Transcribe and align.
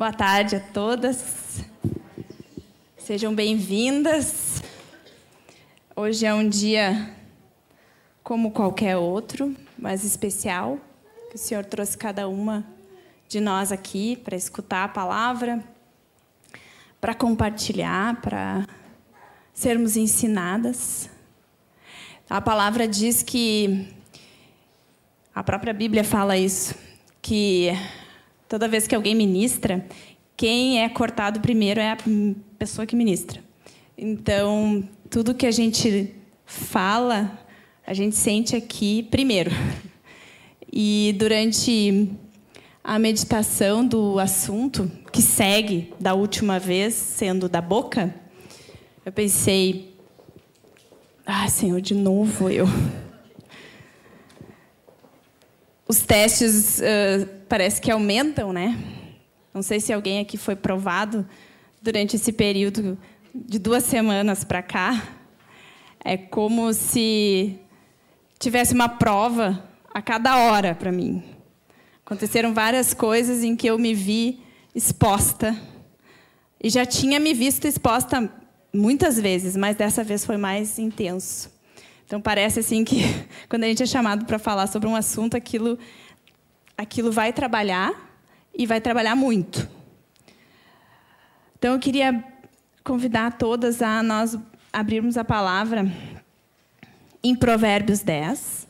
Boa 0.00 0.14
tarde 0.14 0.56
a 0.56 0.60
todas. 0.60 1.62
Sejam 2.96 3.34
bem-vindas. 3.34 4.62
Hoje 5.94 6.24
é 6.24 6.32
um 6.32 6.48
dia 6.48 7.14
como 8.24 8.50
qualquer 8.50 8.96
outro, 8.96 9.54
mas 9.76 10.02
especial, 10.02 10.78
que 11.28 11.36
o 11.36 11.38
Senhor 11.38 11.66
trouxe 11.66 11.98
cada 11.98 12.26
uma 12.28 12.64
de 13.28 13.40
nós 13.40 13.70
aqui 13.70 14.16
para 14.16 14.34
escutar 14.34 14.84
a 14.84 14.88
palavra, 14.88 15.62
para 16.98 17.14
compartilhar, 17.14 18.22
para 18.22 18.66
sermos 19.52 19.98
ensinadas. 19.98 21.10
A 22.30 22.40
palavra 22.40 22.88
diz 22.88 23.22
que 23.22 23.86
a 25.34 25.42
própria 25.42 25.74
Bíblia 25.74 26.04
fala 26.04 26.38
isso, 26.38 26.74
que 27.20 27.68
toda 28.50 28.66
vez 28.66 28.88
que 28.88 28.96
alguém 28.96 29.14
ministra, 29.14 29.86
quem 30.36 30.82
é 30.82 30.88
cortado 30.88 31.38
primeiro 31.38 31.78
é 31.78 31.92
a 31.92 31.98
pessoa 32.58 32.84
que 32.84 32.96
ministra. 32.96 33.40
Então, 33.96 34.82
tudo 35.08 35.36
que 35.36 35.46
a 35.46 35.52
gente 35.52 36.12
fala, 36.44 37.38
a 37.86 37.94
gente 37.94 38.16
sente 38.16 38.56
aqui 38.56 39.04
primeiro. 39.04 39.52
E 40.72 41.14
durante 41.16 42.10
a 42.82 42.98
meditação 42.98 43.86
do 43.86 44.18
assunto, 44.18 44.90
que 45.12 45.22
segue 45.22 45.94
da 46.00 46.14
última 46.14 46.58
vez, 46.58 46.94
sendo 46.94 47.48
da 47.48 47.60
boca, 47.60 48.12
eu 49.06 49.12
pensei, 49.12 49.94
ah, 51.24 51.48
Senhor, 51.48 51.80
de 51.80 51.94
novo 51.94 52.50
eu. 52.50 52.66
Os 55.86 56.00
testes 56.00 56.80
uh, 56.80 57.39
parece 57.50 57.80
que 57.80 57.90
aumentam, 57.90 58.52
né? 58.52 58.78
Não 59.52 59.60
sei 59.60 59.80
se 59.80 59.92
alguém 59.92 60.20
aqui 60.20 60.38
foi 60.38 60.54
provado 60.54 61.28
durante 61.82 62.14
esse 62.14 62.30
período 62.32 62.96
de 63.34 63.58
duas 63.58 63.82
semanas 63.82 64.44
para 64.44 64.62
cá. 64.62 65.02
É 66.04 66.16
como 66.16 66.72
se 66.72 67.58
tivesse 68.38 68.72
uma 68.72 68.88
prova 68.88 69.68
a 69.92 70.00
cada 70.00 70.38
hora 70.38 70.76
para 70.76 70.92
mim. 70.92 71.24
Aconteceram 72.06 72.54
várias 72.54 72.94
coisas 72.94 73.42
em 73.42 73.56
que 73.56 73.66
eu 73.66 73.76
me 73.76 73.94
vi 73.94 74.40
exposta. 74.72 75.60
E 76.62 76.70
já 76.70 76.86
tinha 76.86 77.18
me 77.18 77.34
visto 77.34 77.66
exposta 77.66 78.32
muitas 78.72 79.18
vezes, 79.18 79.56
mas 79.56 79.74
dessa 79.74 80.04
vez 80.04 80.24
foi 80.24 80.36
mais 80.36 80.78
intenso. 80.78 81.50
Então 82.06 82.20
parece 82.20 82.60
assim 82.60 82.84
que 82.84 83.02
quando 83.50 83.64
a 83.64 83.66
gente 83.66 83.82
é 83.82 83.86
chamado 83.86 84.24
para 84.24 84.38
falar 84.38 84.68
sobre 84.68 84.88
um 84.88 84.94
assunto, 84.94 85.36
aquilo 85.36 85.76
aquilo 86.80 87.12
vai 87.12 87.30
trabalhar 87.30 87.92
e 88.54 88.66
vai 88.66 88.80
trabalhar 88.80 89.14
muito. 89.14 89.68
Então 91.58 91.74
eu 91.74 91.78
queria 91.78 92.24
convidar 92.82 93.36
todas 93.36 93.82
a 93.82 94.02
nós 94.02 94.38
abrirmos 94.72 95.18
a 95.18 95.24
palavra 95.24 95.84
em 97.22 97.36
Provérbios 97.36 98.00
10. 98.00 98.66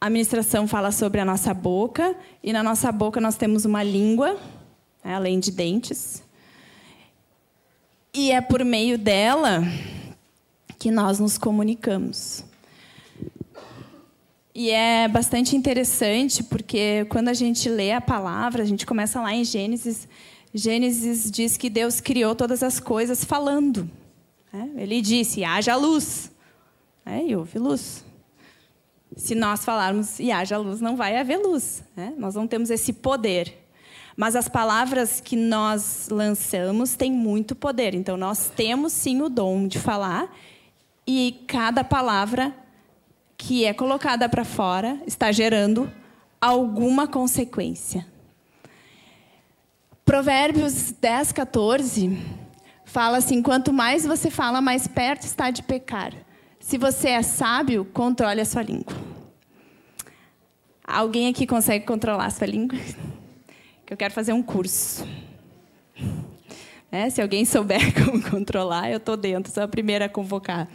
A 0.00 0.10
ministração 0.10 0.66
fala 0.66 0.90
sobre 0.90 1.20
a 1.20 1.24
nossa 1.24 1.54
boca, 1.54 2.16
e 2.42 2.52
na 2.52 2.62
nossa 2.62 2.90
boca 2.90 3.20
nós 3.20 3.36
temos 3.36 3.64
uma 3.64 3.84
língua, 3.84 4.36
né, 5.04 5.14
além 5.14 5.38
de 5.38 5.52
dentes. 5.52 6.24
E 8.12 8.32
é 8.32 8.40
por 8.40 8.64
meio 8.64 8.98
dela 8.98 9.62
que 10.76 10.90
nós 10.90 11.20
nos 11.20 11.38
comunicamos. 11.38 12.49
E 14.54 14.70
é 14.70 15.06
bastante 15.06 15.54
interessante 15.56 16.42
porque 16.42 17.06
quando 17.08 17.28
a 17.28 17.34
gente 17.34 17.68
lê 17.68 17.92
a 17.92 18.00
palavra, 18.00 18.62
a 18.62 18.66
gente 18.66 18.84
começa 18.84 19.20
lá 19.20 19.32
em 19.32 19.44
Gênesis. 19.44 20.08
Gênesis 20.52 21.30
diz 21.30 21.56
que 21.56 21.70
Deus 21.70 22.00
criou 22.00 22.34
todas 22.34 22.62
as 22.62 22.80
coisas 22.80 23.24
falando. 23.24 23.88
Né? 24.52 24.70
Ele 24.76 25.00
disse: 25.00 25.44
haja 25.44 25.76
luz. 25.76 26.32
É, 27.06 27.24
e 27.24 27.36
houve 27.36 27.58
luz. 27.58 28.04
Se 29.16 29.34
nós 29.34 29.64
falarmos 29.64 30.18
e 30.18 30.30
haja 30.30 30.58
luz, 30.58 30.80
não 30.80 30.96
vai 30.96 31.16
haver 31.16 31.38
luz. 31.38 31.82
Né? 31.96 32.12
Nós 32.16 32.34
não 32.34 32.46
temos 32.46 32.70
esse 32.70 32.92
poder. 32.92 33.56
Mas 34.16 34.36
as 34.36 34.48
palavras 34.48 35.20
que 35.20 35.36
nós 35.36 36.08
lançamos 36.10 36.94
têm 36.94 37.10
muito 37.10 37.54
poder. 37.54 37.94
Então, 37.94 38.16
nós 38.16 38.50
temos 38.54 38.92
sim 38.92 39.22
o 39.22 39.28
dom 39.28 39.66
de 39.66 39.78
falar 39.78 40.30
e 41.06 41.42
cada 41.46 41.82
palavra 41.82 42.54
que 43.40 43.64
é 43.64 43.72
colocada 43.72 44.28
para 44.28 44.44
fora 44.44 45.00
está 45.06 45.32
gerando 45.32 45.90
alguma 46.38 47.08
consequência. 47.08 48.06
Provérbios 50.04 50.92
10, 51.00 51.32
14 51.32 52.18
fala 52.84 53.16
assim: 53.16 53.40
quanto 53.40 53.72
mais 53.72 54.04
você 54.04 54.30
fala, 54.30 54.60
mais 54.60 54.86
perto 54.86 55.22
está 55.22 55.50
de 55.50 55.62
pecar. 55.62 56.12
Se 56.60 56.76
você 56.76 57.08
é 57.08 57.22
sábio, 57.22 57.86
controle 57.86 58.42
a 58.42 58.44
sua 58.44 58.62
língua. 58.62 58.94
Alguém 60.86 61.28
aqui 61.28 61.46
consegue 61.46 61.86
controlar 61.86 62.26
a 62.26 62.30
sua 62.30 62.46
língua? 62.46 62.78
Que 63.86 63.94
eu 63.94 63.98
quero 63.98 64.14
fazer 64.14 64.32
um 64.32 64.42
curso. 64.42 65.04
É, 66.92 67.08
se 67.08 67.22
alguém 67.22 67.44
souber 67.44 67.94
como 68.04 68.20
controlar, 68.20 68.90
eu 68.90 68.96
estou 68.96 69.16
dentro, 69.16 69.52
sou 69.52 69.62
a 69.62 69.68
primeira 69.68 70.06
a 70.06 70.08
convocar. 70.08 70.66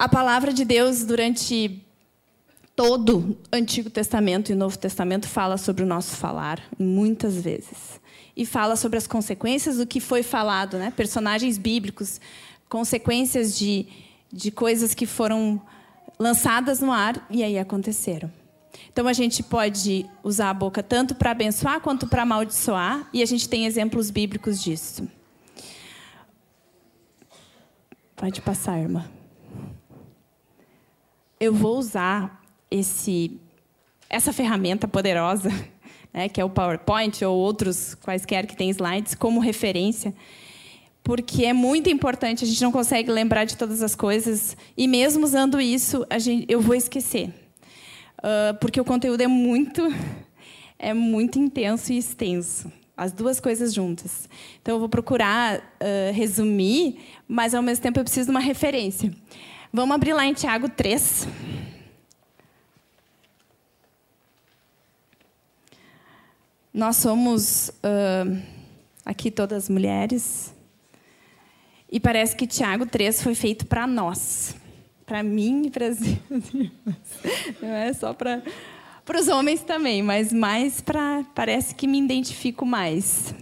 A 0.00 0.08
palavra 0.08 0.52
de 0.52 0.64
Deus, 0.64 1.04
durante 1.04 1.84
todo 2.76 3.36
o 3.52 3.56
Antigo 3.56 3.90
Testamento 3.90 4.52
e 4.52 4.54
Novo 4.54 4.78
Testamento, 4.78 5.26
fala 5.26 5.56
sobre 5.56 5.82
o 5.82 5.86
nosso 5.86 6.14
falar, 6.14 6.62
muitas 6.78 7.34
vezes. 7.34 8.00
E 8.36 8.46
fala 8.46 8.76
sobre 8.76 8.96
as 8.96 9.08
consequências 9.08 9.78
do 9.78 9.86
que 9.88 9.98
foi 9.98 10.22
falado, 10.22 10.78
né? 10.78 10.92
personagens 10.92 11.58
bíblicos, 11.58 12.20
consequências 12.68 13.58
de, 13.58 13.88
de 14.32 14.52
coisas 14.52 14.94
que 14.94 15.04
foram 15.04 15.60
lançadas 16.16 16.78
no 16.78 16.92
ar 16.92 17.26
e 17.28 17.42
aí 17.42 17.58
aconteceram. 17.58 18.30
Então 18.92 19.08
a 19.08 19.12
gente 19.12 19.42
pode 19.42 20.06
usar 20.22 20.50
a 20.50 20.54
boca 20.54 20.80
tanto 20.80 21.16
para 21.16 21.32
abençoar 21.32 21.80
quanto 21.80 22.06
para 22.06 22.22
amaldiçoar, 22.22 23.08
e 23.12 23.20
a 23.20 23.26
gente 23.26 23.48
tem 23.48 23.66
exemplos 23.66 24.12
bíblicos 24.12 24.62
disso. 24.62 25.08
Pode 28.14 28.40
passar, 28.40 28.78
irmã. 28.78 29.17
Eu 31.40 31.54
vou 31.54 31.78
usar 31.78 32.42
esse, 32.70 33.38
essa 34.08 34.32
ferramenta 34.32 34.88
poderosa, 34.88 35.50
né, 36.12 36.28
que 36.28 36.40
é 36.40 36.44
o 36.44 36.50
PowerPoint 36.50 37.24
ou 37.24 37.36
outros 37.36 37.94
quaisquer 37.94 38.46
que 38.46 38.56
tem 38.56 38.70
slides, 38.70 39.14
como 39.14 39.40
referência, 39.40 40.14
porque 41.02 41.44
é 41.44 41.52
muito 41.52 41.88
importante. 41.88 42.44
A 42.44 42.46
gente 42.46 42.62
não 42.62 42.72
consegue 42.72 43.10
lembrar 43.10 43.44
de 43.44 43.56
todas 43.56 43.82
as 43.82 43.94
coisas 43.94 44.56
e 44.76 44.86
mesmo 44.88 45.24
usando 45.24 45.60
isso, 45.60 46.06
gente, 46.18 46.46
eu 46.48 46.60
vou 46.60 46.74
esquecer 46.74 47.32
uh, 48.18 48.56
porque 48.60 48.80
o 48.80 48.84
conteúdo 48.84 49.20
é 49.20 49.26
muito, 49.26 49.82
é 50.78 50.92
muito 50.92 51.38
intenso 51.38 51.92
e 51.92 51.98
extenso. 51.98 52.70
As 52.96 53.12
duas 53.12 53.38
coisas 53.38 53.72
juntas. 53.72 54.28
Então, 54.60 54.74
eu 54.74 54.80
vou 54.80 54.88
procurar 54.88 55.58
uh, 55.58 56.12
resumir, 56.12 56.98
mas, 57.28 57.54
ao 57.54 57.62
mesmo 57.62 57.80
tempo, 57.80 58.00
eu 58.00 58.02
preciso 58.02 58.26
de 58.26 58.30
uma 58.32 58.40
referência. 58.40 59.14
Vamos 59.72 59.94
abrir 59.94 60.14
lá 60.14 60.26
em 60.26 60.34
Tiago 60.34 60.68
3. 60.68 61.28
Nós 66.72 66.96
somos 66.96 67.68
uh, 67.68 68.42
aqui 69.04 69.30
todas 69.30 69.68
mulheres. 69.68 70.54
E 71.90 71.98
parece 71.98 72.36
que 72.36 72.46
Tiago 72.46 72.86
3 72.86 73.22
foi 73.22 73.34
feito 73.34 73.66
para 73.66 73.86
nós 73.86 74.54
para 75.08 75.22
mim 75.22 75.62
e 75.66 75.70
para 75.70 75.86
as 75.86 75.98
Não 77.62 77.68
é 77.68 77.92
só 77.94 78.12
para 78.12 78.42
para 79.06 79.18
os 79.18 79.26
homens 79.26 79.62
também, 79.62 80.02
mas 80.02 80.34
mais 80.34 80.82
para 80.82 81.24
parece 81.34 81.74
que 81.74 81.86
me 81.86 81.98
identifico 81.98 82.66
mais. 82.66 83.34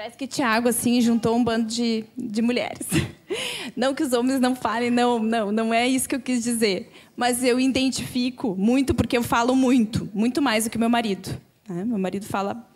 Parece 0.00 0.16
que 0.16 0.26
Tiago 0.26 0.66
assim 0.66 0.98
juntou 1.02 1.36
um 1.36 1.44
bando 1.44 1.66
de, 1.66 2.06
de 2.16 2.40
mulheres. 2.40 2.86
Não 3.76 3.94
que 3.94 4.02
os 4.02 4.14
homens 4.14 4.40
não 4.40 4.56
falem, 4.56 4.90
não, 4.90 5.18
não, 5.18 5.52
não 5.52 5.74
é 5.74 5.86
isso 5.86 6.08
que 6.08 6.14
eu 6.14 6.20
quis 6.20 6.42
dizer. 6.42 6.90
Mas 7.14 7.44
eu 7.44 7.60
identifico 7.60 8.56
muito 8.56 8.94
porque 8.94 9.14
eu 9.14 9.22
falo 9.22 9.54
muito, 9.54 10.08
muito 10.14 10.40
mais 10.40 10.64
do 10.64 10.70
que 10.70 10.78
meu 10.78 10.88
marido. 10.88 11.38
Né? 11.68 11.84
Meu 11.84 11.98
marido 11.98 12.24
fala 12.24 12.66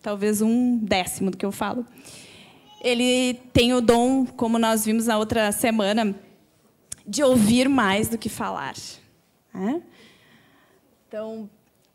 talvez 0.00 0.40
um 0.40 0.78
décimo 0.78 1.30
do 1.30 1.36
que 1.36 1.44
eu 1.44 1.52
falo 1.52 1.86
ele 2.80 3.34
tem 3.52 3.74
o 3.74 3.82
dom, 3.82 4.24
como 4.24 4.58
nós 4.58 4.86
vimos 4.86 5.06
na 5.06 5.18
outra 5.18 5.52
semana, 5.52 6.14
de 7.06 7.22
ouvir 7.22 7.68
mais 7.68 8.08
do 8.08 8.16
que 8.16 8.30
falar. 8.30 8.74
Né? 9.52 9.82
Então, 11.06 11.48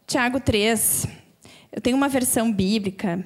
Tiago 0.05 0.39
3, 0.39 1.07
eu 1.71 1.81
tenho 1.81 1.97
uma 1.97 2.07
versão 2.07 2.53
bíblica 2.53 3.25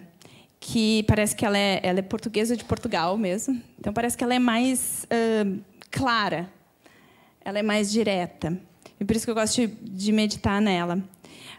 que 0.59 1.03
parece 1.03 1.35
que 1.35 1.45
ela 1.45 1.57
é, 1.57 1.79
ela 1.83 1.99
é 1.99 2.01
portuguesa 2.01 2.55
de 2.55 2.65
Portugal 2.65 3.17
mesmo, 3.17 3.61
então 3.79 3.93
parece 3.93 4.17
que 4.17 4.23
ela 4.23 4.35
é 4.35 4.39
mais 4.39 5.05
uh, 5.05 5.59
clara, 5.89 6.51
ela 7.43 7.59
é 7.59 7.63
mais 7.63 7.91
direta. 7.91 8.59
e 8.99 9.05
por 9.05 9.15
isso 9.15 9.25
que 9.25 9.31
eu 9.31 9.35
gosto 9.35 9.65
de, 9.67 10.11
meditar 10.11 10.61
nela. 10.61 11.01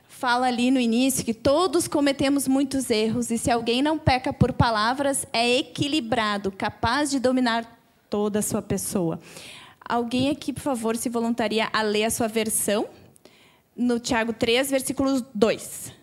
Fala 0.06 0.48
ali 0.48 0.70
no 0.70 0.78
início 0.78 1.24
que 1.24 1.32
todos 1.32 1.88
cometemos 1.88 2.46
muitos 2.46 2.90
erros 2.90 3.30
e 3.30 3.38
se 3.38 3.50
alguém 3.50 3.80
não 3.80 3.98
peca 3.98 4.32
por 4.34 4.52
palavras, 4.52 5.26
é 5.32 5.58
equilibrado, 5.58 6.52
capaz 6.52 7.10
de 7.10 7.18
dominar 7.18 7.80
toda 8.10 8.40
a 8.40 8.42
sua 8.42 8.60
pessoa. 8.60 9.18
Alguém 9.80 10.28
aqui, 10.28 10.52
por 10.52 10.60
favor, 10.60 10.94
se 10.94 11.08
voluntaria 11.08 11.68
a 11.72 11.80
ler 11.80 12.04
a 12.04 12.10
sua 12.10 12.28
versão? 12.28 12.86
No 13.74 13.98
Tiago 13.98 14.34
3, 14.34 14.70
versículo 14.70 15.24
2. 15.34 15.99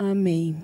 Amém. 0.00 0.56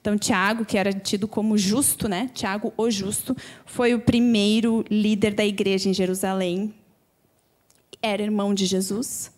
Então, 0.00 0.18
Tiago, 0.18 0.64
que 0.64 0.76
era 0.76 0.92
tido 0.92 1.28
como 1.28 1.56
justo, 1.56 2.08
né? 2.08 2.28
Tiago, 2.34 2.72
o 2.76 2.90
justo, 2.90 3.36
foi 3.64 3.94
o 3.94 4.00
primeiro 4.00 4.84
líder 4.90 5.32
da 5.32 5.46
igreja 5.46 5.88
em 5.88 5.94
Jerusalém. 5.94 6.74
Era 8.02 8.20
irmão 8.20 8.52
de 8.52 8.66
Jesus. 8.66 9.30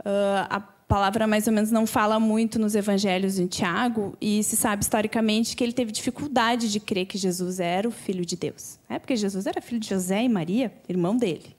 Uh, 0.00 0.50
a 0.50 0.58
palavra 0.58 1.28
mais 1.28 1.46
ou 1.46 1.52
menos 1.52 1.70
não 1.70 1.86
fala 1.86 2.18
muito 2.18 2.58
nos 2.58 2.74
evangelhos 2.74 3.36
de 3.36 3.46
Tiago, 3.46 4.16
e 4.20 4.42
se 4.42 4.56
sabe 4.56 4.82
historicamente 4.82 5.54
que 5.54 5.62
ele 5.62 5.72
teve 5.72 5.92
dificuldade 5.92 6.68
de 6.68 6.80
crer 6.80 7.06
que 7.06 7.16
Jesus 7.16 7.60
era 7.60 7.86
o 7.86 7.92
filho 7.92 8.26
de 8.26 8.34
Deus. 8.34 8.80
É 8.88 8.98
porque 8.98 9.14
Jesus 9.14 9.46
era 9.46 9.60
filho 9.60 9.78
de 9.78 9.88
José 9.88 10.24
e 10.24 10.28
Maria, 10.28 10.72
irmão 10.88 11.16
dele. 11.16 11.54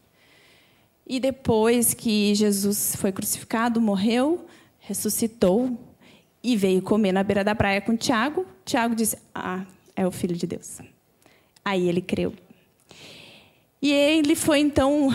E 1.08 1.22
depois 1.22 1.94
que 1.94 2.36
Jesus 2.36 2.98
foi 2.98 3.14
crucificado, 3.14 3.80
morreu, 3.80 4.46
ressuscitou, 4.78 5.78
e 6.44 6.56
veio 6.56 6.82
comer 6.82 7.12
na 7.12 7.24
beira 7.24 7.44
da 7.44 7.56
praia 7.56 7.82
com 7.82 7.96
Tiago. 7.96 8.46
Tiago 8.64 8.96
disse: 8.96 9.18
Ah, 9.34 9.66
é 9.96 10.06
o 10.06 10.12
filho 10.12 10.36
de 10.36 10.48
Deus. 10.48 10.80
Aí 11.64 11.88
ele 11.88 12.02
creu. 12.02 12.34
E 13.82 13.92
ele 13.92 14.36
foi 14.36 14.60
então 14.60 15.10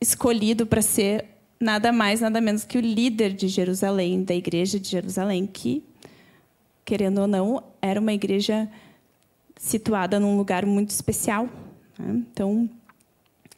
escolhido 0.00 0.66
para 0.66 0.82
ser 0.82 1.24
nada 1.60 1.92
mais, 1.92 2.20
nada 2.20 2.40
menos 2.40 2.64
que 2.64 2.78
o 2.78 2.80
líder 2.80 3.32
de 3.32 3.48
Jerusalém, 3.48 4.22
da 4.22 4.34
igreja 4.34 4.78
de 4.78 4.88
Jerusalém, 4.88 5.46
que, 5.46 5.84
querendo 6.84 7.20
ou 7.20 7.26
não, 7.26 7.62
era 7.82 8.00
uma 8.00 8.12
igreja 8.12 8.68
situada 9.56 10.20
num 10.20 10.36
lugar 10.36 10.64
muito 10.64 10.90
especial. 10.90 11.48
Né? 11.98 12.24
Então, 12.32 12.68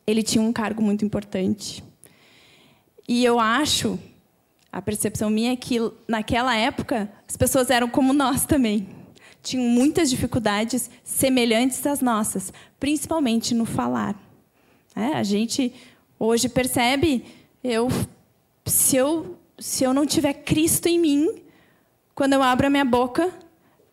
ele 0.06 0.22
tinha 0.22 0.42
um 0.42 0.52
cargo 0.52 0.82
muito 0.82 1.04
importante. 1.04 1.84
E 3.06 3.24
eu 3.24 3.38
acho 3.38 3.98
a 4.72 4.80
percepção 4.80 5.28
minha 5.28 5.52
é 5.52 5.56
que, 5.56 5.78
naquela 6.06 6.56
época, 6.56 7.10
as 7.28 7.36
pessoas 7.36 7.70
eram 7.70 7.88
como 7.88 8.12
nós 8.12 8.44
também. 8.46 8.88
Tinham 9.42 9.64
muitas 9.64 10.10
dificuldades 10.10 10.90
semelhantes 11.02 11.84
às 11.86 12.00
nossas, 12.00 12.52
principalmente 12.78 13.54
no 13.54 13.64
falar. 13.64 14.14
É, 14.94 15.14
a 15.14 15.22
gente 15.22 15.72
hoje 16.18 16.48
percebe, 16.48 17.24
eu, 17.64 17.88
se, 18.66 18.96
eu, 18.96 19.38
se 19.58 19.82
eu 19.82 19.92
não 19.92 20.06
tiver 20.06 20.34
Cristo 20.34 20.86
em 20.86 20.98
mim, 20.98 21.42
quando 22.14 22.34
eu 22.34 22.42
abro 22.42 22.66
a 22.66 22.70
minha 22.70 22.84
boca, 22.84 23.32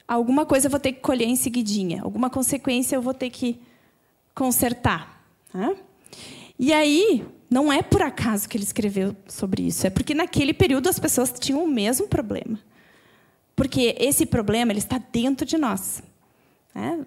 alguma 0.07 0.45
coisa 0.45 0.67
eu 0.67 0.71
vou 0.71 0.79
ter 0.79 0.91
que 0.91 0.99
colher 0.99 1.27
em 1.27 1.35
seguidinha, 1.35 2.01
alguma 2.03 2.29
consequência 2.29 2.95
eu 2.95 3.01
vou 3.01 3.13
ter 3.13 3.29
que 3.29 3.59
consertar. 4.35 5.23
Né? 5.53 5.75
E 6.59 6.73
aí, 6.73 7.25
não 7.49 7.71
é 7.71 7.81
por 7.81 8.01
acaso 8.01 8.47
que 8.47 8.57
ele 8.57 8.63
escreveu 8.63 9.15
sobre 9.27 9.63
isso, 9.63 9.87
é 9.87 9.89
porque 9.89 10.13
naquele 10.13 10.53
período 10.53 10.89
as 10.89 10.99
pessoas 10.99 11.31
tinham 11.31 11.63
o 11.63 11.67
mesmo 11.67 12.07
problema. 12.07 12.59
Porque 13.55 13.95
esse 13.99 14.25
problema 14.25 14.71
ele 14.71 14.79
está 14.79 14.97
dentro 14.97 15.45
de 15.45 15.57
nós. 15.57 16.03
É, 16.75 16.99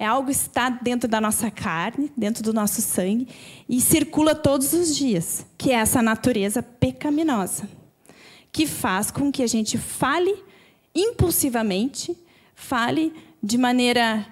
é 0.00 0.06
algo 0.06 0.26
que 0.26 0.32
está 0.32 0.68
dentro 0.68 1.08
da 1.08 1.20
nossa 1.20 1.50
carne, 1.50 2.10
dentro 2.16 2.42
do 2.42 2.52
nosso 2.52 2.80
sangue, 2.80 3.28
e 3.68 3.80
circula 3.80 4.34
todos 4.34 4.72
os 4.72 4.96
dias, 4.96 5.46
que 5.56 5.70
é 5.70 5.74
essa 5.74 6.02
natureza 6.02 6.62
pecaminosa, 6.62 7.68
que 8.50 8.66
faz 8.66 9.10
com 9.10 9.30
que 9.30 9.42
a 9.42 9.46
gente 9.46 9.78
fale 9.78 10.42
impulsivamente, 10.94 12.16
fale 12.54 13.12
de 13.42 13.56
maneira 13.56 14.26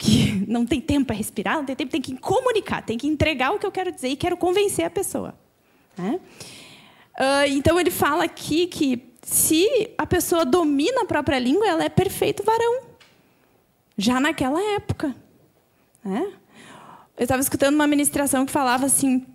que 0.00 0.32
não 0.48 0.64
tem 0.64 0.80
tempo 0.80 1.08
para 1.08 1.16
respirar, 1.16 1.56
não 1.56 1.64
tem 1.66 1.76
tempo, 1.76 1.92
tem 1.92 2.00
que 2.00 2.16
comunicar, 2.16 2.82
tem 2.82 2.96
que 2.96 3.06
entregar 3.06 3.52
o 3.52 3.58
que 3.58 3.66
eu 3.66 3.70
quero 3.70 3.92
dizer 3.92 4.08
e 4.08 4.16
quero 4.16 4.36
convencer 4.36 4.86
a 4.86 4.90
pessoa. 4.90 5.34
Né? 5.96 6.18
Uh, 7.18 7.46
então 7.50 7.78
ele 7.78 7.90
fala 7.90 8.24
aqui 8.24 8.66
que 8.66 9.10
se 9.22 9.90
a 9.98 10.06
pessoa 10.06 10.46
domina 10.46 11.02
a 11.02 11.04
própria 11.04 11.38
língua, 11.38 11.68
ela 11.68 11.84
é 11.84 11.90
perfeito 11.90 12.42
varão. 12.42 12.82
Já 13.96 14.18
naquela 14.18 14.58
época. 14.74 15.14
Né? 16.02 16.32
Eu 17.18 17.24
estava 17.24 17.42
escutando 17.42 17.74
uma 17.74 17.86
ministração 17.86 18.46
que 18.46 18.52
falava 18.52 18.86
assim: 18.86 19.26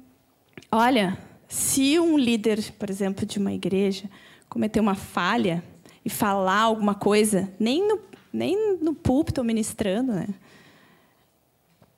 olha, 0.72 1.16
se 1.48 2.00
um 2.00 2.18
líder, 2.18 2.74
por 2.80 2.90
exemplo, 2.90 3.24
de 3.24 3.38
uma 3.38 3.54
igreja, 3.54 4.10
cometer 4.50 4.80
uma 4.80 4.96
falha 4.96 5.64
e 6.04 6.10
falar 6.10 6.62
alguma 6.62 6.96
coisa, 6.96 7.54
nem 7.60 7.88
no, 7.88 8.00
nem 8.34 8.78
no 8.82 8.96
púlpito 8.96 9.44
ministrando, 9.44 10.14
né? 10.14 10.28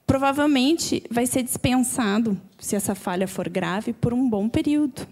Provavelmente 0.08 1.04
vai 1.12 1.28
ser 1.28 1.44
dispensado, 1.44 2.40
se 2.58 2.78
essa 2.78 2.96
falha 2.96 3.28
for 3.28 3.50
grave, 3.50 3.92
por 3.92 4.14
um 4.14 4.28
bom 4.28 4.48
período. 4.48 5.06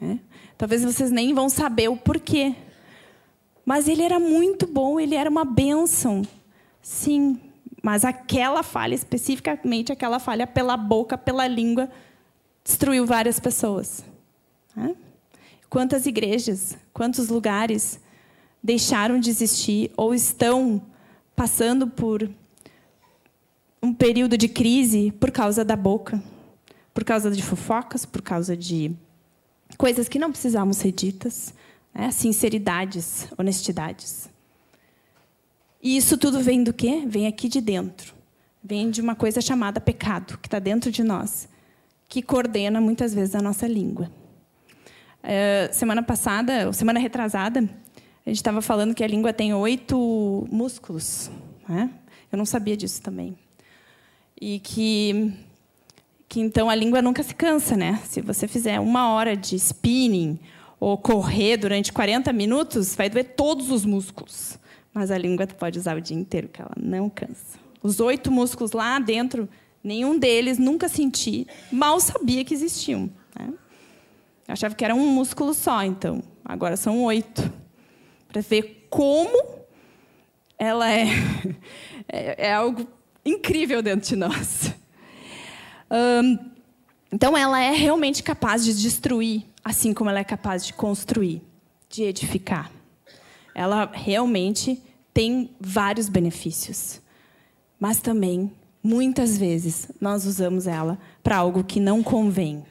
É? 0.00 0.18
Talvez 0.56 0.84
vocês 0.84 1.10
nem 1.10 1.34
vão 1.34 1.48
saber 1.48 1.88
o 1.88 1.96
porquê. 1.96 2.54
Mas 3.66 3.88
ele 3.88 4.02
era 4.02 4.20
muito 4.20 4.66
bom, 4.66 5.00
ele 5.00 5.16
era 5.16 5.28
uma 5.28 5.44
bênção. 5.44 6.22
Sim, 6.80 7.40
mas 7.82 8.04
aquela 8.04 8.62
falha, 8.62 8.94
especificamente 8.94 9.90
aquela 9.90 10.20
falha 10.20 10.46
pela 10.46 10.76
boca, 10.76 11.18
pela 11.18 11.46
língua, 11.48 11.90
destruiu 12.62 13.04
várias 13.04 13.40
pessoas. 13.40 14.04
É? 14.76 14.94
Quantas 15.68 16.06
igrejas, 16.06 16.78
quantos 16.92 17.28
lugares 17.28 18.00
deixaram 18.62 19.18
de 19.18 19.28
existir 19.28 19.90
ou 19.96 20.14
estão 20.14 20.80
passando 21.34 21.88
por 21.88 22.30
um 23.84 23.92
período 23.92 24.38
de 24.38 24.48
crise 24.48 25.12
por 25.12 25.30
causa 25.30 25.62
da 25.62 25.76
boca, 25.76 26.22
por 26.94 27.04
causa 27.04 27.30
de 27.30 27.42
fofocas, 27.42 28.06
por 28.06 28.22
causa 28.22 28.56
de 28.56 28.90
coisas 29.76 30.08
que 30.08 30.18
não 30.18 30.30
precisavam 30.30 30.72
ser 30.72 30.90
ditas, 30.90 31.52
né? 31.94 32.10
sinceridades, 32.10 33.28
honestidades. 33.36 34.30
E 35.82 35.98
isso 35.98 36.16
tudo 36.16 36.40
vem 36.40 36.64
do 36.64 36.72
quê? 36.72 37.04
Vem 37.06 37.26
aqui 37.26 37.46
de 37.46 37.60
dentro. 37.60 38.14
Vem 38.62 38.90
de 38.90 39.02
uma 39.02 39.14
coisa 39.14 39.42
chamada 39.42 39.82
pecado, 39.82 40.38
que 40.38 40.46
está 40.46 40.58
dentro 40.58 40.90
de 40.90 41.04
nós, 41.04 41.46
que 42.08 42.22
coordena 42.22 42.80
muitas 42.80 43.12
vezes 43.12 43.34
a 43.34 43.42
nossa 43.42 43.66
língua. 43.66 44.10
É, 45.22 45.68
semana 45.72 46.02
passada, 46.02 46.72
semana 46.72 46.98
retrasada, 46.98 47.60
a 48.24 48.30
gente 48.30 48.36
estava 48.36 48.62
falando 48.62 48.94
que 48.94 49.04
a 49.04 49.06
língua 49.06 49.34
tem 49.34 49.52
oito 49.52 50.48
músculos. 50.50 51.30
Né? 51.68 51.90
Eu 52.32 52.38
não 52.38 52.46
sabia 52.46 52.78
disso 52.78 53.02
também 53.02 53.36
e 54.40 54.58
que 54.58 55.32
que 56.28 56.40
então 56.40 56.68
a 56.68 56.74
língua 56.74 57.00
nunca 57.00 57.22
se 57.22 57.34
cansa, 57.34 57.76
né? 57.76 58.00
Se 58.04 58.20
você 58.20 58.48
fizer 58.48 58.80
uma 58.80 59.10
hora 59.12 59.36
de 59.36 59.54
spinning 59.54 60.40
ou 60.80 60.98
correr 60.98 61.56
durante 61.56 61.92
40 61.92 62.32
minutos, 62.32 62.96
vai 62.96 63.08
doer 63.08 63.34
todos 63.36 63.70
os 63.70 63.84
músculos. 63.84 64.58
Mas 64.92 65.10
a 65.10 65.18
língua 65.18 65.46
pode 65.46 65.78
usar 65.78 65.96
o 65.96 66.00
dia 66.00 66.16
inteiro, 66.16 66.48
que 66.48 66.60
ela 66.60 66.72
não 66.76 67.08
cansa. 67.08 67.58
Os 67.82 68.00
oito 68.00 68.32
músculos 68.32 68.72
lá 68.72 68.98
dentro, 68.98 69.48
nenhum 69.82 70.18
deles 70.18 70.58
nunca 70.58 70.88
senti, 70.88 71.46
mal 71.70 72.00
sabia 72.00 72.44
que 72.44 72.54
existiam. 72.54 73.08
Né? 73.38 73.52
Achava 74.48 74.74
que 74.74 74.84
era 74.84 74.94
um 74.94 75.06
músculo 75.06 75.54
só, 75.54 75.84
então. 75.84 76.22
Agora 76.44 76.76
são 76.76 77.02
oito. 77.04 77.52
Para 78.26 78.40
ver 78.40 78.88
como 78.90 79.60
ela 80.58 80.90
é, 80.90 81.06
é, 82.08 82.48
é 82.48 82.52
algo 82.52 82.86
incrível 83.24 83.82
dentro 83.82 84.08
de 84.08 84.16
nós. 84.16 84.72
Então, 87.12 87.36
ela 87.36 87.60
é 87.60 87.70
realmente 87.70 88.22
capaz 88.22 88.64
de 88.64 88.74
destruir, 88.74 89.44
assim 89.64 89.94
como 89.94 90.10
ela 90.10 90.18
é 90.18 90.24
capaz 90.24 90.66
de 90.66 90.72
construir, 90.72 91.42
de 91.88 92.02
edificar. 92.02 92.70
Ela 93.54 93.88
realmente 93.92 94.82
tem 95.12 95.50
vários 95.60 96.08
benefícios. 96.08 97.00
Mas 97.78 98.00
também, 98.00 98.50
muitas 98.82 99.38
vezes, 99.38 99.88
nós 100.00 100.26
usamos 100.26 100.66
ela 100.66 100.98
para 101.22 101.36
algo 101.36 101.62
que 101.62 101.78
não 101.78 102.02
convém. 102.02 102.64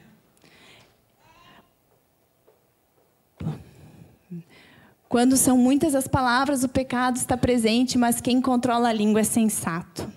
Quando 5.08 5.36
são 5.36 5.56
muitas 5.56 5.94
as 5.94 6.06
palavras, 6.06 6.64
o 6.64 6.68
pecado 6.68 7.16
está 7.16 7.36
presente, 7.36 7.96
mas 7.96 8.20
quem 8.20 8.42
controla 8.42 8.88
a 8.90 8.92
língua 8.92 9.20
é 9.20 9.24
sensato 9.24 10.12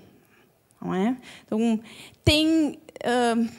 não 0.81 0.93
é? 0.93 1.17
Então, 1.45 1.79
tem 2.23 2.79
uh, 3.03 3.49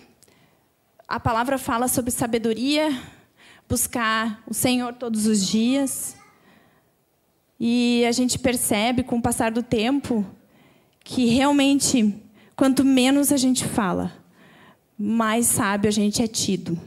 a 1.06 1.18
palavra 1.18 1.56
fala 1.58 1.88
sobre 1.88 2.10
sabedoria, 2.10 2.90
buscar 3.68 4.42
o 4.46 4.54
Senhor 4.54 4.92
todos 4.94 5.26
os 5.26 5.46
dias. 5.46 6.16
E 7.58 8.04
a 8.06 8.12
gente 8.12 8.38
percebe, 8.38 9.02
com 9.02 9.16
o 9.16 9.22
passar 9.22 9.50
do 9.50 9.62
tempo, 9.62 10.24
que 11.02 11.26
realmente, 11.26 12.14
quanto 12.54 12.84
menos 12.84 13.32
a 13.32 13.36
gente 13.36 13.64
fala, 13.64 14.12
mais 14.98 15.46
sábio 15.46 15.88
a 15.88 15.92
gente 15.92 16.22
é 16.22 16.26
tido. 16.26 16.78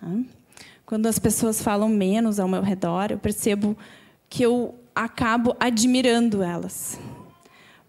Tá? 0.00 0.08
Quando 0.84 1.06
as 1.06 1.18
pessoas 1.18 1.62
falam 1.62 1.88
menos 1.88 2.38
ao 2.38 2.46
meu 2.46 2.60
redor, 2.60 3.10
eu 3.10 3.18
percebo 3.18 3.76
que 4.28 4.42
eu 4.42 4.74
acabo 4.94 5.56
admirando 5.58 6.42
elas. 6.42 6.98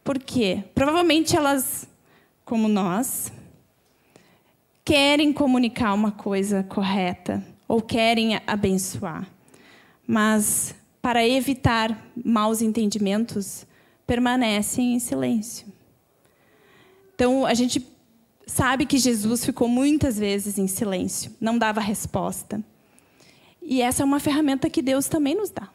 Por 0.04 0.20
quê? 0.20 0.64
Provavelmente 0.76 1.36
elas, 1.36 1.88
como 2.44 2.68
nós, 2.68 3.32
querem 4.84 5.32
comunicar 5.32 5.94
uma 5.94 6.12
coisa 6.12 6.62
correta 6.64 7.44
ou 7.68 7.82
querem 7.82 8.40
abençoar. 8.46 9.28
Mas, 10.06 10.76
para 11.02 11.26
evitar 11.26 12.06
maus 12.24 12.62
entendimentos, 12.62 13.66
permanecem 14.06 14.96
em 14.96 15.00
silêncio. 15.00 15.66
Então, 17.16 17.46
a 17.46 17.54
gente 17.54 17.88
sabe 18.46 18.86
que 18.86 18.98
Jesus 18.98 19.46
ficou 19.46 19.70
muitas 19.70 20.18
vezes 20.20 20.58
em 20.58 20.68
silêncio, 20.68 21.32
não 21.40 21.58
dava 21.58 21.80
resposta. 21.80 22.62
E 23.62 23.82
essa 23.82 24.04
é 24.04 24.06
uma 24.06 24.20
ferramenta 24.20 24.70
que 24.70 24.82
Deus 24.82 25.08
também 25.08 25.36
nos 25.36 25.50
dá. 25.50 25.70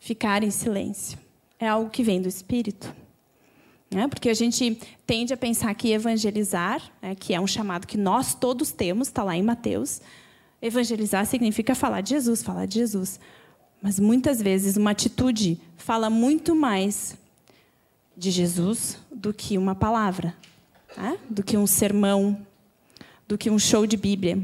Ficar 0.00 0.42
em 0.42 0.50
silêncio. 0.50 1.16
É 1.60 1.68
algo 1.68 1.88
que 1.90 2.02
vem 2.02 2.20
do 2.20 2.28
Espírito. 2.28 2.92
Né? 3.92 4.08
Porque 4.08 4.30
a 4.30 4.34
gente 4.34 4.78
tende 5.06 5.34
a 5.34 5.36
pensar 5.36 5.74
que 5.74 5.92
evangelizar, 5.92 6.82
né, 7.02 7.14
que 7.14 7.34
é 7.34 7.40
um 7.40 7.46
chamado 7.46 7.86
que 7.86 7.98
nós 7.98 8.34
todos 8.34 8.72
temos, 8.72 9.08
está 9.08 9.22
lá 9.22 9.36
em 9.36 9.42
Mateus, 9.42 10.00
evangelizar 10.62 11.26
significa 11.26 11.74
falar 11.74 12.00
de 12.00 12.10
Jesus, 12.10 12.42
falar 12.42 12.64
de 12.66 12.74
Jesus. 12.76 13.20
Mas 13.82 14.00
muitas 14.00 14.40
vezes 14.40 14.76
uma 14.76 14.92
atitude 14.92 15.60
fala 15.76 16.08
muito 16.08 16.54
mais 16.54 17.16
de 18.16 18.30
Jesus 18.30 18.96
do 19.10 19.34
que 19.34 19.58
uma 19.58 19.74
palavra, 19.74 20.34
né? 20.96 21.18
do 21.28 21.42
que 21.42 21.56
um 21.56 21.66
sermão, 21.66 22.38
do 23.28 23.36
que 23.36 23.50
um 23.50 23.58
show 23.58 23.86
de 23.86 23.96
Bíblia. 23.96 24.38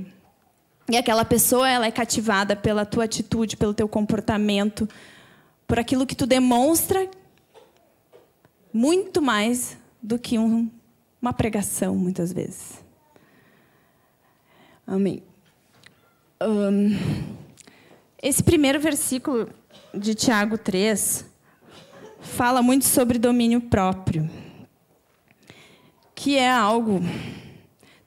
E 0.90 0.97
aquela 0.97 1.25
pessoa 1.25 1.69
ela 1.69 1.87
é 1.87 1.90
cativada 1.90 2.55
pela 2.57 2.85
tua 2.85 3.05
atitude, 3.05 3.57
pelo 3.57 3.73
teu 3.73 3.88
comportamento, 3.88 4.88
por 5.67 5.78
aquilo 5.78 6.07
que 6.07 6.17
tu 6.17 6.26
demonstra 6.26 7.09
muito 8.73 9.21
mais 9.23 9.77
do 10.03 10.19
que 10.19 10.39
um, 10.39 10.71
uma 11.21 11.33
pregação, 11.33 11.97
muitas 11.97 12.33
vezes. 12.33 12.83
Amém. 14.87 15.23
Um, 16.43 16.97
esse 18.23 18.43
primeiro 18.43 18.81
versículo 18.81 19.49
de 19.95 20.15
Tiago 20.15 20.57
3 20.57 21.25
fala 22.21 22.63
muito 22.63 22.85
sobre 22.85 23.19
domínio 23.19 23.61
próprio, 23.61 24.29
que 26.15 26.37
é 26.37 26.51
algo 26.51 27.01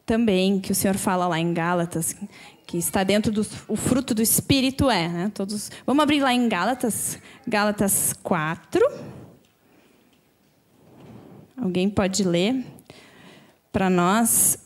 também 0.05 0.59
que 0.59 0.71
o 0.71 0.75
Senhor 0.75 0.97
fala 0.97 1.27
lá 1.27 1.39
em 1.39 1.53
Gálatas, 1.53 2.15
que 2.65 2.77
está 2.77 3.03
dentro 3.03 3.31
do 3.31 3.45
o 3.67 3.75
fruto 3.75 4.13
do 4.13 4.21
Espírito 4.21 4.89
é. 4.89 5.07
Né? 5.07 5.31
Todos, 5.33 5.71
vamos 5.85 6.03
abrir 6.03 6.21
lá 6.21 6.33
em 6.33 6.47
Gálatas, 6.47 7.19
Gálatas 7.47 8.13
4. 8.23 8.81
Alguém 11.61 11.87
pode 11.91 12.23
ler 12.23 12.65
para 13.71 13.87
nós? 13.87 14.57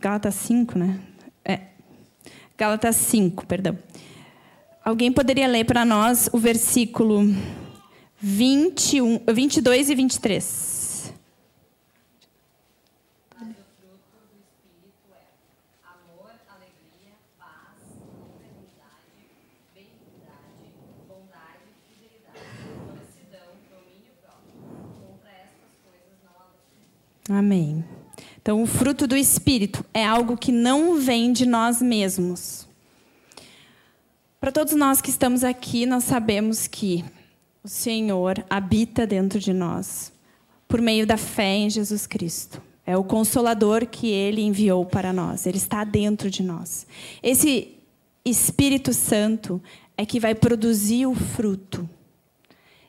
Gálatas 0.00 0.34
5, 0.36 0.78
né? 0.78 0.98
É. 1.44 1.60
Gálatas 2.56 2.96
5, 2.96 3.44
perdão. 3.46 3.78
Alguém 4.82 5.12
poderia 5.12 5.46
ler 5.46 5.64
para 5.64 5.84
nós 5.84 6.30
o 6.32 6.38
versículo 6.38 7.22
21, 8.18 9.20
22 9.34 9.90
e 9.90 9.94
23? 9.94 10.85
Amém. 27.28 27.84
Então, 28.40 28.62
o 28.62 28.66
fruto 28.66 29.06
do 29.06 29.16
Espírito 29.16 29.84
é 29.92 30.04
algo 30.04 30.36
que 30.36 30.52
não 30.52 30.98
vem 30.98 31.32
de 31.32 31.44
nós 31.44 31.82
mesmos. 31.82 32.66
Para 34.38 34.52
todos 34.52 34.74
nós 34.74 35.00
que 35.00 35.10
estamos 35.10 35.42
aqui, 35.42 35.86
nós 35.86 36.04
sabemos 36.04 36.68
que 36.68 37.04
o 37.64 37.68
Senhor 37.68 38.44
habita 38.48 39.06
dentro 39.06 39.40
de 39.40 39.52
nós 39.52 40.12
por 40.68 40.80
meio 40.80 41.06
da 41.06 41.16
fé 41.16 41.56
em 41.56 41.70
Jesus 41.70 42.06
Cristo. 42.06 42.62
É 42.86 42.96
o 42.96 43.02
consolador 43.02 43.86
que 43.86 44.08
ele 44.08 44.42
enviou 44.42 44.86
para 44.86 45.12
nós. 45.12 45.46
Ele 45.46 45.56
está 45.56 45.82
dentro 45.82 46.30
de 46.30 46.44
nós. 46.44 46.86
Esse 47.20 47.74
Espírito 48.24 48.92
Santo 48.92 49.60
é 49.96 50.06
que 50.06 50.20
vai 50.20 50.36
produzir 50.36 51.06
o 51.06 51.14
fruto. 51.14 51.88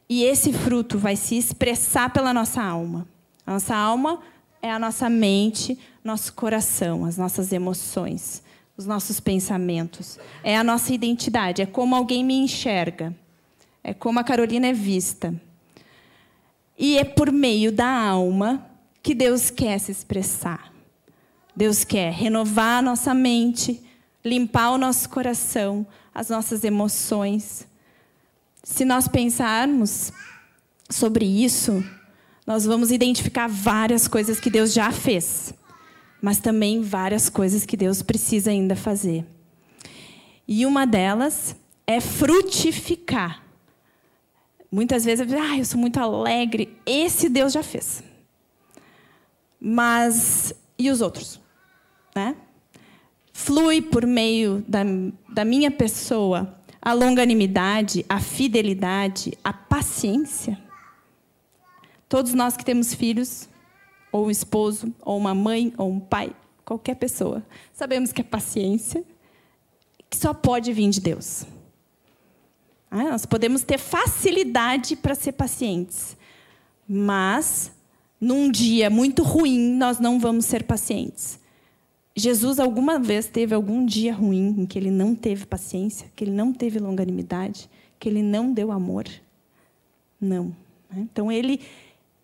E 0.08 0.24
esse 0.24 0.53
fruto 0.53 1.00
vai 1.00 1.15
se 1.15 1.36
expressar 1.36 2.13
pela 2.13 2.34
nossa 2.34 2.62
alma. 2.62 3.08
A 3.48 3.54
nossa 3.54 3.74
alma 3.74 4.20
é 4.62 4.70
a 4.70 4.77
nossa 4.77 5.10
mente, 5.10 5.80
nosso 6.04 6.34
coração, 6.34 7.06
as 7.06 7.18
nossas 7.18 7.54
emoções, 7.54 8.44
os 8.75 8.86
nossos 8.86 9.22
pensamentos. 9.22 10.20
É 10.44 10.58
a 10.58 10.66
nossa 10.66 10.94
identidade, 10.94 11.62
é 11.62 11.66
como 11.66 11.96
alguém 11.96 12.25
me 12.25 12.34
enxerga. 12.34 13.16
É 13.82 13.94
como 13.94 14.20
a 14.20 14.24
Carolina 14.24 14.68
é 14.68 14.74
vista. 14.74 15.34
E 16.77 16.98
é 16.98 17.06
por 17.06 17.32
meio 17.32 17.72
da 17.72 17.88
alma 17.88 18.70
que 19.01 19.16
Deus 19.16 19.50
quer 19.50 19.80
se 19.80 19.94
expressar. 19.94 20.74
Deus 21.56 21.86
quer 21.86 22.12
renovar 22.12 22.80
a 22.80 22.82
nossa 22.82 23.13
mente, 23.13 23.82
limpar 24.25 24.72
o 24.72 24.77
nosso 24.77 25.10
coração, 25.10 25.88
as 26.13 26.27
nossas 26.27 26.66
emoções. 26.66 27.66
Se 28.62 28.84
nós 28.84 29.08
pensarmos 29.08 30.12
sobre 30.89 31.25
isso, 31.25 31.82
nós 32.48 32.66
vamos 32.66 32.92
identificar 32.92 33.48
várias 33.48 34.08
coisas 34.08 34.39
que 34.39 34.50
Deus 34.50 34.72
já 34.72 34.89
fez, 34.89 35.54
mas 36.22 36.39
também 36.39 36.82
várias 36.82 37.27
coisas 37.30 37.66
que 37.66 37.75
Deus 37.75 38.01
precisa 38.01 38.51
ainda 38.51 38.74
fazer. 38.74 39.25
E 40.48 40.66
uma 40.66 40.88
delas 40.88 41.58
é 41.86 42.00
frutificar. 42.00 43.44
Muitas 44.72 45.04
vezes 45.04 45.20
eu 45.20 45.25
digo, 45.25 45.42
ah, 45.42 45.58
eu 45.58 45.66
sou 45.66 45.80
muito 45.80 46.00
alegre. 46.00 46.74
Esse 46.86 47.27
Deus 47.27 47.51
já 47.51 47.62
fez. 47.62 48.01
Mas, 49.60 50.54
e 50.80 50.89
os 50.89 51.01
outros? 51.01 51.42
Né? 52.16 52.34
Flui 53.34 53.82
por 53.82 54.06
meio 54.06 54.63
da, 54.66 54.84
da 55.30 55.44
minha 55.44 55.70
pessoa 55.70 56.56
a 56.82 56.94
longanimidade, 56.94 58.06
a 58.08 58.22
fidelidade, 58.22 59.38
a 59.44 59.51
paciência. 59.51 60.67
Todos 62.10 62.34
nós 62.34 62.56
que 62.56 62.64
temos 62.64 62.94
filhos, 62.94 63.50
ou 64.12 64.28
um 64.28 64.32
esposo, 64.32 64.94
ou 65.02 65.18
uma 65.18 65.36
mãe, 65.36 65.74
ou 65.78 65.92
um 65.92 66.00
pai, 66.00 66.34
qualquer 66.64 66.96
pessoa, 66.96 67.44
sabemos 67.74 68.12
que 68.12 68.22
a 68.22 68.26
paciência 68.26 69.04
que 70.10 70.18
só 70.18 70.34
pode 70.34 70.72
vir 70.72 70.90
de 70.90 71.02
Deus. 71.02 71.46
Ah, 72.90 73.12
nós 73.12 73.26
podemos 73.26 73.64
ter 73.64 73.78
facilidade 73.78 74.96
para 74.96 75.14
ser 75.14 75.34
pacientes, 75.34 76.16
mas 76.88 77.72
num 78.20 78.50
dia 78.50 78.90
muito 78.90 79.24
ruim 79.24 79.76
nós 79.76 80.00
não 80.00 80.20
vamos 80.20 80.46
ser 80.46 80.64
pacientes. 80.64 81.40
Jesus 82.16 82.60
alguma 82.60 82.98
vez 82.98 83.28
teve 83.28 83.54
algum 83.54 83.86
dia 83.86 84.14
ruim 84.14 84.56
em 84.58 84.66
que 84.66 84.80
ele 84.80 84.90
não 84.90 85.14
teve 85.14 85.46
paciência, 85.46 86.10
que 86.16 86.24
ele 86.24 86.32
não 86.32 86.52
teve 86.52 86.80
longanimidade, 86.80 87.70
que 88.00 88.10
ele 88.10 88.24
não 88.24 88.52
deu 88.52 88.72
amor? 88.72 89.06
Não. 90.20 90.56
Né? 90.90 91.02
Então 91.12 91.32
ele 91.32 91.62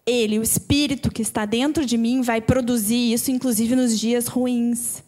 ele, 0.05 0.37
o 0.37 0.43
Espírito 0.43 1.09
que 1.11 1.21
está 1.21 1.45
dentro 1.45 1.85
de 1.85 1.97
mim, 1.97 2.21
vai 2.21 2.41
produzir 2.41 3.13
isso, 3.13 3.31
inclusive 3.31 3.75
nos 3.75 3.97
dias 3.97 4.27
ruins. 4.27 5.03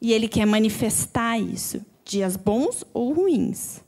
E 0.00 0.12
Ele 0.12 0.26
quer 0.26 0.46
manifestar 0.46 1.38
isso, 1.38 1.84
dias 2.04 2.36
bons 2.36 2.84
ou 2.92 3.12
ruins. 3.12 3.80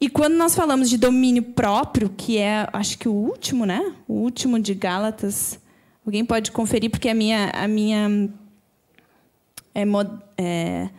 E 0.00 0.08
quando 0.08 0.34
nós 0.34 0.54
falamos 0.54 0.90
de 0.90 0.98
domínio 0.98 1.42
próprio, 1.42 2.10
que 2.10 2.36
é, 2.36 2.68
acho 2.72 2.98
que 2.98 3.08
o 3.08 3.12
último, 3.12 3.64
né? 3.64 3.94
O 4.06 4.14
último 4.14 4.58
de 4.58 4.74
Gálatas. 4.74 5.58
Alguém 6.04 6.24
pode 6.24 6.52
conferir, 6.52 6.90
porque 6.90 7.08
a 7.08 7.14
minha, 7.14 7.48
a 7.50 7.66
minha 7.66 8.28
é, 9.74 9.84
é, 10.36 10.90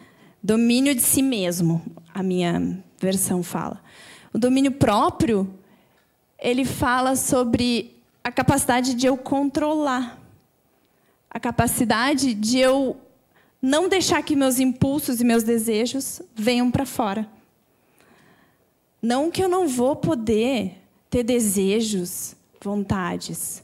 domínio 0.41 0.95
de 0.95 1.01
si 1.01 1.21
mesmo, 1.21 1.79
a 2.11 2.23
minha 2.23 2.79
versão 2.99 3.43
fala. 3.43 3.79
O 4.33 4.39
domínio 4.39 4.71
próprio, 4.71 5.53
ele 6.39 6.65
fala 6.65 7.15
sobre 7.15 7.94
a 8.25 8.31
capacidade 8.31 8.95
de 8.95 9.05
eu 9.05 9.15
controlar, 9.15 10.19
a 11.29 11.39
capacidade 11.39 12.33
de 12.33 12.57
eu 12.57 12.97
não 13.61 13.87
deixar 13.87 14.23
que 14.23 14.35
meus 14.35 14.59
impulsos 14.59 15.21
e 15.21 15.23
meus 15.23 15.43
desejos 15.43 16.23
venham 16.33 16.71
para 16.71 16.87
fora. 16.87 17.29
Não 18.99 19.29
que 19.29 19.43
eu 19.43 19.47
não 19.47 19.67
vou 19.67 19.95
poder 19.95 20.81
ter 21.07 21.21
desejos, 21.21 22.35
vontades, 22.59 23.61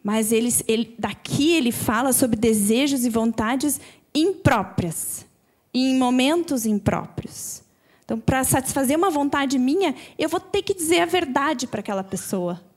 mas 0.00 0.30
ele, 0.30 0.54
ele, 0.68 0.94
daqui 0.96 1.54
ele 1.54 1.72
fala 1.72 2.12
sobre 2.12 2.36
desejos 2.36 3.04
e 3.04 3.10
vontades 3.10 3.80
impróprias, 4.14 5.26
em 5.74 5.98
momentos 5.98 6.66
impróprios. 6.66 7.64
Então, 8.04 8.20
para 8.20 8.44
satisfazer 8.44 8.96
uma 8.96 9.10
vontade 9.10 9.58
minha, 9.58 9.92
eu 10.16 10.28
vou 10.28 10.38
ter 10.38 10.62
que 10.62 10.72
dizer 10.72 11.00
a 11.00 11.06
verdade 11.06 11.66
para 11.66 11.80
aquela 11.80 12.04
pessoa. 12.04 12.67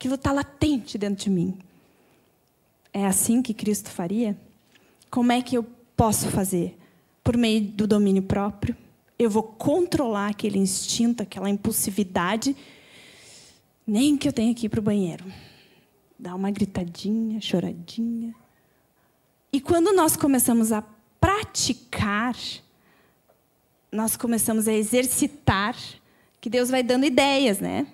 Aquilo 0.00 0.14
está 0.14 0.32
latente 0.32 0.96
dentro 0.96 1.24
de 1.24 1.28
mim. 1.28 1.58
É 2.90 3.04
assim 3.04 3.42
que 3.42 3.52
Cristo 3.52 3.90
faria? 3.90 4.34
Como 5.10 5.30
é 5.30 5.42
que 5.42 5.58
eu 5.58 5.62
posso 5.94 6.30
fazer? 6.30 6.74
Por 7.22 7.36
meio 7.36 7.60
do 7.60 7.86
domínio 7.86 8.22
próprio? 8.22 8.74
Eu 9.18 9.28
vou 9.28 9.42
controlar 9.42 10.28
aquele 10.28 10.58
instinto, 10.58 11.22
aquela 11.22 11.50
impulsividade, 11.50 12.56
nem 13.86 14.16
que 14.16 14.26
eu 14.26 14.32
tenha 14.32 14.54
que 14.54 14.64
ir 14.64 14.68
para 14.70 14.80
o 14.80 14.82
banheiro. 14.82 15.22
Dar 16.18 16.34
uma 16.34 16.50
gritadinha, 16.50 17.38
choradinha. 17.38 18.34
E 19.52 19.60
quando 19.60 19.92
nós 19.92 20.16
começamos 20.16 20.72
a 20.72 20.82
praticar, 21.20 22.34
nós 23.92 24.16
começamos 24.16 24.66
a 24.66 24.72
exercitar, 24.72 25.76
que 26.40 26.48
Deus 26.48 26.70
vai 26.70 26.82
dando 26.82 27.04
ideias, 27.04 27.60
né? 27.60 27.86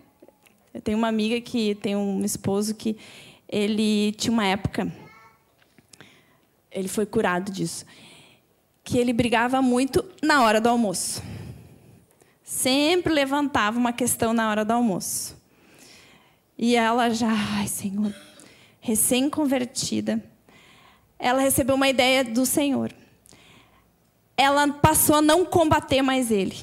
Eu 0.77 0.83
tenho 0.83 0.99
uma 0.99 1.09
amiga 1.09 1.41
que 1.41 1.75
tem 1.77 1.97
um 1.97 2.25
esposo 2.25 2.75
que 2.75 2.97
ele 3.49 4.13
tinha 4.13 4.33
uma 4.33 4.45
época, 4.45 4.93
ele 6.71 6.89
foi 6.89 7.07
curado 7.07 7.51
disso, 7.51 7.87
que 8.85 8.99
ele 8.99 9.13
brigava 9.13 9.63
muito 9.63 10.05
na 10.23 10.43
hora 10.43 10.61
do 10.61 10.69
almoço. 10.69 11.23
Sempre 12.45 13.13
levantava 13.13 13.79
uma 13.79 13.93
questão 13.93 14.33
na 14.33 14.51
hora 14.51 14.65
do 14.65 14.73
almoço. 14.73 15.37
E 16.59 16.77
ela 16.77 17.09
já, 17.11 17.31
ai 17.31 17.67
Senhor, 17.67 18.15
recém-convertida, 18.81 20.23
ela 21.19 21.41
recebeu 21.41 21.75
uma 21.75 21.89
ideia 21.89 22.23
do 22.23 22.45
Senhor 22.45 22.93
ela 24.37 24.71
passou 24.71 25.17
a 25.17 25.23
não 25.23 25.45
combater 25.45 26.03
mais 26.03 26.31
ele. 26.31 26.57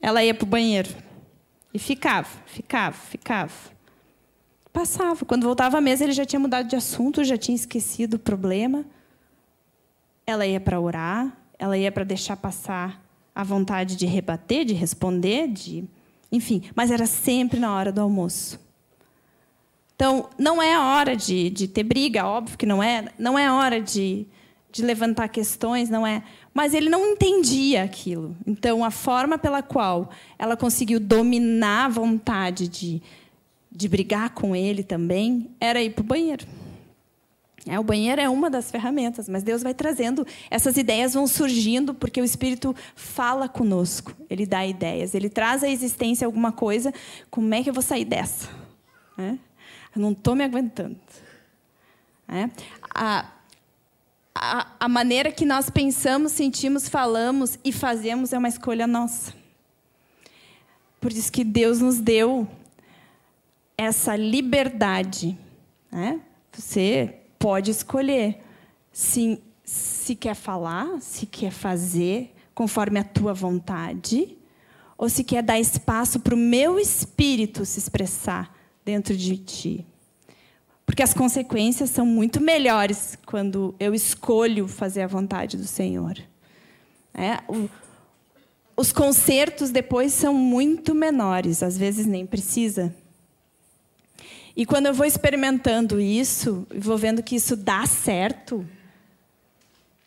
Ela 0.00 0.22
ia 0.22 0.34
para 0.34 0.44
o 0.44 0.48
banheiro. 0.48 0.88
E 1.74 1.78
ficava, 1.78 2.28
ficava, 2.46 2.96
ficava. 2.96 3.52
Passava. 4.72 5.24
Quando 5.24 5.42
voltava 5.42 5.78
à 5.78 5.80
mesa, 5.80 6.04
ele 6.04 6.12
já 6.12 6.24
tinha 6.24 6.38
mudado 6.38 6.68
de 6.68 6.76
assunto, 6.76 7.24
já 7.24 7.36
tinha 7.36 7.56
esquecido 7.56 8.14
o 8.14 8.18
problema. 8.18 8.84
Ela 10.24 10.46
ia 10.46 10.60
para 10.60 10.80
orar, 10.80 11.36
ela 11.58 11.76
ia 11.76 11.90
para 11.90 12.04
deixar 12.04 12.36
passar 12.36 13.04
a 13.34 13.42
vontade 13.42 13.96
de 13.96 14.06
rebater, 14.06 14.64
de 14.64 14.72
responder, 14.72 15.48
de. 15.48 15.84
Enfim, 16.30 16.62
mas 16.76 16.92
era 16.92 17.06
sempre 17.06 17.58
na 17.58 17.74
hora 17.74 17.90
do 17.90 18.00
almoço. 18.00 18.60
Então, 19.96 20.28
não 20.38 20.62
é 20.62 20.78
hora 20.78 21.16
de, 21.16 21.50
de 21.50 21.66
ter 21.66 21.82
briga, 21.82 22.24
óbvio 22.24 22.56
que 22.56 22.66
não 22.66 22.80
é. 22.80 23.06
Não 23.18 23.36
é 23.36 23.50
hora 23.50 23.80
de, 23.80 24.26
de 24.70 24.82
levantar 24.82 25.28
questões, 25.28 25.90
não 25.90 26.06
é 26.06 26.22
mas 26.54 26.72
ele 26.72 26.88
não 26.88 27.12
entendia 27.12 27.82
aquilo. 27.82 28.36
Então, 28.46 28.84
a 28.84 28.90
forma 28.92 29.36
pela 29.36 29.60
qual 29.60 30.10
ela 30.38 30.56
conseguiu 30.56 31.00
dominar 31.00 31.86
a 31.86 31.88
vontade 31.88 32.68
de, 32.68 33.02
de 33.70 33.88
brigar 33.88 34.30
com 34.30 34.54
ele 34.54 34.84
também 34.84 35.50
era 35.60 35.82
ir 35.82 35.90
para 35.90 36.02
o 36.02 36.06
banheiro. 36.06 36.46
É, 37.66 37.80
o 37.80 37.82
banheiro 37.82 38.20
é 38.20 38.28
uma 38.28 38.50
das 38.50 38.70
ferramentas, 38.70 39.26
mas 39.28 39.42
Deus 39.42 39.62
vai 39.62 39.72
trazendo, 39.72 40.26
essas 40.50 40.76
ideias 40.76 41.14
vão 41.14 41.26
surgindo 41.26 41.94
porque 41.94 42.20
o 42.20 42.24
Espírito 42.24 42.76
fala 42.94 43.48
conosco, 43.48 44.14
ele 44.28 44.44
dá 44.44 44.66
ideias, 44.66 45.14
ele 45.14 45.30
traz 45.30 45.64
à 45.64 45.68
existência 45.68 46.26
alguma 46.26 46.52
coisa. 46.52 46.92
Como 47.30 47.52
é 47.54 47.62
que 47.62 47.70
eu 47.70 47.74
vou 47.74 47.82
sair 47.82 48.04
dessa? 48.04 48.48
É? 49.16 49.30
Eu 49.96 50.02
não 50.02 50.12
estou 50.12 50.34
me 50.34 50.44
aguentando. 50.44 50.96
É? 52.28 52.50
A, 52.94 53.33
a, 54.34 54.88
maneira 54.88 55.30
que 55.30 55.46
nós 55.46 55.70
pensamos, 55.70 56.32
sentimos, 56.32 56.88
falamos 56.88 57.58
e 57.64 57.72
fazemos 57.72 58.32
é 58.32 58.38
uma 58.38 58.48
escolha 58.48 58.86
nossa. 58.86 59.32
Por 61.00 61.12
isso 61.12 61.30
que 61.30 61.44
Deus 61.44 61.80
nos 61.80 61.98
deu 61.98 62.48
essa 63.78 64.16
liberdade. 64.16 65.38
Né? 65.90 66.20
Você 66.52 67.16
pode 67.38 67.70
escolher 67.70 68.42
se, 68.92 69.40
se 69.64 70.16
quer 70.16 70.34
falar, 70.34 71.00
se 71.00 71.26
quer 71.26 71.50
fazer 71.50 72.34
conforme 72.54 72.98
a 72.98 73.04
tua 73.04 73.34
vontade, 73.34 74.36
ou 74.96 75.08
se 75.08 75.24
quer 75.24 75.42
dar 75.42 75.58
espaço 75.58 76.20
para 76.20 76.34
o 76.34 76.38
meu 76.38 76.78
espírito 76.78 77.64
se 77.64 77.78
expressar 77.78 78.56
dentro 78.84 79.16
de 79.16 79.36
ti. 79.36 79.86
Porque 80.86 81.02
as 81.02 81.14
consequências 81.14 81.90
são 81.90 82.04
muito 82.04 82.40
melhores 82.40 83.18
quando 83.26 83.74
eu 83.80 83.94
escolho 83.94 84.68
fazer 84.68 85.02
a 85.02 85.06
vontade 85.06 85.56
do 85.56 85.66
Senhor. 85.66 86.18
É, 87.12 87.38
o, 87.48 87.68
os 88.76 88.92
consertos 88.92 89.70
depois 89.70 90.12
são 90.12 90.34
muito 90.34 90.94
menores, 90.94 91.62
às 91.62 91.78
vezes 91.78 92.06
nem 92.06 92.26
precisa. 92.26 92.94
E 94.56 94.64
quando 94.64 94.86
eu 94.86 94.94
vou 94.94 95.06
experimentando 95.06 96.00
isso, 96.00 96.66
vou 96.76 96.96
vendo 96.96 97.22
que 97.22 97.36
isso 97.36 97.56
dá 97.56 97.86
certo, 97.86 98.64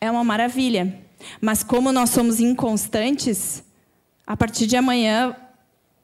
é 0.00 0.10
uma 0.10 0.24
maravilha. 0.24 1.00
Mas 1.40 1.62
como 1.62 1.92
nós 1.92 2.10
somos 2.10 2.40
inconstantes, 2.40 3.62
a 4.26 4.36
partir 4.36 4.66
de 4.66 4.76
amanhã, 4.76 5.36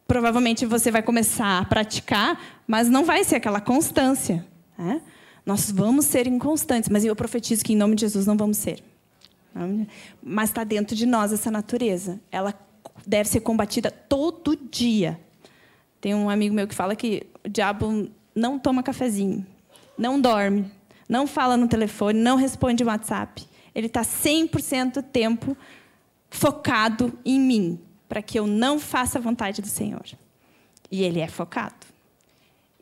provavelmente 0.07 0.67
você 0.67 0.91
vai 0.91 1.03
começar 1.03 1.59
a 1.59 1.65
praticar, 1.65 2.39
mas 2.67 2.89
não 2.89 3.05
vai 3.05 3.25
ser 3.25 3.37
aquela 3.37 3.61
constância. 3.61 4.45
É? 4.79 5.01
Nós 5.45 5.71
vamos 5.71 6.07
ser 6.07 6.27
inconstantes, 6.27 6.89
mas 6.89 7.05
eu 7.05 7.15
profetizo 7.15 7.65
que 7.65 7.73
em 7.73 7.77
nome 7.77 7.95
de 7.95 8.03
Jesus 8.03 8.27
não 8.27 8.37
vamos 8.37 8.57
ser. 8.57 8.83
Mas 10.23 10.51
está 10.51 10.65
dentro 10.65 10.97
de 10.97 11.07
nós 11.07 11.33
essa 11.33 11.51
natureza. 11.51 12.21
Ela 12.33 12.55
deve 13.07 13.29
ser 13.29 13.41
combatida 13.41 13.91
todo 13.91 14.57
dia. 14.57 15.21
Tem 16.01 16.15
um 16.15 16.29
amigo 16.29 16.55
meu 16.55 16.67
que 16.67 16.75
fala 16.75 16.97
que 16.97 17.27
o 17.45 17.49
diabo 17.49 18.11
não 18.35 18.59
toma 18.59 18.83
cafezinho, 18.83 19.47
não 19.97 20.21
dorme, 20.21 20.71
não 21.09 21.27
fala 21.27 21.57
no 21.57 21.69
telefone, 21.69 22.19
não 22.19 22.37
responde 22.37 22.83
o 22.83 22.87
WhatsApp. 22.87 23.47
Ele 23.75 23.87
está 23.87 24.03
100% 24.03 24.95
do 24.95 25.03
tempo 25.03 25.57
focado 26.29 27.17
em 27.25 27.39
mim, 27.39 27.81
para 28.09 28.23
que 28.23 28.39
eu 28.39 28.47
não 28.47 28.79
faça 28.79 29.19
a 29.19 29.23
vontade 29.23 29.63
do 29.63 29.69
Senhor. 29.69 30.05
E 30.91 31.03
ele 31.03 31.21
é 31.21 31.29
focado 31.29 31.94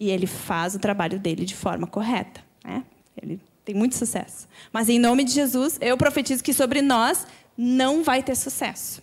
e 0.03 0.11
ele 0.11 0.27
faz 0.27 0.75
o 0.75 0.81
trabalho 0.81 1.17
dele 1.17 1.45
de 1.45 1.55
forma 1.55 1.87
correta. 1.87 2.41
Né? 2.65 2.83
Ele 3.17 3.41
tem 3.65 3.73
muito 3.73 3.95
sucesso. 3.95 4.49
Mas 4.73 4.89
em 4.89 4.99
nome 4.99 5.23
de 5.23 5.31
Jesus, 5.31 5.79
eu 5.81 5.97
profetizo 5.97 6.43
que 6.43 6.53
sobre 6.53 6.83
nós 6.83 7.25
não 7.57 8.03
vai 8.03 8.21
ter 8.21 8.35
sucesso. 8.35 9.01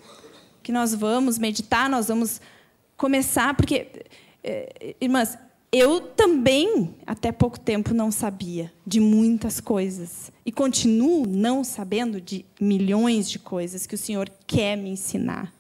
Que 0.62 0.74
nós 0.74 0.94
vamos 0.94 1.40
meditar, 1.40 1.90
nós 1.90 2.10
vamos 2.10 2.42
começar, 2.98 3.54
porque, 3.54 3.88
eh, 4.44 4.94
irmãs, 5.00 5.38
eu 5.72 6.02
também, 6.02 6.94
até 7.08 7.32
pouco 7.32 7.58
tempo, 7.58 7.94
não 7.94 8.12
sabia 8.12 8.70
de 8.86 9.00
muitas 9.00 9.62
coisas. 9.62 10.34
E 10.46 10.52
continuo 10.52 11.26
não 11.26 11.64
sabendo 11.64 12.20
de 12.20 12.46
milhões 12.60 13.30
de 13.32 13.40
coisas 13.40 13.88
que 13.88 13.96
o 13.96 13.98
Senhor 13.98 14.30
quer 14.46 14.76
me 14.76 14.90
ensinar. 14.90 15.54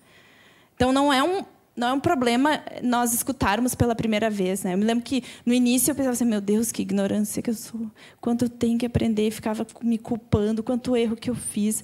Então, 0.75 0.91
não 0.91 1.13
é 1.13 1.23
um, 1.23 1.45
não 1.79 1.87
é 1.87 1.93
um 1.93 1.99
problema 1.99 2.61
nós 2.83 3.13
escutarmos 3.13 3.73
pela 3.73 3.95
primeira 3.95 4.29
vez. 4.29 4.63
Né? 4.63 4.73
Eu 4.73 4.77
me 4.77 4.83
lembro 4.83 5.03
que 5.03 5.23
no 5.45 5.53
início 5.53 5.91
eu 5.91 5.95
pensava 5.95 6.13
assim, 6.13 6.25
meu 6.25 6.41
Deus, 6.41 6.71
que 6.71 6.81
ignorância 6.81 7.41
que 7.41 7.49
eu 7.49 7.55
sou. 7.55 7.89
Quanto 8.19 8.45
eu 8.45 8.49
tenho 8.49 8.77
que 8.77 8.85
aprender, 8.85 9.31
ficava 9.31 9.65
me 9.81 9.97
culpando, 9.97 10.61
quanto 10.61 10.95
erro 10.95 11.15
que 11.15 11.29
eu 11.29 11.35
fiz. 11.35 11.83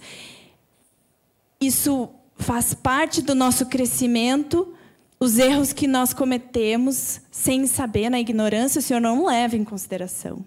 Isso 1.61 2.09
faz 2.35 2.73
parte 2.73 3.21
do 3.21 3.33
nosso 3.33 3.67
crescimento, 3.67 4.73
os 5.17 5.39
erros 5.39 5.71
que 5.71 5.87
nós 5.87 6.13
cometemos 6.13 7.21
sem 7.31 7.65
saber, 7.65 8.09
na 8.09 8.19
ignorância, 8.19 8.79
o 8.79 8.81
Senhor 8.81 8.99
não 8.99 9.25
leva 9.25 9.55
em 9.55 9.63
consideração. 9.63 10.43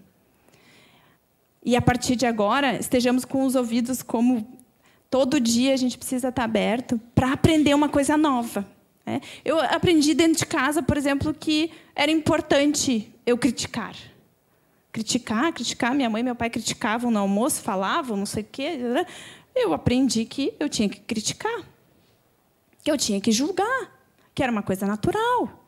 E 1.65 1.75
a 1.75 1.81
partir 1.81 2.15
de 2.15 2.27
agora, 2.27 2.77
estejamos 2.79 3.25
com 3.25 3.43
os 3.43 3.55
ouvidos 3.55 4.03
como 4.03 4.47
todo 5.09 5.39
dia 5.39 5.73
a 5.73 5.77
gente 5.77 5.97
precisa 5.97 6.29
estar 6.29 6.43
aberto 6.43 7.01
para 7.15 7.33
aprender 7.33 7.73
uma 7.73 7.89
coisa 7.89 8.15
nova. 8.15 8.78
É. 9.09 9.21
Eu 9.43 9.59
aprendi 9.59 10.13
dentro 10.13 10.37
de 10.37 10.45
casa, 10.45 10.83
por 10.83 10.95
exemplo, 10.95 11.33
que 11.33 11.71
era 11.95 12.11
importante 12.11 13.11
eu 13.25 13.39
criticar. 13.39 13.95
Criticar, 14.91 15.51
criticar. 15.51 15.95
Minha 15.95 16.11
mãe 16.11 16.19
e 16.19 16.23
meu 16.23 16.35
pai 16.35 16.47
criticavam 16.47 17.09
no 17.09 17.17
almoço, 17.17 17.63
falavam, 17.63 18.15
não 18.15 18.27
sei 18.27 18.43
o 18.43 18.47
quê. 18.51 18.77
Eu 19.55 19.73
aprendi 19.73 20.25
que 20.25 20.53
eu 20.59 20.69
tinha 20.69 20.87
que 20.87 20.99
criticar, 20.99 21.63
que 22.83 22.91
eu 22.91 22.97
tinha 22.97 23.19
que 23.19 23.31
julgar, 23.31 23.99
que 24.35 24.43
era 24.43 24.51
uma 24.51 24.61
coisa 24.61 24.85
natural. 24.85 25.65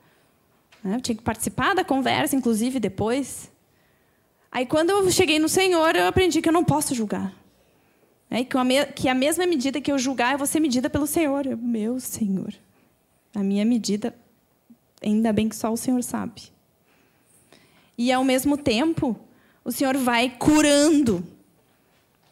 Né? 0.83 0.97
Eu 0.97 1.01
tinha 1.01 1.15
que 1.15 1.23
participar 1.23 1.73
da 1.73 1.83
conversa, 1.83 2.35
inclusive 2.35 2.79
depois. 2.79 3.51
Aí, 4.51 4.67
quando 4.67 4.91
eu 4.91 5.09
cheguei 5.09 5.39
no 5.39 5.49
Senhor, 5.49 5.95
eu 5.95 6.05
aprendi 6.05 6.43
que 6.43 6.49
eu 6.49 6.53
não 6.53 6.63
posso 6.63 6.93
julgar. 6.93 7.33
Que 8.95 9.09
a 9.09 9.15
mesma 9.15 9.47
medida 9.47 9.81
que 9.81 9.91
eu 9.91 9.97
julgar, 9.97 10.33
eu 10.33 10.37
vou 10.37 10.45
ser 10.45 10.59
medida 10.59 10.91
pelo 10.91 11.07
Senhor. 11.07 11.47
Eu, 11.47 11.57
meu 11.57 11.99
Senhor. 11.99 12.53
A 13.35 13.39
minha 13.39 13.65
medida, 13.65 14.15
ainda 15.01 15.31
bem 15.31 15.47
que 15.47 15.55
só 15.55 15.71
o 15.71 15.77
Senhor 15.77 16.03
sabe. 16.03 16.51
E, 17.97 18.11
ao 18.11 18.23
mesmo 18.23 18.57
tempo, 18.57 19.19
o 19.63 19.71
Senhor 19.71 19.97
vai 19.97 20.29
curando 20.29 21.25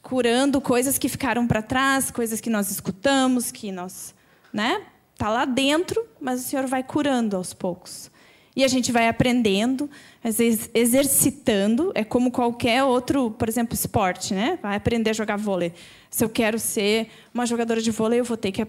curando 0.01 0.59
coisas 0.59 0.97
que 0.97 1.07
ficaram 1.07 1.45
para 1.45 1.61
trás, 1.61 2.09
coisas 2.09 2.41
que 2.41 2.49
nós 2.49 2.71
escutamos, 2.71 3.51
que 3.51 3.71
nós, 3.71 4.15
né? 4.51 4.81
Tá 5.15 5.29
lá 5.29 5.45
dentro, 5.45 6.03
mas 6.19 6.39
o 6.39 6.43
Senhor 6.43 6.65
vai 6.65 6.81
curando 6.81 7.35
aos 7.35 7.53
poucos. 7.53 8.09
E 8.55 8.63
a 8.63 8.67
gente 8.67 8.91
vai 8.91 9.07
aprendendo, 9.07 9.89
às 10.23 10.37
vezes 10.39 10.69
exercitando, 10.73 11.91
é 11.93 12.03
como 12.03 12.31
qualquer 12.31 12.83
outro, 12.83 13.31
por 13.31 13.47
exemplo, 13.47 13.75
esporte, 13.75 14.33
né? 14.33 14.57
Vai 14.61 14.75
aprender 14.75 15.11
a 15.11 15.13
jogar 15.13 15.37
vôlei. 15.37 15.73
Se 16.09 16.23
eu 16.23 16.29
quero 16.29 16.57
ser 16.57 17.09
uma 17.31 17.45
jogadora 17.45 17.81
de 17.81 17.91
vôlei, 17.91 18.19
eu 18.19 18.25
vou 18.25 18.35
ter 18.35 18.51
que 18.51 18.61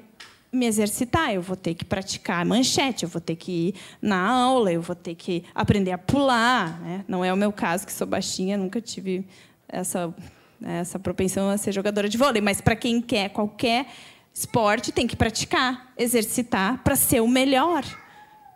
me 0.53 0.67
exercitar, 0.67 1.33
eu 1.33 1.41
vou 1.41 1.57
ter 1.57 1.75
que 1.75 1.85
praticar 1.85 2.45
manchete, 2.45 3.05
eu 3.05 3.09
vou 3.09 3.21
ter 3.21 3.37
que 3.37 3.69
ir 3.69 3.75
na 4.03 4.21
aula, 4.21 4.73
eu 4.73 4.83
vou 4.83 4.97
ter 4.97 5.15
que 5.15 5.45
aprender 5.55 5.93
a 5.93 5.99
pular. 5.99 6.81
Né? 6.81 7.05
Não 7.07 7.25
é 7.25 7.33
o 7.33 7.37
meu 7.37 7.53
caso, 7.53 7.87
que 7.87 7.93
sou 7.93 8.07
baixinha, 8.07 8.57
nunca 8.57 8.81
tive 8.81 9.25
essa 9.69 10.13
né, 10.61 10.81
essa 10.81 10.99
propensão 10.99 11.49
a 11.49 11.57
ser 11.57 11.73
jogadora 11.73 12.09
de 12.09 12.19
vôlei. 12.19 12.43
Mas 12.43 12.61
para 12.61 12.77
quem 12.77 13.01
quer 13.01 13.31
qualquer 13.31 13.87
esporte, 14.35 14.93
tem 14.93 15.07
que 15.07 15.17
praticar, 15.17 15.93
exercitar 15.97 16.83
para 16.85 16.95
ser 16.95 17.21
o 17.21 17.29
melhor. 17.29 17.85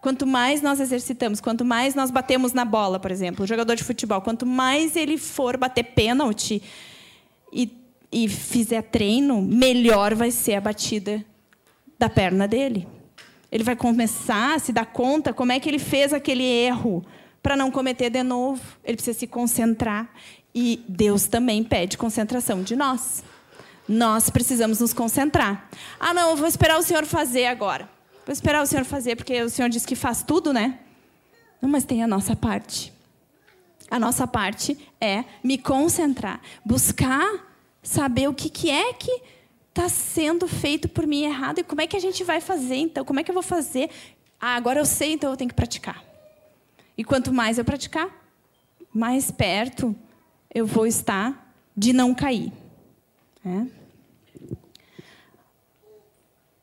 Quanto 0.00 0.26
mais 0.26 0.60
nós 0.60 0.80
exercitamos, 0.80 1.40
quanto 1.40 1.64
mais 1.64 1.94
nós 1.94 2.10
batemos 2.10 2.52
na 2.52 2.64
bola, 2.64 3.00
por 3.00 3.10
exemplo, 3.10 3.44
o 3.44 3.46
jogador 3.46 3.74
de 3.74 3.82
futebol, 3.82 4.20
quanto 4.20 4.44
mais 4.44 4.96
ele 4.96 5.16
for 5.16 5.56
bater 5.56 5.82
pênalti 5.82 6.62
e, 7.50 7.72
e 8.12 8.28
fizer 8.28 8.82
treino, 8.82 9.40
melhor 9.40 10.14
vai 10.14 10.30
ser 10.30 10.54
a 10.54 10.60
batida 10.60 11.24
da 11.98 12.08
perna 12.08 12.46
dele. 12.46 12.86
Ele 13.50 13.62
vai 13.62 13.76
começar 13.76 14.54
a 14.54 14.58
se 14.58 14.72
dar 14.72 14.86
conta 14.86 15.32
como 15.32 15.52
é 15.52 15.60
que 15.60 15.68
ele 15.68 15.78
fez 15.78 16.12
aquele 16.12 16.42
erro 16.42 17.04
para 17.42 17.56
não 17.56 17.70
cometer 17.70 18.10
de 18.10 18.22
novo. 18.22 18.60
Ele 18.82 18.96
precisa 18.96 19.18
se 19.18 19.26
concentrar. 19.26 20.10
E 20.54 20.84
Deus 20.88 21.26
também 21.26 21.62
pede 21.62 21.98
concentração 21.98 22.62
de 22.62 22.74
nós. 22.74 23.22
Nós 23.88 24.30
precisamos 24.30 24.80
nos 24.80 24.92
concentrar. 24.92 25.68
Ah, 26.00 26.14
não, 26.14 26.30
eu 26.30 26.36
vou 26.36 26.46
esperar 26.46 26.78
o 26.78 26.82
Senhor 26.82 27.04
fazer 27.04 27.46
agora. 27.46 27.88
Vou 28.24 28.32
esperar 28.32 28.62
o 28.62 28.66
Senhor 28.66 28.84
fazer, 28.84 29.16
porque 29.16 29.42
o 29.42 29.50
Senhor 29.50 29.68
diz 29.68 29.84
que 29.84 29.94
faz 29.94 30.22
tudo, 30.22 30.52
né? 30.52 30.78
Não, 31.60 31.68
mas 31.68 31.84
tem 31.84 32.02
a 32.02 32.08
nossa 32.08 32.34
parte. 32.34 32.92
A 33.90 33.98
nossa 33.98 34.26
parte 34.26 34.78
é 35.00 35.24
me 35.42 35.58
concentrar, 35.58 36.40
buscar 36.64 37.30
saber 37.82 38.28
o 38.28 38.34
que, 38.34 38.48
que 38.48 38.70
é 38.70 38.92
que 38.94 39.22
está 39.74 39.88
sendo 39.88 40.46
feito 40.46 40.88
por 40.88 41.04
mim 41.04 41.24
errado 41.24 41.58
e 41.58 41.64
como 41.64 41.80
é 41.80 41.86
que 41.86 41.96
a 41.96 42.00
gente 42.00 42.22
vai 42.22 42.40
fazer, 42.40 42.76
então, 42.76 43.04
como 43.04 43.18
é 43.18 43.24
que 43.24 43.30
eu 43.30 43.34
vou 43.34 43.42
fazer? 43.42 43.90
Ah, 44.40 44.54
agora 44.54 44.78
eu 44.78 44.84
sei, 44.84 45.12
então 45.14 45.30
eu 45.30 45.36
tenho 45.36 45.48
que 45.48 45.54
praticar. 45.54 46.02
E 46.96 47.02
quanto 47.02 47.32
mais 47.32 47.58
eu 47.58 47.64
praticar, 47.64 48.08
mais 48.92 49.32
perto 49.32 49.94
eu 50.54 50.64
vou 50.64 50.86
estar 50.86 51.52
de 51.76 51.92
não 51.92 52.14
cair. 52.14 52.52
É. 53.44 53.66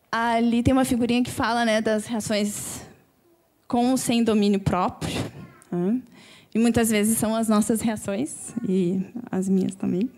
Ali 0.10 0.64
tem 0.64 0.74
uma 0.74 0.86
figurinha 0.86 1.22
que 1.22 1.32
fala 1.32 1.66
né, 1.66 1.82
das 1.82 2.06
reações 2.06 2.82
com 3.68 3.92
ou 3.92 3.98
sem 3.98 4.24
domínio 4.24 4.62
próprio. 4.62 5.14
É. 5.72 6.12
E 6.56 6.60
muitas 6.60 6.90
vezes 6.90 7.18
são 7.18 7.36
as 7.36 7.50
nossas 7.50 7.82
reações, 7.82 8.54
e 8.68 9.06
as 9.30 9.48
minhas 9.50 9.76
também. 9.76 10.10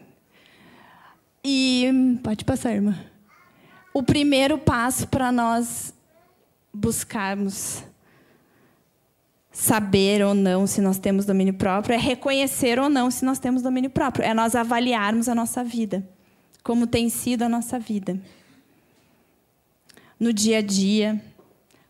E 1.45 2.19
pode 2.23 2.45
passar, 2.45 2.73
irmã. 2.73 2.97
O 3.93 4.01
primeiro 4.01 4.57
passo 4.57 5.07
para 5.07 5.31
nós 5.31 5.93
buscarmos 6.73 7.83
saber 9.51 10.23
ou 10.23 10.33
não 10.33 10.65
se 10.65 10.81
nós 10.81 10.97
temos 10.97 11.25
domínio 11.25 11.53
próprio, 11.53 11.93
é 11.93 11.97
reconhecer 11.97 12.79
ou 12.79 12.89
não 12.89 13.11
se 13.11 13.23
nós 13.23 13.37
temos 13.37 13.61
domínio 13.61 13.89
próprio, 13.89 14.25
é 14.25 14.33
nós 14.33 14.55
avaliarmos 14.55 15.29
a 15.29 15.35
nossa 15.35 15.63
vida, 15.63 16.03
como 16.63 16.87
tem 16.87 17.07
sido 17.09 17.43
a 17.43 17.49
nossa 17.49 17.77
vida. 17.77 18.19
No 20.19 20.33
dia 20.33 20.57
a 20.57 20.61
dia, 20.61 21.21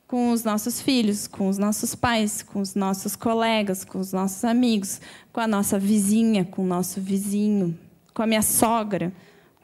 com 0.07 0.31
os 0.31 0.43
nossos 0.43 0.81
filhos, 0.81 1.25
com 1.27 1.47
os 1.47 1.57
nossos 1.57 1.95
pais, 1.95 2.41
com 2.41 2.59
os 2.59 2.75
nossos 2.75 3.15
colegas, 3.15 3.85
com 3.85 3.99
os 3.99 4.11
nossos 4.11 4.43
amigos, 4.43 4.99
com 5.31 5.39
a 5.39 5.47
nossa 5.47 5.79
vizinha, 5.79 6.43
com 6.43 6.63
o 6.63 6.67
nosso 6.67 6.99
vizinho, 6.99 7.77
com 8.13 8.23
a 8.23 8.27
minha 8.27 8.41
sogra, 8.41 9.13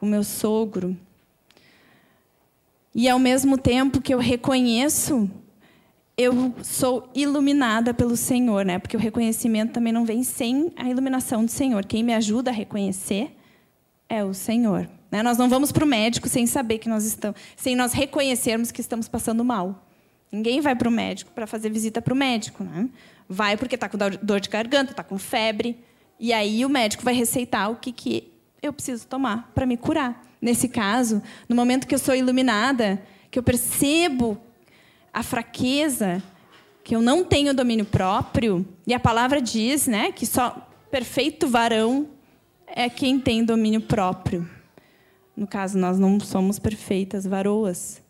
o 0.00 0.06
meu 0.06 0.24
sogro. 0.24 0.96
E 2.94 3.08
ao 3.08 3.18
mesmo 3.18 3.56
tempo 3.56 4.00
que 4.00 4.12
eu 4.12 4.18
reconheço 4.18 5.30
eu 6.20 6.54
sou 6.62 7.08
iluminada 7.14 7.94
pelo 7.94 8.14
Senhor, 8.14 8.62
né? 8.62 8.78
Porque 8.78 8.94
o 8.94 9.00
reconhecimento 9.00 9.72
também 9.72 9.90
não 9.90 10.04
vem 10.04 10.22
sem 10.22 10.70
a 10.76 10.86
iluminação 10.86 11.46
do 11.46 11.50
Senhor. 11.50 11.86
Quem 11.86 12.02
me 12.02 12.12
ajuda 12.12 12.50
a 12.50 12.52
reconhecer 12.52 13.34
é 14.06 14.22
o 14.22 14.34
Senhor. 14.34 14.86
Né? 15.10 15.22
Nós 15.22 15.38
não 15.38 15.48
vamos 15.48 15.72
para 15.72 15.82
o 15.82 15.86
médico 15.86 16.28
sem 16.28 16.46
saber 16.46 16.76
que 16.76 16.90
nós 16.90 17.06
estamos, 17.06 17.40
sem 17.56 17.74
nós 17.74 17.94
reconhecermos 17.94 18.70
que 18.70 18.82
estamos 18.82 19.08
passando 19.08 19.42
mal. 19.42 19.86
Ninguém 20.30 20.60
vai 20.60 20.76
para 20.76 20.88
o 20.88 20.92
médico 20.92 21.32
para 21.32 21.46
fazer 21.46 21.70
visita 21.70 22.02
para 22.02 22.12
o 22.12 22.16
médico, 22.16 22.62
né? 22.62 22.88
Vai 23.26 23.56
porque 23.56 23.74
está 23.74 23.88
com 23.88 23.96
dor 23.96 24.40
de 24.40 24.48
garganta, 24.50 24.92
está 24.92 25.02
com 25.02 25.18
febre, 25.18 25.78
e 26.18 26.34
aí 26.34 26.66
o 26.66 26.68
médico 26.68 27.02
vai 27.02 27.14
receitar 27.14 27.70
o 27.70 27.76
que, 27.76 27.92
que 27.92 28.30
eu 28.62 28.72
preciso 28.72 29.06
tomar 29.06 29.50
para 29.54 29.66
me 29.66 29.76
curar. 29.76 30.22
Nesse 30.40 30.68
caso, 30.68 31.22
no 31.48 31.54
momento 31.54 31.86
que 31.86 31.94
eu 31.94 31.98
sou 31.98 32.14
iluminada, 32.14 33.02
que 33.30 33.38
eu 33.38 33.42
percebo 33.42 34.40
a 35.12 35.22
fraqueza, 35.22 36.22
que 36.82 36.94
eu 36.94 37.02
não 37.02 37.24
tenho 37.24 37.54
domínio 37.54 37.84
próprio, 37.84 38.66
e 38.86 38.94
a 38.94 39.00
palavra 39.00 39.40
diz, 39.40 39.86
né, 39.86 40.12
que 40.12 40.24
só 40.26 40.68
perfeito 40.90 41.46
varão 41.46 42.08
é 42.66 42.88
quem 42.88 43.18
tem 43.18 43.44
domínio 43.44 43.80
próprio. 43.80 44.48
No 45.36 45.46
caso, 45.46 45.78
nós 45.78 45.98
não 45.98 46.20
somos 46.20 46.58
perfeitas 46.58 47.24
varoas. 47.24 48.02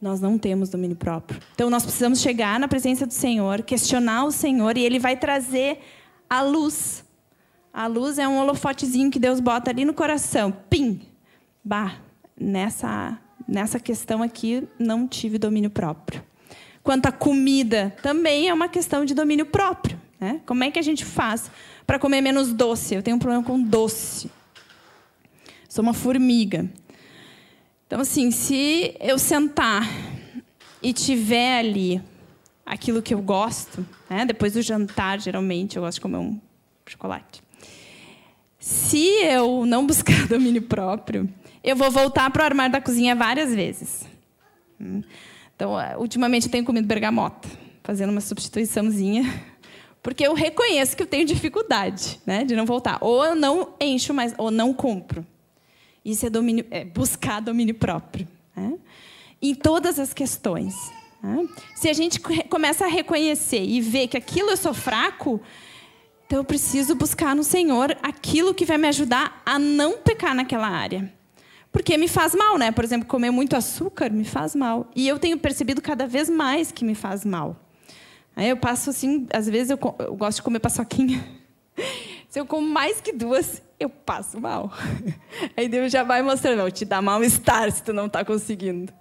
Nós 0.00 0.20
não 0.20 0.38
temos 0.38 0.70
domínio 0.70 0.96
próprio. 0.96 1.40
Então, 1.54 1.68
nós 1.68 1.82
precisamos 1.82 2.20
chegar 2.20 2.58
na 2.58 2.66
presença 2.66 3.06
do 3.06 3.12
Senhor, 3.12 3.62
questionar 3.62 4.24
o 4.24 4.32
Senhor, 4.32 4.76
e 4.76 4.84
Ele 4.84 4.98
vai 4.98 5.16
trazer 5.16 5.78
a 6.28 6.42
luz. 6.42 7.04
A 7.72 7.86
luz 7.86 8.18
é 8.18 8.26
um 8.26 8.38
holofotezinho 8.38 9.10
que 9.10 9.18
Deus 9.18 9.40
bota 9.40 9.70
ali 9.70 9.84
no 9.84 9.94
coração. 9.94 10.52
Pim! 10.68 11.00
Bah, 11.64 11.96
nessa 12.38 13.18
nessa 13.50 13.80
questão 13.80 14.22
aqui 14.22 14.66
não 14.78 15.08
tive 15.08 15.36
domínio 15.36 15.70
próprio. 15.70 16.22
Quanto 16.82 17.06
à 17.06 17.12
comida, 17.12 17.94
também 18.00 18.48
é 18.48 18.54
uma 18.54 18.68
questão 18.68 19.04
de 19.04 19.12
domínio 19.12 19.44
próprio. 19.44 20.00
Né? 20.20 20.40
Como 20.46 20.62
é 20.62 20.70
que 20.70 20.78
a 20.78 20.82
gente 20.82 21.04
faz 21.04 21.50
para 21.86 21.98
comer 21.98 22.20
menos 22.20 22.52
doce? 22.52 22.94
Eu 22.94 23.02
tenho 23.02 23.16
um 23.16 23.20
problema 23.20 23.42
com 23.42 23.60
doce. 23.60 24.30
Sou 25.68 25.82
uma 25.82 25.92
formiga. 25.92 26.70
Então, 27.86 28.00
assim, 28.00 28.30
se 28.30 28.94
eu 29.00 29.18
sentar 29.18 29.82
e 30.80 30.92
tiver 30.92 31.58
ali 31.58 32.00
aquilo 32.64 33.02
que 33.02 33.12
eu 33.12 33.20
gosto, 33.20 33.84
né? 34.08 34.24
depois 34.24 34.52
do 34.52 34.62
jantar, 34.62 35.20
geralmente, 35.20 35.76
eu 35.76 35.82
gosto 35.82 35.96
de 35.96 36.00
comer 36.00 36.18
um 36.18 36.40
chocolate. 36.86 37.42
Se 38.60 39.06
eu 39.24 39.64
não 39.64 39.86
buscar 39.86 40.26
domínio 40.28 40.60
próprio, 40.60 41.26
eu 41.64 41.74
vou 41.74 41.90
voltar 41.90 42.30
para 42.30 42.42
o 42.42 42.44
armário 42.44 42.72
da 42.72 42.80
cozinha 42.80 43.16
várias 43.16 43.54
vezes. 43.54 44.06
Então, 45.56 45.80
é, 45.80 45.96
ultimamente 45.96 46.44
eu 46.46 46.52
tenho 46.52 46.64
comido 46.64 46.86
bergamota, 46.86 47.48
fazendo 47.82 48.10
uma 48.10 48.20
substituiçãozinha, 48.20 49.24
porque 50.02 50.26
eu 50.26 50.34
reconheço 50.34 50.94
que 50.94 51.02
eu 51.02 51.06
tenho 51.06 51.24
dificuldade 51.24 52.20
né, 52.26 52.44
de 52.44 52.54
não 52.54 52.66
voltar. 52.66 52.98
Ou 53.00 53.24
eu 53.24 53.34
não 53.34 53.70
encho 53.80 54.12
mais, 54.12 54.34
ou 54.36 54.50
não 54.50 54.74
compro. 54.74 55.26
Isso 56.04 56.26
é, 56.26 56.30
domínio, 56.30 56.66
é 56.70 56.84
buscar 56.84 57.40
domínio 57.40 57.74
próprio. 57.74 58.28
Né? 58.54 58.74
Em 59.40 59.54
todas 59.54 59.98
as 59.98 60.12
questões. 60.12 60.74
Né? 61.22 61.48
Se 61.74 61.88
a 61.88 61.94
gente 61.94 62.20
começa 62.48 62.84
a 62.84 62.88
reconhecer 62.88 63.62
e 63.62 63.80
ver 63.80 64.08
que 64.08 64.18
aquilo 64.18 64.50
eu 64.50 64.56
sou 64.56 64.74
fraco, 64.74 65.40
então 66.30 66.38
eu 66.38 66.44
preciso 66.44 66.94
buscar 66.94 67.34
no 67.34 67.42
Senhor 67.42 67.98
aquilo 68.04 68.54
que 68.54 68.64
vai 68.64 68.78
me 68.78 68.86
ajudar 68.86 69.42
a 69.44 69.58
não 69.58 69.98
pecar 69.98 70.32
naquela 70.32 70.68
área. 70.68 71.12
Porque 71.72 71.98
me 71.98 72.06
faz 72.06 72.36
mal, 72.36 72.56
né? 72.56 72.70
Por 72.70 72.84
exemplo, 72.84 73.08
comer 73.08 73.32
muito 73.32 73.56
açúcar 73.56 74.12
me 74.12 74.24
faz 74.24 74.54
mal. 74.54 74.88
E 74.94 75.08
eu 75.08 75.18
tenho 75.18 75.36
percebido 75.36 75.82
cada 75.82 76.06
vez 76.06 76.30
mais 76.30 76.70
que 76.70 76.84
me 76.84 76.94
faz 76.94 77.24
mal. 77.24 77.56
Aí 78.36 78.48
eu 78.48 78.56
passo 78.56 78.90
assim, 78.90 79.26
às 79.32 79.48
vezes 79.48 79.70
eu, 79.70 79.78
eu 79.98 80.14
gosto 80.14 80.36
de 80.36 80.42
comer 80.42 80.60
paçoquinha. 80.60 81.20
Se 82.30 82.38
eu 82.38 82.46
como 82.46 82.64
mais 82.64 83.00
que 83.00 83.12
duas, 83.12 83.60
eu 83.80 83.90
passo 83.90 84.40
mal. 84.40 84.72
Aí 85.58 85.68
Deus 85.68 85.90
já 85.90 86.04
vai 86.04 86.22
mostrando, 86.22 86.58
não, 86.58 86.70
te 86.70 86.84
dá 86.84 87.02
mal-estar 87.02 87.72
se 87.72 87.82
tu 87.82 87.92
não 87.92 88.06
está 88.06 88.24
conseguindo. 88.24 88.92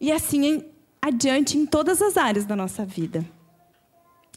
E 0.00 0.12
assim 0.12 0.64
adiante 1.02 1.58
em 1.58 1.66
todas 1.66 2.00
as 2.00 2.16
áreas 2.16 2.46
da 2.46 2.54
nossa 2.54 2.86
vida. 2.86 3.24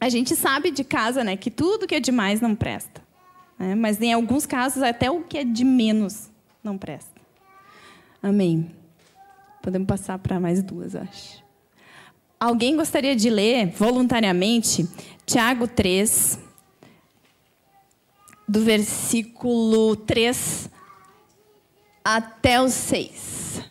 A 0.01 0.09
gente 0.09 0.35
sabe 0.35 0.71
de 0.71 0.83
casa, 0.83 1.23
né, 1.23 1.37
que 1.37 1.51
tudo 1.51 1.85
que 1.85 1.93
é 1.93 1.99
demais 1.99 2.41
não 2.41 2.55
presta. 2.55 3.03
Né? 3.57 3.75
Mas 3.75 4.01
em 4.01 4.11
alguns 4.11 4.47
casos 4.47 4.81
até 4.81 5.11
o 5.11 5.21
que 5.21 5.37
é 5.37 5.43
de 5.43 5.63
menos 5.63 6.31
não 6.63 6.75
presta. 6.75 7.21
Amém. 8.21 8.71
Podemos 9.61 9.87
passar 9.87 10.17
para 10.17 10.39
mais 10.39 10.63
duas, 10.63 10.95
acho. 10.95 11.43
Alguém 12.39 12.75
gostaria 12.75 13.15
de 13.15 13.29
ler 13.29 13.67
voluntariamente 13.67 14.89
Tiago 15.27 15.67
3, 15.67 16.39
do 18.47 18.63
versículo 18.63 19.95
3 19.95 20.67
até 22.03 22.59
o 22.59 22.67
6. 22.67 23.70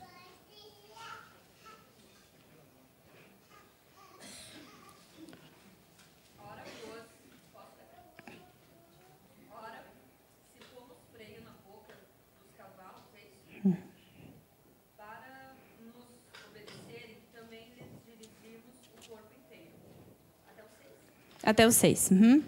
Até 21.50 21.66
o 21.66 21.72
6. 21.72 22.10
Uhum. 22.12 22.42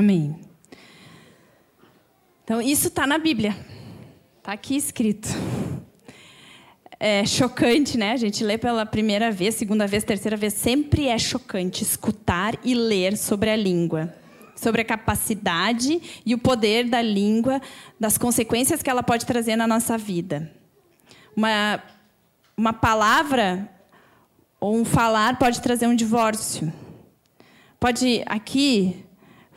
Amém. 0.00 0.34
Então, 2.42 2.58
isso 2.58 2.88
está 2.88 3.06
na 3.06 3.18
Bíblia. 3.18 3.54
Está 4.38 4.52
aqui 4.52 4.74
escrito. 4.74 5.28
É 6.98 7.22
chocante, 7.26 7.98
né? 7.98 8.12
A 8.12 8.16
gente 8.16 8.42
lê 8.42 8.56
pela 8.56 8.86
primeira 8.86 9.30
vez, 9.30 9.56
segunda 9.56 9.86
vez, 9.86 10.02
terceira 10.02 10.38
vez. 10.38 10.54
Sempre 10.54 11.08
é 11.08 11.18
chocante 11.18 11.82
escutar 11.82 12.58
e 12.64 12.74
ler 12.74 13.14
sobre 13.14 13.50
a 13.50 13.56
língua. 13.56 14.14
Sobre 14.56 14.80
a 14.80 14.86
capacidade 14.86 16.00
e 16.24 16.34
o 16.34 16.38
poder 16.38 16.88
da 16.88 17.02
língua, 17.02 17.60
das 18.00 18.16
consequências 18.16 18.82
que 18.82 18.88
ela 18.88 19.02
pode 19.02 19.26
trazer 19.26 19.54
na 19.54 19.66
nossa 19.66 19.98
vida. 19.98 20.50
Uma, 21.36 21.82
uma 22.56 22.72
palavra 22.72 23.68
ou 24.58 24.76
um 24.76 24.84
falar 24.86 25.38
pode 25.38 25.60
trazer 25.60 25.86
um 25.86 25.94
divórcio. 25.94 26.72
Pode, 27.78 28.22
aqui, 28.24 29.04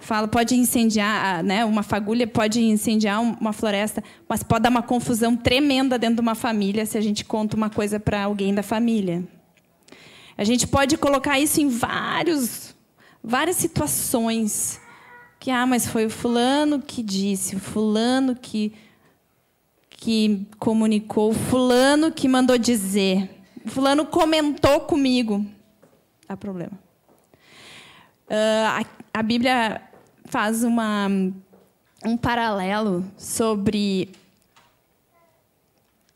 fala, 0.03 0.27
pode 0.27 0.55
incendiar, 0.55 1.43
né, 1.43 1.63
uma 1.63 1.81
fagulha 1.81 2.27
pode 2.27 2.61
incendiar 2.61 3.21
uma 3.21 3.53
floresta, 3.53 4.03
mas 4.27 4.43
pode 4.43 4.63
dar 4.63 4.69
uma 4.69 4.83
confusão 4.83 5.35
tremenda 5.35 5.97
dentro 5.97 6.15
de 6.15 6.21
uma 6.21 6.35
família 6.35 6.85
se 6.85 6.97
a 6.97 7.01
gente 7.01 7.23
conta 7.23 7.55
uma 7.55 7.69
coisa 7.69 7.99
para 7.99 8.23
alguém 8.23 8.53
da 8.53 8.61
família. 8.61 9.23
A 10.37 10.43
gente 10.43 10.67
pode 10.67 10.97
colocar 10.97 11.39
isso 11.39 11.61
em 11.61 11.69
vários, 11.69 12.75
várias 13.23 13.55
situações. 13.55 14.79
Que, 15.39 15.51
ah, 15.51 15.65
mas 15.65 15.87
foi 15.87 16.05
o 16.05 16.09
fulano 16.09 16.81
que 16.81 17.03
disse, 17.03 17.55
o 17.55 17.59
fulano 17.59 18.35
que, 18.35 18.73
que 19.89 20.45
comunicou, 20.57 21.31
o 21.31 21.33
fulano 21.33 22.11
que 22.11 22.27
mandou 22.27 22.57
dizer, 22.57 23.29
o 23.63 23.69
fulano 23.69 24.05
comentou 24.05 24.81
comigo. 24.81 25.45
Dá 26.27 26.35
problema. 26.35 26.79
Uh, 28.27 28.65
a, 28.67 28.85
a 29.13 29.21
Bíblia 29.21 29.81
faz 30.33 30.63
uma, 30.63 31.07
um 32.03 32.17
paralelo 32.17 33.05
sobre 33.15 34.09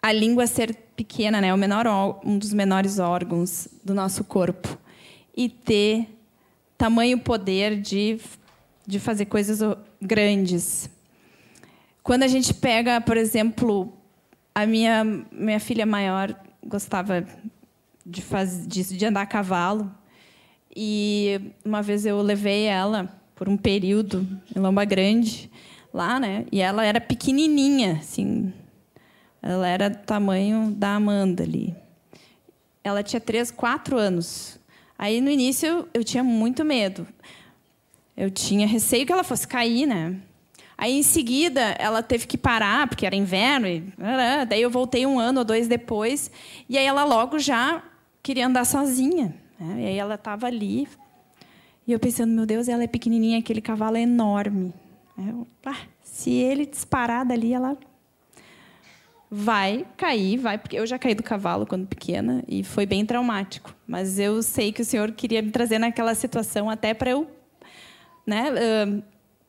a 0.01 0.11
língua 0.11 0.47
ser 0.47 0.73
pequena, 0.95 1.39
né, 1.39 1.53
o 1.53 1.57
menor, 1.57 1.85
um 2.25 2.39
dos 2.39 2.51
menores 2.51 2.97
órgãos 2.97 3.67
do 3.83 3.93
nosso 3.93 4.23
corpo, 4.23 4.75
e 5.35 5.47
ter 5.47 6.09
tamanho 6.75 7.19
poder 7.19 7.79
de, 7.79 8.19
de 8.87 8.99
fazer 8.99 9.25
coisas 9.25 9.59
grandes. 10.01 10.89
Quando 12.01 12.23
a 12.23 12.27
gente 12.27 12.55
pega, 12.55 12.99
por 12.99 13.17
exemplo, 13.17 13.93
a 14.55 14.65
minha, 14.65 15.03
minha 15.31 15.59
filha 15.59 15.85
maior 15.85 16.35
gostava 16.65 17.23
de, 18.03 18.23
faz, 18.23 18.65
de, 18.67 18.97
de 18.97 19.05
andar 19.05 19.21
a 19.21 19.27
cavalo, 19.27 19.91
e 20.75 21.39
uma 21.63 21.83
vez 21.83 22.03
eu 22.03 22.19
levei 22.19 22.63
ela 22.63 23.15
por 23.37 23.47
um 23.47 23.55
período 23.55 24.27
em 24.53 24.59
Lomba 24.59 24.83
Grande, 24.83 25.49
lá, 25.93 26.19
né? 26.19 26.45
E 26.51 26.59
ela 26.59 26.83
era 26.83 26.99
pequenininha, 26.99 27.99
assim. 28.01 28.51
Ela 29.41 29.67
era 29.67 29.89
do 29.89 29.99
tamanho 29.99 30.71
da 30.71 30.95
Amanda 30.95 31.43
ali. 31.43 31.73
Ela 32.83 33.03
tinha 33.03 33.19
três, 33.19 33.51
quatro 33.51 33.95
anos. 33.95 34.59
Aí, 34.97 35.21
no 35.21 35.29
início, 35.29 35.87
eu 35.93 36.03
tinha 36.03 36.23
muito 36.23 36.65
medo. 36.65 37.07
Eu 38.15 38.31
tinha 38.31 38.65
receio 38.65 39.05
que 39.05 39.13
ela 39.13 39.23
fosse 39.23 39.47
cair, 39.47 39.85
né? 39.85 40.15
Aí, 40.75 40.97
em 40.97 41.03
seguida, 41.03 41.61
ela 41.77 42.01
teve 42.01 42.25
que 42.25 42.37
parar, 42.37 42.87
porque 42.87 43.05
era 43.05 43.15
inverno. 43.15 43.67
E... 43.67 43.83
Daí, 44.49 44.61
eu 44.61 44.71
voltei 44.71 45.05
um 45.05 45.19
ano 45.19 45.39
ou 45.39 45.45
dois 45.45 45.67
depois. 45.67 46.31
E 46.67 46.75
aí, 46.75 46.85
ela 46.85 47.03
logo 47.03 47.37
já 47.37 47.83
queria 48.23 48.47
andar 48.47 48.65
sozinha. 48.65 49.35
Né? 49.59 49.83
E 49.83 49.85
aí, 49.85 49.97
ela 49.97 50.15
estava 50.15 50.47
ali, 50.47 50.87
e 51.87 51.93
eu 51.93 51.99
pensando, 51.99 52.33
meu 52.33 52.45
Deus, 52.45 52.67
ela 52.67 52.83
é 52.83 52.87
pequenininha, 52.87 53.39
aquele 53.39 53.61
cavalo 53.61 53.95
é 53.95 54.01
enorme. 54.01 54.73
Eu, 55.17 55.47
ah, 55.65 55.77
se 56.03 56.31
ele 56.31 56.65
disparar 56.65 57.25
dali, 57.25 57.53
ela 57.53 57.77
vai 59.31 59.85
cair, 59.95 60.37
vai, 60.37 60.57
porque 60.57 60.77
eu 60.77 60.85
já 60.85 60.99
caí 60.99 61.15
do 61.15 61.23
cavalo 61.23 61.65
quando 61.65 61.87
pequena 61.87 62.43
e 62.47 62.63
foi 62.63 62.85
bem 62.85 63.05
traumático. 63.05 63.73
Mas 63.87 64.19
eu 64.19 64.43
sei 64.43 64.71
que 64.71 64.81
o 64.81 64.85
Senhor 64.85 65.11
queria 65.13 65.41
me 65.41 65.49
trazer 65.49 65.79
naquela 65.79 66.13
situação 66.13 66.69
até 66.69 66.93
para 66.93 67.11
eu 67.11 67.27
né, 68.25 68.51
uh, 68.51 69.03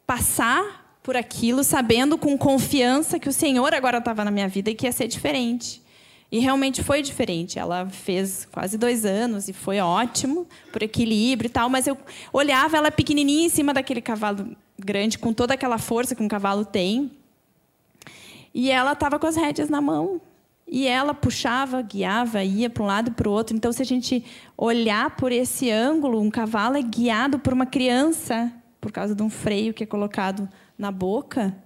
passar 0.06 0.98
por 1.02 1.16
aquilo, 1.16 1.64
sabendo 1.64 2.16
com 2.16 2.38
confiança 2.38 3.18
que 3.18 3.28
o 3.28 3.32
Senhor 3.32 3.74
agora 3.74 3.98
estava 3.98 4.24
na 4.24 4.30
minha 4.30 4.48
vida 4.48 4.70
e 4.70 4.74
que 4.74 4.86
ia 4.86 4.92
ser 4.92 5.08
diferente. 5.08 5.82
E 6.30 6.38
realmente 6.38 6.82
foi 6.82 7.00
diferente. 7.02 7.58
Ela 7.58 7.88
fez 7.88 8.46
quase 8.52 8.76
dois 8.76 9.04
anos 9.04 9.48
e 9.48 9.52
foi 9.52 9.80
ótimo, 9.80 10.46
por 10.70 10.82
equilíbrio 10.82 11.48
e 11.48 11.50
tal. 11.50 11.70
Mas 11.70 11.86
eu 11.86 11.96
olhava 12.32 12.76
ela 12.76 12.90
pequenininha 12.90 13.46
em 13.46 13.48
cima 13.48 13.72
daquele 13.72 14.02
cavalo 14.02 14.56
grande, 14.78 15.18
com 15.18 15.32
toda 15.32 15.54
aquela 15.54 15.78
força 15.78 16.14
que 16.14 16.22
um 16.22 16.28
cavalo 16.28 16.64
tem. 16.64 17.10
E 18.52 18.70
ela 18.70 18.92
estava 18.92 19.18
com 19.18 19.26
as 19.26 19.36
rédeas 19.36 19.70
na 19.70 19.80
mão. 19.80 20.20
E 20.70 20.86
ela 20.86 21.14
puxava, 21.14 21.80
guiava, 21.80 22.44
ia 22.44 22.68
para 22.68 22.82
um 22.82 22.86
lado 22.86 23.08
e 23.08 23.10
para 23.10 23.26
o 23.26 23.32
outro. 23.32 23.56
Então, 23.56 23.72
se 23.72 23.80
a 23.80 23.86
gente 23.86 24.22
olhar 24.54 25.16
por 25.16 25.32
esse 25.32 25.70
ângulo, 25.70 26.20
um 26.20 26.30
cavalo 26.30 26.76
é 26.76 26.82
guiado 26.82 27.38
por 27.38 27.54
uma 27.54 27.64
criança, 27.64 28.52
por 28.78 28.92
causa 28.92 29.14
de 29.14 29.22
um 29.22 29.30
freio 29.30 29.72
que 29.72 29.82
é 29.82 29.86
colocado 29.86 30.46
na 30.76 30.92
boca 30.92 31.56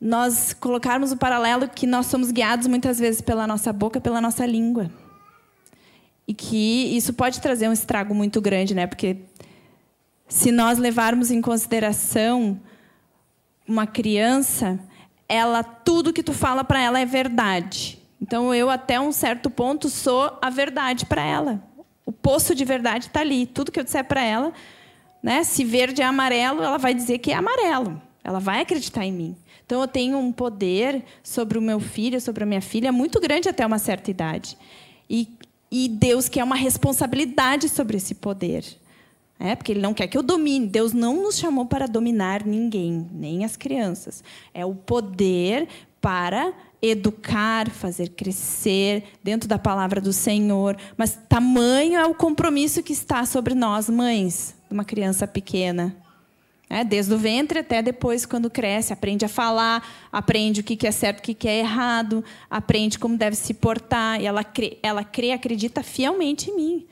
nós 0.00 0.52
colocarmos 0.52 1.10
o 1.10 1.16
paralelo 1.16 1.68
que 1.68 1.86
nós 1.86 2.06
somos 2.06 2.30
guiados 2.30 2.66
muitas 2.66 2.98
vezes 2.98 3.20
pela 3.20 3.46
nossa 3.46 3.72
boca, 3.72 4.00
pela 4.00 4.20
nossa 4.20 4.46
língua. 4.46 4.90
E 6.26 6.34
que 6.34 6.96
isso 6.96 7.12
pode 7.12 7.40
trazer 7.40 7.68
um 7.68 7.72
estrago 7.72 8.14
muito 8.14 8.40
grande, 8.40 8.74
né? 8.74 8.86
Porque 8.86 9.16
se 10.28 10.52
nós 10.52 10.78
levarmos 10.78 11.30
em 11.30 11.40
consideração 11.40 12.60
uma 13.66 13.86
criança, 13.86 14.78
ela 15.28 15.62
tudo 15.62 16.12
que 16.12 16.22
tu 16.22 16.32
fala 16.32 16.62
para 16.62 16.80
ela 16.82 17.00
é 17.00 17.06
verdade. 17.06 17.98
Então 18.20 18.54
eu 18.54 18.68
até 18.68 19.00
um 19.00 19.10
certo 19.10 19.48
ponto 19.48 19.88
sou 19.88 20.38
a 20.40 20.50
verdade 20.50 21.06
para 21.06 21.24
ela. 21.24 21.62
O 22.04 22.12
poço 22.12 22.54
de 22.54 22.64
verdade 22.64 23.06
está 23.06 23.20
ali. 23.20 23.46
Tudo 23.46 23.72
que 23.72 23.80
eu 23.80 23.84
disser 23.84 24.04
para 24.04 24.22
ela, 24.22 24.52
né? 25.22 25.42
Se 25.44 25.64
verde 25.64 26.02
é 26.02 26.04
amarelo, 26.04 26.62
ela 26.62 26.78
vai 26.78 26.94
dizer 26.94 27.18
que 27.18 27.32
é 27.32 27.34
amarelo. 27.34 28.00
Ela 28.22 28.38
vai 28.38 28.60
acreditar 28.60 29.04
em 29.04 29.12
mim. 29.12 29.36
Então, 29.68 29.82
eu 29.82 29.86
tenho 29.86 30.16
um 30.16 30.32
poder 30.32 31.04
sobre 31.22 31.58
o 31.58 31.60
meu 31.60 31.78
filho, 31.78 32.18
sobre 32.22 32.42
a 32.42 32.46
minha 32.46 32.62
filha, 32.62 32.90
muito 32.90 33.20
grande 33.20 33.50
até 33.50 33.66
uma 33.66 33.78
certa 33.78 34.10
idade. 34.10 34.56
E, 35.10 35.28
e 35.70 35.90
Deus 35.90 36.26
quer 36.26 36.42
uma 36.42 36.56
responsabilidade 36.56 37.68
sobre 37.68 37.98
esse 37.98 38.14
poder. 38.14 38.64
É, 39.38 39.54
porque 39.54 39.72
Ele 39.72 39.82
não 39.82 39.92
quer 39.92 40.06
que 40.06 40.16
eu 40.16 40.22
domine. 40.22 40.66
Deus 40.66 40.94
não 40.94 41.22
nos 41.22 41.36
chamou 41.36 41.66
para 41.66 41.86
dominar 41.86 42.46
ninguém, 42.46 43.10
nem 43.12 43.44
as 43.44 43.58
crianças. 43.58 44.24
É 44.54 44.64
o 44.64 44.74
poder 44.74 45.68
para 46.00 46.50
educar, 46.80 47.68
fazer 47.68 48.08
crescer 48.08 49.04
dentro 49.22 49.46
da 49.46 49.58
palavra 49.58 50.00
do 50.00 50.14
Senhor. 50.14 50.78
Mas 50.96 51.18
tamanho 51.28 51.98
é 51.98 52.06
o 52.06 52.14
compromisso 52.14 52.82
que 52.82 52.94
está 52.94 53.26
sobre 53.26 53.54
nós, 53.54 53.90
mães, 53.90 54.54
de 54.66 54.72
uma 54.72 54.86
criança 54.86 55.26
pequena. 55.26 55.94
É, 56.70 56.84
desde 56.84 57.14
o 57.14 57.18
ventre 57.18 57.60
até 57.60 57.80
depois, 57.80 58.26
quando 58.26 58.50
cresce, 58.50 58.92
aprende 58.92 59.24
a 59.24 59.28
falar, 59.28 59.82
aprende 60.12 60.60
o 60.60 60.64
que 60.64 60.86
é 60.86 60.90
certo, 60.90 61.20
o 61.20 61.22
que 61.22 61.48
é 61.48 61.60
errado, 61.60 62.22
aprende 62.50 62.98
como 62.98 63.16
deve 63.16 63.36
se 63.36 63.54
portar, 63.54 64.20
e 64.20 64.26
ela 64.26 64.44
crê, 64.44 64.78
ela 64.82 65.02
crê 65.02 65.32
acredita 65.32 65.82
fielmente 65.82 66.50
em 66.50 66.56
mim. 66.56 66.86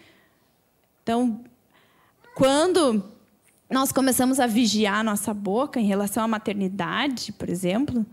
Então, 1.02 1.44
quando 2.34 3.04
nós 3.68 3.92
começamos 3.92 4.40
a 4.40 4.46
vigiar 4.46 5.04
nossa 5.04 5.34
boca 5.34 5.78
em 5.78 5.86
relação 5.86 6.24
à 6.24 6.28
maternidade, 6.28 7.32
por 7.32 7.50
exemplo, 7.50 8.06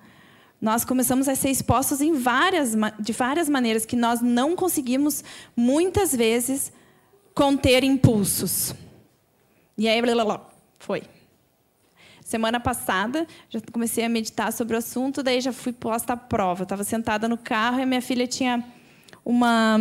nós 0.59 0.83
começamos 0.83 1.27
a 1.27 1.35
ser 1.35 1.49
expostos 1.49 2.01
em 2.01 2.13
várias, 2.13 2.73
de 2.99 3.13
várias 3.13 3.47
maneiras 3.47 3.85
que 3.85 3.95
nós 3.95 4.21
não 4.21 4.55
conseguimos, 4.55 5.23
muitas 5.55 6.15
vezes, 6.15 6.73
conter 7.33 7.83
impulsos. 7.83 8.73
E 9.77 9.87
aí, 9.87 10.01
blá, 10.01 10.13
blá, 10.13 10.25
blá, 10.25 10.49
foi. 10.79 11.03
Semana 12.33 12.59
passada, 12.59 13.27
já 13.47 13.61
comecei 13.71 14.03
a 14.03 14.09
meditar 14.09 14.51
sobre 14.51 14.73
o 14.73 14.79
assunto, 14.79 15.21
daí 15.21 15.39
já 15.39 15.53
fui 15.53 15.71
posta 15.71 16.13
à 16.13 16.17
prova. 16.17 16.63
Estava 16.63 16.83
sentada 16.83 17.29
no 17.29 17.37
carro 17.37 17.77
e 17.77 17.83
a 17.83 17.85
minha 17.85 18.01
filha 18.01 18.25
tinha 18.25 18.65
uma, 19.23 19.77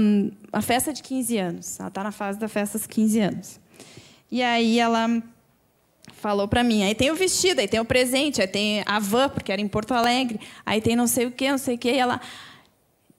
uma 0.52 0.60
festa 0.60 0.92
de 0.92 1.02
15 1.02 1.38
anos. 1.38 1.80
Ela 1.80 1.88
está 1.88 2.04
na 2.04 2.12
fase 2.12 2.38
da 2.38 2.48
festa 2.48 2.76
dos 2.76 2.86
15 2.86 3.20
anos. 3.20 3.60
E 4.30 4.42
aí 4.42 4.78
ela 4.78 5.22
falou 6.12 6.46
para 6.46 6.62
mim. 6.62 6.82
Aí 6.82 6.94
tem 6.94 7.10
o 7.10 7.14
vestido, 7.14 7.58
aí 7.58 7.66
tem 7.66 7.80
o 7.80 7.86
presente, 7.86 8.42
aí 8.42 8.46
tem 8.46 8.82
a 8.84 8.98
van, 8.98 9.30
porque 9.30 9.50
era 9.50 9.62
em 9.62 9.66
Porto 9.66 9.94
Alegre, 9.94 10.38
aí 10.66 10.78
tem 10.78 10.94
não 10.94 11.06
sei 11.06 11.24
o 11.24 11.30
quê, 11.30 11.50
não 11.50 11.56
sei 11.56 11.76
o 11.76 11.78
quê. 11.78 11.92
E 11.92 11.98
ela, 11.98 12.20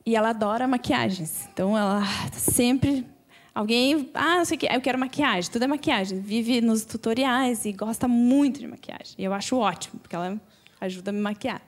e 0.06 0.16
ela 0.16 0.30
adora 0.30 0.68
maquiagens. 0.68 1.50
Então, 1.52 1.76
ela 1.76 2.04
sempre... 2.34 3.04
Alguém... 3.54 4.10
Ah, 4.14 4.38
não 4.38 4.46
sei 4.46 4.58
o 4.58 4.60
quê, 4.60 4.68
eu 4.72 4.82
quero 4.82 4.98
maquiagem. 4.98 5.52
Tudo 5.52 5.64
é 5.64 5.68
maquiagem. 5.68 6.20
Vive 6.20 6.62
nos 6.62 6.84
tutoriais 6.84 7.66
e 7.66 7.72
gosta 7.72 8.08
muito 8.08 8.60
de 8.60 8.68
maquiagem. 8.68 9.16
E 9.18 9.24
eu 9.24 9.34
acho 9.34 9.58
ótimo, 9.58 10.00
porque 10.00 10.16
ela 10.16 10.40
ajuda 10.82 11.12
a 11.12 11.14
me 11.14 11.20
maquiar. 11.20 11.62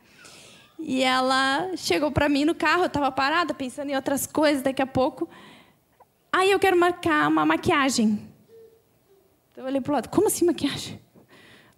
E 0.80 1.04
ela 1.04 1.72
chegou 1.78 2.12
para 2.12 2.28
mim 2.28 2.44
no 2.46 2.54
carro, 2.54 2.84
eu 2.84 2.88
estava 2.88 3.12
parada, 3.12 3.54
pensando 3.54 3.90
em 3.90 3.96
outras 3.96 4.26
coisas, 4.28 4.62
daqui 4.62 4.82
a 4.82 4.88
pouco... 4.88 5.30
Aí 6.38 6.52
eu 6.52 6.60
quero 6.60 6.78
marcar 6.78 7.30
uma 7.30 7.46
maquiagem. 7.46 8.20
Então 9.52 9.64
eu 9.64 9.70
olhei 9.70 9.80
para 9.80 9.90
o 9.90 9.96
lado, 9.96 10.10
como 10.10 10.28
assim 10.28 10.44
maquiagem? 10.44 11.00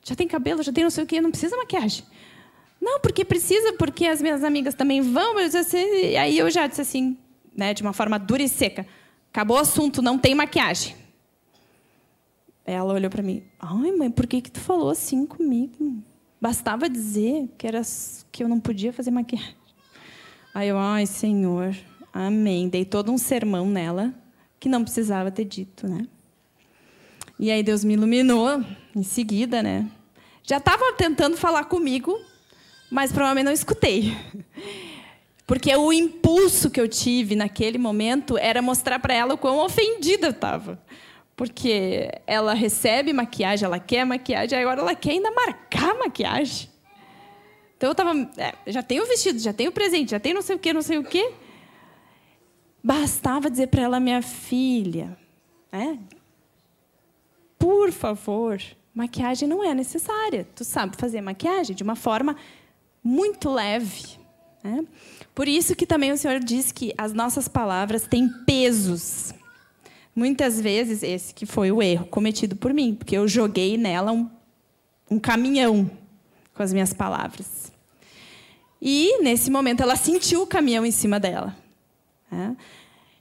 Já 0.04 0.16
tem 0.16 0.28
cabelo, 0.28 0.64
já 0.64 0.74
tem 0.74 0.84
não 0.84 0.90
sei 0.90 1.04
o 1.04 1.08
quê, 1.08 1.22
não 1.22 1.30
precisa 1.30 1.56
maquiagem. 1.56 2.04
Não, 2.82 3.00
porque 3.00 3.24
precisa, 3.24 3.74
porque 3.74 4.08
as 4.08 4.20
minhas 4.20 4.44
amigas 4.44 4.74
também 4.74 5.00
vão. 5.00 5.40
Eu 5.40 5.46
assim, 5.46 6.16
aí 6.16 6.40
eu 6.40 6.50
já 6.50 6.66
disse 6.66 6.82
assim, 6.82 7.16
né, 7.56 7.72
de 7.72 7.84
uma 7.84 7.94
forma 7.94 8.18
dura 8.18 8.42
e 8.42 8.50
seca: 8.50 8.88
acabou 9.38 9.58
o 9.58 9.60
assunto, 9.60 10.02
não 10.02 10.18
tem 10.18 10.34
maquiagem. 10.34 10.96
Ela 12.66 12.92
olhou 12.92 13.10
para 13.10 13.22
mim: 13.22 13.44
ai, 13.60 13.92
mãe, 13.92 14.10
por 14.10 14.26
que, 14.26 14.42
que 14.42 14.50
tu 14.50 14.60
falou 14.60 14.90
assim 14.90 15.28
comigo? 15.28 16.02
Bastava 16.42 16.90
dizer 16.90 17.48
que, 17.56 17.68
era, 17.68 17.82
que 18.32 18.44
eu 18.44 18.50
não 18.50 18.60
podia 18.60 18.92
fazer 18.92 19.12
maquiagem. 19.12 19.56
Aí 20.56 20.70
eu, 20.70 20.78
ai, 20.78 21.06
Senhor, 21.06 21.76
amém. 22.12 22.68
Dei 22.68 22.84
todo 22.84 23.12
um 23.12 23.18
sermão 23.18 23.70
nela 23.70 24.12
que 24.60 24.68
não 24.68 24.84
precisava 24.84 25.30
ter 25.30 25.46
dito, 25.46 25.88
né? 25.88 26.08
E 27.40 27.52
aí 27.52 27.62
Deus 27.62 27.84
me 27.84 27.94
iluminou 27.94 28.64
em 28.96 29.04
seguida, 29.04 29.62
né? 29.62 29.88
Já 30.42 30.58
estava 30.58 30.94
tentando 30.94 31.38
falar 31.38 31.66
comigo, 31.66 32.20
mas 32.90 33.12
provavelmente 33.12 33.46
não 33.46 33.52
escutei. 33.52 34.18
Porque 35.48 35.74
o 35.74 35.94
impulso 35.94 36.70
que 36.70 36.80
eu 36.80 36.90
tive 36.90 37.34
naquele 37.34 37.78
momento 37.78 38.38
era 38.38 38.62
mostrar 38.62 39.00
para 39.00 39.14
ela 39.14 39.34
o 39.34 39.38
quão 39.38 39.60
ofendida 39.60 40.28
eu 40.28 40.32
estava. 40.32 40.78
Porque 41.38 42.12
ela 42.28 42.54
recebe 42.54 43.14
maquiagem, 43.14 43.66
ela 43.66 43.80
quer 43.80 44.06
maquiagem, 44.06 44.60
agora 44.60 44.82
ela 44.82 44.94
quer 44.94 45.12
ainda 45.12 45.32
marcar 45.32 45.98
maquiagem. 45.98 46.70
Então 47.78 47.88
eu 47.88 47.92
estava. 47.92 48.12
É, 48.38 48.56
já 48.68 48.84
tenho 48.84 49.04
o 49.04 49.08
vestido, 49.08 49.40
já 49.40 49.54
tenho 49.54 49.70
o 49.70 49.74
presente, 49.74 50.12
já 50.12 50.20
tenho 50.20 50.36
não 50.36 50.42
sei 50.42 50.58
o 50.58 50.60
quê, 50.60 50.74
não 50.74 50.82
sei 50.82 50.98
o 50.98 51.04
quê. 51.04 51.32
Bastava 52.84 53.50
dizer 53.50 53.68
para 53.68 53.84
ela, 53.84 54.00
minha 54.02 54.22
filha, 54.22 55.18
é, 55.72 55.98
por 57.58 57.92
favor, 57.92 58.62
maquiagem 58.94 59.48
não 59.48 59.64
é 59.64 59.74
necessária. 59.74 60.46
Tu 60.56 60.66
sabe 60.66 60.98
fazer 60.98 61.22
maquiagem 61.22 61.74
de 61.74 61.84
uma 61.84 61.96
forma 61.96 62.36
muito 63.02 63.50
leve. 63.50 64.18
Né? 64.64 64.86
Por 65.38 65.48
isso 65.48 65.76
que 65.76 65.86
também 65.86 66.12
o 66.12 66.18
Senhor 66.18 66.40
diz 66.40 66.72
que 66.72 66.96
as 66.98 67.14
nossas 67.14 67.48
palavras 67.48 68.08
têm 68.08 68.28
pesos. 68.44 69.36
Muitas 70.16 70.60
vezes, 70.60 71.04
esse 71.04 71.32
que 71.32 71.46
foi 71.46 71.72
o 71.72 71.80
erro 71.80 72.08
cometido 72.08 72.56
por 72.56 72.74
mim, 72.74 72.96
porque 72.96 73.16
eu 73.16 73.28
joguei 73.28 73.78
nela 73.78 74.12
um, 74.12 74.28
um 75.12 75.20
caminhão 75.20 75.92
com 76.56 76.64
as 76.64 76.74
minhas 76.74 76.92
palavras. 76.92 77.72
E, 78.82 79.22
nesse 79.22 79.52
momento, 79.52 79.84
ela 79.84 79.96
sentiu 79.96 80.42
o 80.42 80.48
caminhão 80.48 80.84
em 80.84 80.90
cima 80.90 81.20
dela. 81.20 81.56
Né? 82.32 82.58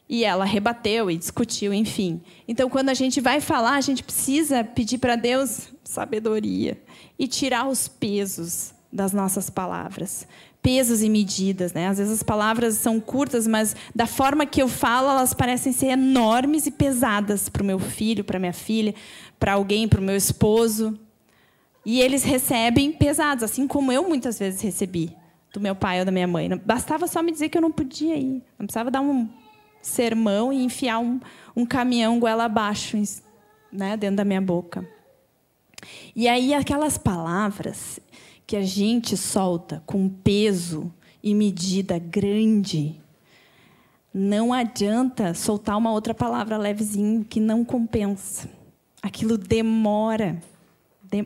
E 0.09 0.25
ela 0.25 0.47
rebateu 0.47 1.11
e 1.11 1.19
discutiu, 1.19 1.75
enfim. 1.75 2.23
Então, 2.49 2.71
quando 2.71 2.89
a 2.89 2.95
gente 2.95 3.21
vai 3.21 3.43
falar, 3.43 3.75
a 3.75 3.83
gente 3.83 4.03
precisa 4.03 4.65
pedir 4.65 4.97
para 4.97 5.17
Deus 5.17 5.69
sabedoria 5.85 6.81
e 7.19 7.29
tirar 7.29 7.69
os 7.69 7.89
pesos 7.89 8.73
das 8.91 9.13
nossas 9.13 9.51
palavras. 9.51 10.27
Pesos 10.67 11.01
e 11.01 11.09
medidas, 11.09 11.73
né? 11.73 11.87
Às 11.87 11.99
vezes 11.99 12.13
as 12.13 12.23
palavras 12.25 12.75
são 12.75 12.99
curtas, 12.99 13.47
mas 13.47 13.77
da 13.95 14.05
forma 14.05 14.45
que 14.45 14.61
eu 14.61 14.67
falo, 14.67 15.09
elas 15.09 15.33
parecem 15.33 15.73
ser 15.73 15.91
enormes 15.91 16.67
e 16.67 16.73
pesadas 16.73 17.49
para 17.49 17.63
o 17.63 17.65
meu 17.65 17.79
filho, 17.79 18.25
para 18.25 18.37
minha 18.41 18.53
filha, 18.53 18.93
para 19.39 19.53
alguém, 19.53 19.87
para 19.87 20.01
o 20.01 20.03
meu 20.03 20.17
esposo. 20.17 20.99
E 21.85 22.01
eles 22.01 22.25
recebem 22.25 22.91
pesados, 22.91 23.45
assim 23.45 23.69
como 23.69 23.93
eu 23.93 24.09
muitas 24.09 24.41
vezes 24.41 24.61
recebi 24.61 25.17
do 25.53 25.61
meu 25.61 25.77
pai 25.77 26.01
ou 26.01 26.05
da 26.05 26.11
minha 26.11 26.27
mãe. 26.27 26.49
Bastava 26.65 27.07
só 27.07 27.23
me 27.23 27.31
dizer 27.31 27.49
que 27.49 27.57
eu 27.57 27.63
não 27.63 27.71
podia 27.71 28.17
ir. 28.17 28.43
Não 28.59 28.67
precisava 28.67 28.91
dar 28.91 29.03
um 29.03 29.29
sermão 29.81 30.53
e 30.53 30.65
enfiar 30.65 30.99
um, 30.99 31.21
um 31.55 31.65
caminhão 31.65 32.19
goela 32.19 32.47
abaixo 32.47 33.01
né, 33.71 33.97
dentro 33.97 34.17
da 34.17 34.25
minha 34.25 34.41
boca. 34.41 34.85
E 36.15 36.27
aí 36.27 36.53
aquelas 36.55 36.99
palavras 36.99 38.01
que 38.47 38.57
a 38.57 38.63
gente 38.63 39.17
solta 39.17 39.83
com 39.85 40.09
peso 40.09 40.93
e 41.23 41.35
medida 41.35 41.99
grande, 41.99 43.01
não 44.15 44.53
adianta 44.53 45.35
soltar 45.35 45.77
uma 45.77 45.93
outra 45.93 46.15
palavra 46.15 46.57
levezinho 46.57 47.25
que 47.25 47.41
não 47.41 47.65
compensa. 47.65 48.49
Aquilo 49.03 49.37
demora. 49.37 50.41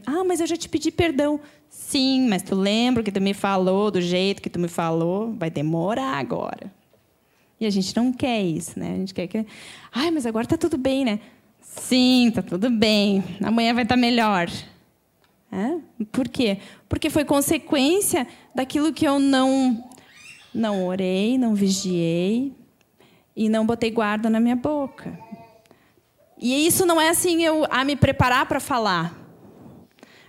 Ah, 0.06 0.24
mas 0.24 0.40
eu 0.40 0.46
já 0.46 0.56
te 0.56 0.68
pedi 0.68 0.90
perdão. 0.90 1.40
Sim, 1.68 2.28
mas 2.28 2.42
tu 2.42 2.54
lembra 2.54 3.02
que 3.02 3.12
tu 3.12 3.20
me 3.20 3.32
falou 3.32 3.90
do 3.90 4.00
jeito 4.00 4.42
que 4.42 4.50
tu 4.50 4.58
me 4.58 4.68
falou? 4.68 5.32
Vai 5.34 5.50
demorar 5.50 6.18
agora. 6.18 6.72
E 7.60 7.66
a 7.66 7.70
gente 7.70 7.94
não 7.94 8.12
quer 8.12 8.42
isso, 8.42 8.78
né? 8.78 8.94
A 8.94 8.96
gente 8.96 9.14
quer 9.14 9.26
que. 9.26 9.46
Ai, 9.92 10.10
mas 10.10 10.24
agora 10.24 10.46
está 10.46 10.56
tudo 10.56 10.78
bem, 10.78 11.04
né? 11.04 11.20
Sim, 11.60 12.28
está 12.28 12.42
tudo 12.42 12.70
bem. 12.70 13.22
Amanhã 13.42 13.74
vai 13.74 13.82
estar 13.82 13.94
tá 13.94 14.00
melhor. 14.00 14.50
É? 15.52 15.78
Por 16.12 16.28
quê? 16.28 16.58
Porque 16.88 17.10
foi 17.10 17.24
consequência 17.24 18.26
daquilo 18.54 18.92
que 18.92 19.06
eu 19.06 19.18
não, 19.18 19.84
não 20.54 20.86
orei, 20.86 21.36
não 21.36 21.54
vigiei 21.54 22.54
e 23.34 23.48
não 23.48 23.66
botei 23.66 23.90
guarda 23.90 24.30
na 24.30 24.38
minha 24.38 24.54
boca. 24.54 25.18
E 26.38 26.66
isso 26.66 26.86
não 26.86 27.00
é 27.00 27.08
assim 27.08 27.42
eu 27.42 27.66
a 27.68 27.84
me 27.84 27.96
preparar 27.96 28.46
para 28.46 28.60
falar. 28.60 29.18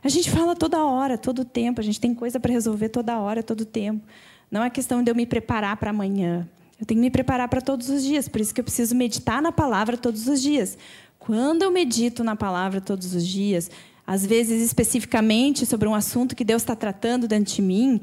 A 0.03 0.09
gente 0.09 0.31
fala 0.31 0.55
toda 0.55 0.83
hora, 0.83 1.17
todo 1.17 1.45
tempo. 1.45 1.79
A 1.79 1.83
gente 1.83 1.99
tem 2.01 2.13
coisa 2.13 2.39
para 2.39 2.51
resolver 2.51 2.89
toda 2.89 3.19
hora, 3.19 3.43
todo 3.43 3.63
tempo. 3.63 4.05
Não 4.49 4.63
é 4.63 4.69
questão 4.69 5.03
de 5.03 5.11
eu 5.11 5.15
me 5.15 5.25
preparar 5.25 5.77
para 5.77 5.91
amanhã. 5.91 6.49
Eu 6.79 6.85
tenho 6.85 6.99
que 6.99 7.05
me 7.05 7.11
preparar 7.11 7.47
para 7.47 7.61
todos 7.61 7.89
os 7.89 8.03
dias, 8.03 8.27
por 8.27 8.41
isso 8.41 8.53
que 8.53 8.59
eu 8.59 8.63
preciso 8.63 8.95
meditar 8.95 9.39
na 9.39 9.51
palavra 9.51 9.95
todos 9.95 10.27
os 10.27 10.41
dias. 10.41 10.77
Quando 11.19 11.61
eu 11.61 11.69
medito 11.69 12.23
na 12.23 12.35
palavra 12.35 12.81
todos 12.81 13.13
os 13.13 13.25
dias, 13.25 13.69
às 14.05 14.25
vezes 14.25 14.61
especificamente 14.61 15.65
sobre 15.65 15.87
um 15.87 15.95
assunto 15.95 16.35
que 16.35 16.43
Deus 16.43 16.61
está 16.61 16.75
tratando 16.75 17.27
dentro 17.27 17.53
de 17.53 17.61
mim, 17.61 18.01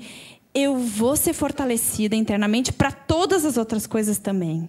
eu 0.54 0.76
vou 0.76 1.16
ser 1.16 1.32
fortalecida 1.32 2.16
internamente 2.16 2.72
para 2.72 2.90
todas 2.90 3.44
as 3.44 3.56
outras 3.56 3.86
coisas 3.86 4.18
também. 4.18 4.68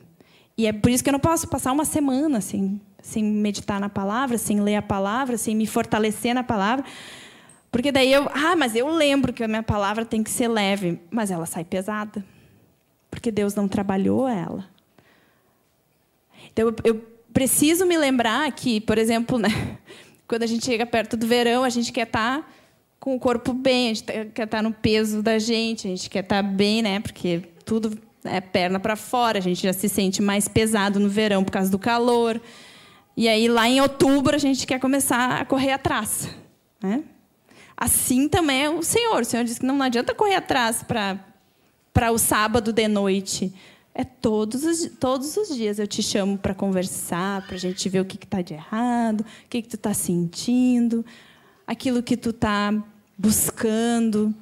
E 0.57 0.67
é 0.67 0.73
por 0.73 0.91
isso 0.91 1.03
que 1.03 1.09
eu 1.09 1.13
não 1.13 1.19
posso 1.19 1.47
passar 1.47 1.71
uma 1.71 1.85
semana 1.85 2.41
sem, 2.41 2.79
sem 3.01 3.23
meditar 3.23 3.79
na 3.79 3.89
palavra, 3.89 4.37
sem 4.37 4.59
ler 4.59 4.75
a 4.75 4.81
palavra, 4.81 5.37
sem 5.37 5.55
me 5.55 5.65
fortalecer 5.65 6.33
na 6.33 6.43
palavra. 6.43 6.83
Porque 7.71 7.91
daí 7.91 8.11
eu, 8.11 8.27
ah, 8.33 8.55
mas 8.55 8.75
eu 8.75 8.89
lembro 8.89 9.31
que 9.31 9.43
a 9.43 9.47
minha 9.47 9.63
palavra 9.63 10.03
tem 10.03 10.21
que 10.21 10.29
ser 10.29 10.47
leve, 10.47 10.99
mas 11.09 11.31
ela 11.31 11.45
sai 11.45 11.63
pesada 11.63 12.23
porque 13.09 13.31
Deus 13.31 13.55
não 13.55 13.67
trabalhou 13.67 14.27
ela. 14.27 14.65
Então, 16.51 16.67
eu, 16.67 16.75
eu 16.83 17.05
preciso 17.33 17.85
me 17.85 17.97
lembrar 17.97 18.51
que, 18.51 18.79
por 18.81 18.97
exemplo, 18.97 19.37
né, 19.37 19.49
quando 20.29 20.43
a 20.43 20.47
gente 20.47 20.63
chega 20.63 20.85
perto 20.85 21.17
do 21.17 21.25
verão, 21.25 21.63
a 21.63 21.69
gente 21.69 21.91
quer 21.91 22.05
estar 22.05 22.41
tá 22.41 22.47
com 22.99 23.15
o 23.15 23.19
corpo 23.19 23.51
bem, 23.51 23.89
a 23.89 23.93
gente 23.95 24.03
tá, 24.03 24.13
quer 24.13 24.43
estar 24.43 24.47
tá 24.47 24.61
no 24.61 24.71
peso 24.71 25.23
da 25.23 25.39
gente, 25.39 25.87
a 25.87 25.89
gente 25.89 26.07
quer 26.07 26.23
estar 26.23 26.43
bem, 26.43 26.83
né? 26.83 26.99
Porque 26.99 27.41
tudo 27.65 27.97
é 28.23 28.39
perna 28.39 28.79
para 28.79 28.95
fora, 28.95 29.39
a 29.39 29.41
gente 29.41 29.63
já 29.63 29.73
se 29.73 29.89
sente 29.89 30.21
mais 30.21 30.47
pesado 30.47 30.99
no 30.99 31.09
verão 31.09 31.43
por 31.43 31.51
causa 31.51 31.71
do 31.71 31.79
calor. 31.79 32.39
E 33.17 33.27
aí, 33.27 33.47
lá 33.47 33.67
em 33.67 33.81
outubro, 33.81 34.35
a 34.35 34.39
gente 34.39 34.67
quer 34.67 34.79
começar 34.79 35.41
a 35.41 35.45
correr 35.45 35.71
atrás. 35.71 36.29
Né? 36.79 37.03
Assim 37.75 38.29
também 38.29 38.65
é 38.65 38.69
o 38.69 38.83
Senhor. 38.83 39.23
O 39.23 39.25
Senhor 39.25 39.43
diz 39.43 39.57
que 39.57 39.65
não 39.65 39.81
adianta 39.81 40.13
correr 40.13 40.35
atrás 40.35 40.83
para 40.83 42.11
o 42.11 42.19
sábado 42.19 42.71
de 42.71 42.87
noite. 42.87 43.51
É 43.93 44.03
todos 44.03 44.63
os, 44.63 44.91
todos 44.99 45.35
os 45.35 45.55
dias 45.55 45.79
eu 45.79 45.87
te 45.87 46.01
chamo 46.01 46.37
para 46.37 46.53
conversar, 46.53 47.45
para 47.45 47.55
a 47.55 47.59
gente 47.59 47.89
ver 47.89 47.99
o 47.99 48.05
que 48.05 48.23
está 48.23 48.41
de 48.41 48.53
errado, 48.53 49.21
o 49.21 49.49
que, 49.49 49.61
que 49.61 49.67
tu 49.67 49.75
está 49.75 49.93
sentindo, 49.93 51.05
aquilo 51.65 52.03
que 52.03 52.15
tu 52.15 52.29
está 52.29 52.73
buscando. 53.17 54.33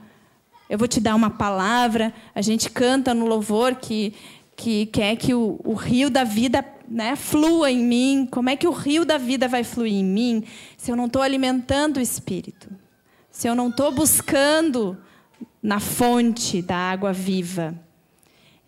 Eu 0.69 0.77
vou 0.77 0.87
te 0.87 0.99
dar 0.99 1.15
uma 1.15 1.29
palavra. 1.29 2.13
A 2.35 2.41
gente 2.41 2.69
canta 2.69 3.13
no 3.13 3.25
louvor 3.25 3.75
que, 3.75 4.13
que 4.55 4.85
quer 4.87 5.15
que 5.15 5.33
o, 5.33 5.59
o 5.63 5.73
rio 5.73 6.09
da 6.09 6.23
vida 6.23 6.63
né, 6.87 7.15
flua 7.15 7.71
em 7.71 7.83
mim. 7.83 8.27
Como 8.29 8.49
é 8.49 8.55
que 8.55 8.67
o 8.67 8.71
rio 8.71 9.05
da 9.05 9.17
vida 9.17 9.47
vai 9.47 9.63
fluir 9.63 9.93
em 9.93 10.05
mim 10.05 10.43
se 10.77 10.91
eu 10.91 10.95
não 10.95 11.05
estou 11.05 11.21
alimentando 11.21 11.97
o 11.97 12.01
espírito? 12.01 12.69
Se 13.31 13.47
eu 13.47 13.55
não 13.55 13.69
estou 13.69 13.91
buscando 13.91 14.97
na 15.61 15.79
fonte 15.79 16.61
da 16.61 16.77
água 16.77 17.13
viva? 17.13 17.86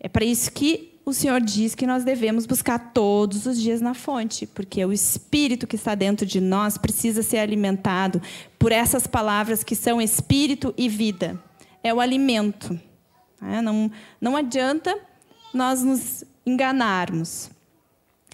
É 0.00 0.08
para 0.08 0.24
isso 0.24 0.50
que 0.50 0.98
o 1.04 1.12
Senhor 1.12 1.40
diz 1.40 1.74
que 1.74 1.86
nós 1.86 2.04
devemos 2.04 2.46
buscar 2.46 2.92
todos 2.92 3.44
os 3.46 3.60
dias 3.60 3.80
na 3.80 3.94
fonte, 3.94 4.46
porque 4.46 4.84
o 4.84 4.92
espírito 4.92 5.66
que 5.66 5.76
está 5.76 5.94
dentro 5.94 6.24
de 6.24 6.40
nós 6.40 6.78
precisa 6.78 7.22
ser 7.22 7.38
alimentado 7.38 8.20
por 8.58 8.72
essas 8.72 9.06
palavras 9.06 9.62
que 9.62 9.74
são 9.74 10.00
espírito 10.00 10.72
e 10.76 10.88
vida 10.88 11.38
é 11.82 11.92
o 11.92 12.00
alimento. 12.00 12.78
É, 13.42 13.60
não, 13.60 13.90
não 14.20 14.36
adianta 14.36 14.96
nós 15.52 15.82
nos 15.82 16.24
enganarmos. 16.46 17.50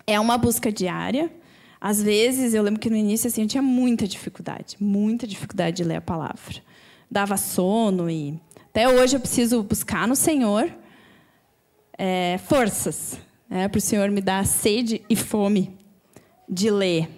É 0.07 0.19
uma 0.21 0.37
busca 0.37 0.71
diária. 0.71 1.33
Às 1.81 2.03
vezes, 2.03 2.55
eu 2.55 2.63
lembro 2.63 2.81
que 2.81 2.91
no 2.91 2.97
início 2.97 3.29
assim, 3.29 3.43
eu 3.43 3.49
tinha 3.49 3.63
muita 3.63 4.07
dificuldade, 4.07 4.77
muita 4.81 5.27
dificuldade 5.27 5.77
de 5.77 5.85
ler 5.85 5.97
a 5.97 6.01
palavra. 6.01 6.63
Dava 7.11 7.37
sono 7.37 8.11
e 8.11 8.39
até 8.69 8.89
hoje 8.89 9.17
eu 9.17 9.21
preciso 9.21 9.63
buscar 9.63 10.07
no 10.09 10.17
Senhor 10.17 10.71
é, 11.99 12.39
forças 12.47 13.19
é, 13.51 13.69
para 13.69 13.79
o 13.79 13.81
Senhor 13.81 14.11
me 14.11 14.21
dar 14.21 14.45
sede 14.47 15.03
e 15.09 15.17
fome 15.17 15.77
de 16.49 16.71
ler. 16.71 17.09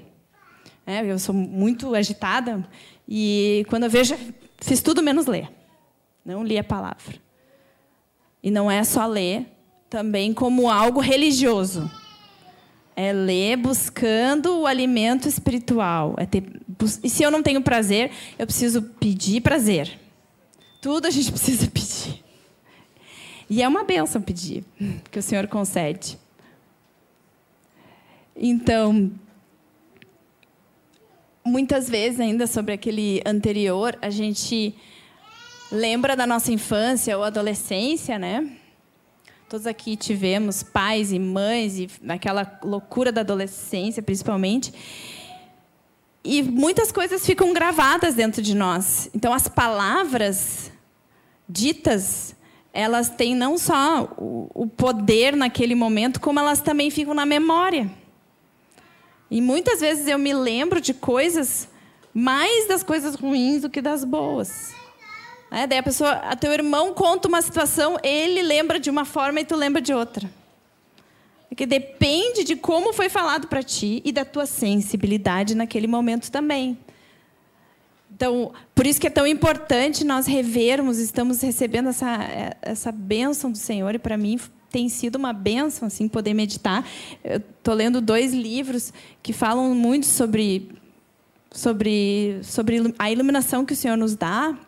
É, 0.87 1.05
eu 1.05 1.19
sou 1.19 1.35
muito 1.35 1.95
agitada 1.95 2.67
e 3.07 3.65
quando 3.69 3.85
eu 3.85 3.91
vejo, 3.91 4.17
fiz 4.59 4.81
tudo 4.81 5.03
menos 5.03 5.27
ler. 5.27 5.51
Não 6.25 6.45
li 6.45 6.59
a 6.59 6.65
palavra. 6.65 7.17
E 8.43 8.51
não 8.51 8.71
é 8.71 8.85
só 8.85 9.07
ler 9.07 9.47
também 9.89 10.33
como 10.33 10.71
algo 10.71 11.01
religioso. 11.01 11.91
É 12.95 13.13
ler 13.13 13.57
buscando 13.57 14.61
o 14.61 14.67
alimento 14.67 15.29
espiritual. 15.29 16.15
É 16.19 16.27
ter, 16.27 16.43
e 17.03 17.09
se 17.09 17.23
eu 17.23 17.31
não 17.31 17.43
tenho 17.43 17.63
prazer, 17.63 18.11
eu 18.39 18.47
preciso 18.47 18.83
pedir 18.83 19.41
prazer. 19.41 19.99
Tudo 20.81 21.07
a 21.07 21.11
gente 21.11 21.31
precisa 21.33 21.67
pedir. 21.69 21.88
E 23.51 23.63
é 23.63 23.69
uma 23.69 23.85
benção 23.85 24.21
pedir, 24.21 24.65
que 25.11 25.19
o 25.19 25.23
Senhor 25.23 25.47
concede. 25.47 26.19
Então, 28.37 29.11
muitas 31.45 31.89
vezes, 31.89 32.21
ainda 32.21 32.47
sobre 32.47 32.73
aquele 32.73 33.23
anterior, 33.27 33.99
a 34.01 34.11
gente 34.11 34.75
lembra 35.73 36.15
da 36.15 36.27
nossa 36.27 36.53
infância 36.53 37.17
ou 37.17 37.25
adolescência, 37.25 38.19
né? 38.19 38.49
Todos 39.49 39.67
aqui 39.67 39.97
tivemos 39.97 40.63
pais 40.63 41.11
e 41.11 41.19
mães 41.19 41.79
e 41.79 41.89
aquela 42.07 42.61
loucura 42.63 43.11
da 43.11 43.23
adolescência, 43.23 44.03
principalmente. 44.03 44.73
E 46.23 46.43
muitas 46.43 46.93
coisas 46.93 47.25
ficam 47.25 47.55
gravadas 47.55 48.15
dentro 48.15 48.43
de 48.43 48.55
nós. 48.55 49.09
Então, 49.15 49.33
as 49.33 49.49
palavras 49.49 50.71
ditas, 51.49 52.37
elas 52.79 53.11
têm 53.11 53.35
não 53.35 53.59
só 53.59 54.09
o 54.17 54.65
poder 54.69 55.35
naquele 55.35 55.75
momento, 55.75 56.21
como 56.21 56.39
elas 56.39 56.61
também 56.61 56.93
ficam 56.93 57.13
na 57.13 57.27
memória. 57.27 57.91
E 59.29 59.41
muitas 59.41 59.81
vezes 59.81 60.07
eu 60.07 60.17
me 60.17 60.33
lembro 60.33 60.81
de 60.81 60.95
coisas 60.95 61.69
mais 62.15 62.69
das 62.69 62.85
coisas 62.85 63.17
ruins 63.17 63.63
do 63.63 63.69
que 63.69 63.83
das 63.83 64.05
boas. 64.05 64.73
Né? 65.51 65.67
Daí 65.67 65.79
a 65.79 65.83
pessoa, 65.83 66.13
a 66.13 66.37
teu 66.37 66.53
irmão 66.53 66.95
conta 66.95 67.27
uma 67.27 67.43
situação, 67.43 67.99
ele 68.01 68.43
lembra 68.43 68.79
de 68.79 68.89
uma 68.89 69.05
forma 69.05 69.41
e 69.41 69.45
tu 69.45 69.57
lembra 69.57 69.83
de 69.83 69.93
outra. 69.93 70.31
Porque 71.49 71.67
depende 71.67 72.45
de 72.45 72.55
como 72.55 72.93
foi 72.93 73.09
falado 73.09 73.49
para 73.49 73.61
ti 73.61 74.01
e 74.05 74.13
da 74.13 74.25
tua 74.25 74.47
sensibilidade 74.47 75.57
naquele 75.57 75.89
momento 75.89 76.31
também. 76.31 76.79
Então, 78.19 78.53
por 78.75 78.85
isso 78.85 79.01
que 79.01 79.07
é 79.07 79.11
tão 79.11 79.25
importante 79.25 80.03
nós 80.05 80.27
revermos, 80.27 80.99
estamos 80.99 81.41
recebendo 81.41 81.91
essa, 81.91 82.19
essa 82.61 82.91
bênção 82.91 83.49
do 83.53 83.57
Senhor, 83.57 83.95
e 83.95 83.99
para 83.99 84.17
mim 84.17 84.41
tem 84.71 84.89
sido 84.89 85.15
uma 85.15 85.33
bênção 85.33 85.87
assim, 85.87 86.09
poder 86.09 86.35
meditar. 86.35 86.85
Estou 87.23 87.75
lendo 87.75 88.01
dois 88.01 88.35
livros 88.35 88.93
que 89.23 89.33
falam 89.33 89.73
muito 89.73 90.05
sobre, 90.05 90.69
sobre, 91.49 92.41
sobre 92.43 92.93
a 92.99 93.09
iluminação 93.09 93.65
que 93.65 93.73
o 93.73 93.77
Senhor 93.77 93.97
nos 93.97 94.17
dá 94.17 94.59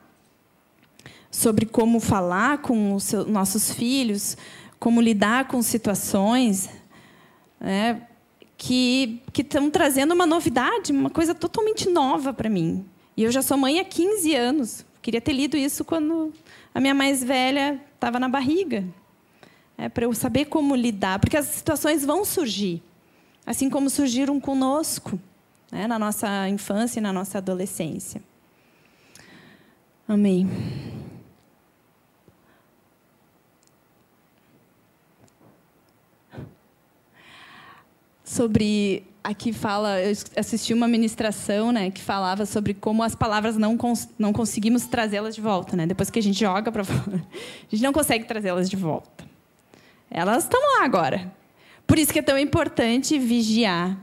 sobre 1.28 1.66
como 1.66 1.98
falar 1.98 2.58
com 2.58 2.94
os 2.94 3.02
seus, 3.02 3.26
nossos 3.26 3.72
filhos, 3.72 4.36
como 4.78 5.00
lidar 5.00 5.48
com 5.48 5.60
situações, 5.60 6.70
né, 7.58 8.02
que 8.56 9.20
estão 9.36 9.68
trazendo 9.70 10.14
uma 10.14 10.26
novidade, 10.26 10.92
uma 10.92 11.10
coisa 11.10 11.34
totalmente 11.34 11.88
nova 11.88 12.32
para 12.32 12.48
mim. 12.48 12.84
E 13.20 13.22
eu 13.22 13.30
já 13.30 13.42
sou 13.42 13.58
mãe 13.58 13.78
há 13.78 13.84
15 13.84 14.34
anos. 14.34 14.86
Queria 15.02 15.20
ter 15.20 15.34
lido 15.34 15.54
isso 15.54 15.84
quando 15.84 16.32
a 16.74 16.80
minha 16.80 16.94
mais 16.94 17.22
velha 17.22 17.78
estava 17.94 18.18
na 18.18 18.30
barriga. 18.30 18.82
É, 19.76 19.90
para 19.90 20.06
eu 20.06 20.14
saber 20.14 20.46
como 20.46 20.74
lidar, 20.74 21.18
porque 21.18 21.36
as 21.36 21.44
situações 21.44 22.02
vão 22.02 22.24
surgir, 22.24 22.82
assim 23.44 23.68
como 23.68 23.90
surgiram 23.90 24.40
conosco, 24.40 25.20
né, 25.70 25.86
na 25.86 25.98
nossa 25.98 26.48
infância 26.48 26.98
e 26.98 27.02
na 27.02 27.12
nossa 27.12 27.36
adolescência. 27.36 28.22
Amém. 30.08 30.48
sobre 38.24 39.09
aqui 39.22 39.52
fala, 39.52 40.00
eu 40.00 40.12
assisti 40.36 40.72
uma 40.72 40.88
ministração, 40.88 41.72
né, 41.72 41.90
que 41.90 42.00
falava 42.00 42.46
sobre 42.46 42.74
como 42.74 43.02
as 43.02 43.14
palavras 43.14 43.56
não 43.56 43.76
cons 43.76 44.08
não 44.18 44.32
conseguimos 44.32 44.86
trazê-las 44.86 45.34
de 45.34 45.40
volta, 45.40 45.76
né? 45.76 45.86
Depois 45.86 46.10
que 46.10 46.18
a 46.18 46.22
gente 46.22 46.38
joga 46.40 46.72
para 46.72 46.82
fora, 46.84 47.16
a 47.16 47.70
gente 47.70 47.82
não 47.82 47.92
consegue 47.92 48.24
trazê-las 48.24 48.68
de 48.68 48.76
volta. 48.76 49.24
Elas 50.10 50.44
estão 50.44 50.60
lá 50.60 50.84
agora. 50.84 51.32
Por 51.86 51.98
isso 51.98 52.12
que 52.12 52.18
é 52.18 52.22
tão 52.22 52.38
importante 52.38 53.18
vigiar, 53.18 53.98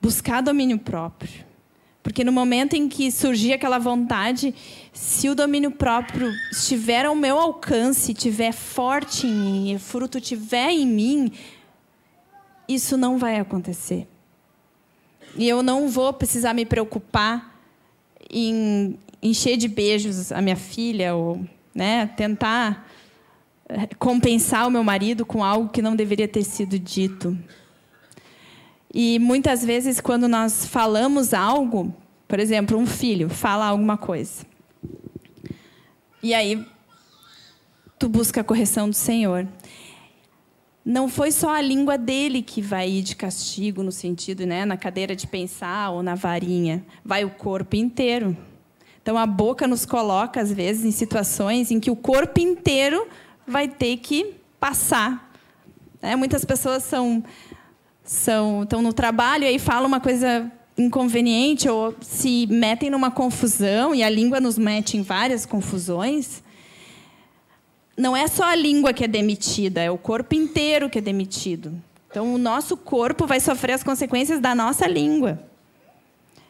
buscar 0.00 0.40
domínio 0.40 0.78
próprio. 0.78 1.50
Porque 2.02 2.24
no 2.24 2.32
momento 2.32 2.74
em 2.74 2.88
que 2.88 3.10
surgir 3.10 3.52
aquela 3.52 3.78
vontade, 3.78 4.54
se 4.92 5.28
o 5.28 5.34
domínio 5.34 5.70
próprio 5.70 6.32
estiver 6.50 7.04
ao 7.04 7.14
meu 7.14 7.38
alcance, 7.38 8.12
estiver 8.12 8.52
forte 8.52 9.26
em 9.26 9.34
mim, 9.34 9.72
e 9.72 9.76
o 9.76 9.78
fruto 9.78 10.18
estiver 10.18 10.70
em 10.70 10.86
mim, 10.86 11.32
isso 12.74 12.96
não 12.96 13.18
vai 13.18 13.38
acontecer. 13.38 14.06
E 15.36 15.48
eu 15.48 15.62
não 15.62 15.88
vou 15.88 16.12
precisar 16.12 16.54
me 16.54 16.64
preocupar 16.64 17.60
em 18.30 18.98
encher 19.22 19.56
de 19.56 19.68
beijos 19.68 20.32
a 20.32 20.40
minha 20.40 20.56
filha 20.56 21.14
ou 21.14 21.44
né, 21.74 22.06
tentar 22.16 22.88
eh, 23.68 23.88
compensar 23.98 24.66
o 24.66 24.70
meu 24.70 24.82
marido 24.82 25.24
com 25.26 25.44
algo 25.44 25.68
que 25.68 25.82
não 25.82 25.94
deveria 25.94 26.28
ter 26.28 26.42
sido 26.42 26.78
dito. 26.78 27.36
E 28.92 29.18
muitas 29.18 29.64
vezes, 29.64 30.00
quando 30.00 30.26
nós 30.26 30.64
falamos 30.64 31.32
algo, 31.32 31.94
por 32.26 32.40
exemplo, 32.40 32.76
um 32.76 32.86
filho 32.86 33.28
fala 33.28 33.66
alguma 33.66 33.96
coisa, 33.96 34.44
e 36.22 36.34
aí 36.34 36.66
tu 37.98 38.08
busca 38.08 38.40
a 38.40 38.44
correção 38.44 38.88
do 38.88 38.96
Senhor 38.96 39.46
não 40.84 41.08
foi 41.08 41.30
só 41.30 41.54
a 41.54 41.60
língua 41.60 41.98
dele 41.98 42.42
que 42.42 42.62
vai 42.62 42.88
ir 42.90 43.02
de 43.02 43.14
castigo, 43.14 43.82
no 43.82 43.92
sentido, 43.92 44.46
né, 44.46 44.64
na 44.64 44.76
cadeira 44.76 45.14
de 45.14 45.26
pensar 45.26 45.90
ou 45.90 46.02
na 46.02 46.14
varinha. 46.14 46.84
Vai 47.04 47.24
o 47.24 47.30
corpo 47.30 47.76
inteiro. 47.76 48.36
Então, 49.02 49.16
a 49.16 49.26
boca 49.26 49.66
nos 49.66 49.84
coloca, 49.86 50.40
às 50.40 50.52
vezes, 50.52 50.84
em 50.84 50.90
situações 50.90 51.70
em 51.70 51.80
que 51.80 51.90
o 51.90 51.96
corpo 51.96 52.40
inteiro 52.40 53.06
vai 53.46 53.68
ter 53.68 53.96
que 53.98 54.34
passar. 54.58 55.30
É, 56.02 56.16
muitas 56.16 56.44
pessoas 56.44 56.82
são, 56.82 57.22
são, 58.02 58.62
estão 58.62 58.80
no 58.80 58.92
trabalho 58.92 59.44
e 59.44 59.48
aí 59.48 59.58
falam 59.58 59.86
uma 59.86 60.00
coisa 60.00 60.50
inconveniente 60.76 61.68
ou 61.68 61.94
se 62.00 62.46
metem 62.46 62.90
numa 62.90 63.10
confusão, 63.10 63.94
e 63.94 64.02
a 64.02 64.08
língua 64.08 64.40
nos 64.40 64.56
mete 64.56 64.96
em 64.96 65.02
várias 65.02 65.44
confusões, 65.44 66.42
não 68.00 68.16
é 68.16 68.26
só 68.26 68.44
a 68.44 68.54
língua 68.54 68.92
que 68.92 69.04
é 69.04 69.08
demitida, 69.08 69.80
é 69.80 69.90
o 69.90 69.98
corpo 69.98 70.34
inteiro 70.34 70.88
que 70.88 70.98
é 70.98 71.02
demitido. 71.02 71.72
Então, 72.10 72.34
o 72.34 72.38
nosso 72.38 72.76
corpo 72.76 73.26
vai 73.26 73.38
sofrer 73.38 73.74
as 73.74 73.84
consequências 73.84 74.40
da 74.40 74.54
nossa 74.54 74.86
língua. 74.88 75.38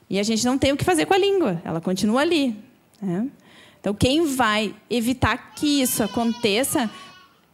E 0.08 0.18
a 0.18 0.22
gente 0.22 0.44
não 0.44 0.56
tem 0.56 0.72
o 0.72 0.76
que 0.76 0.84
fazer 0.84 1.06
com 1.06 1.14
a 1.14 1.18
língua, 1.18 1.60
ela 1.64 1.80
continua 1.80 2.22
ali. 2.22 2.56
Né? 3.02 3.28
Então, 3.80 3.92
quem 3.92 4.24
vai 4.24 4.74
evitar 4.88 5.54
que 5.54 5.82
isso 5.82 6.02
aconteça 6.02 6.90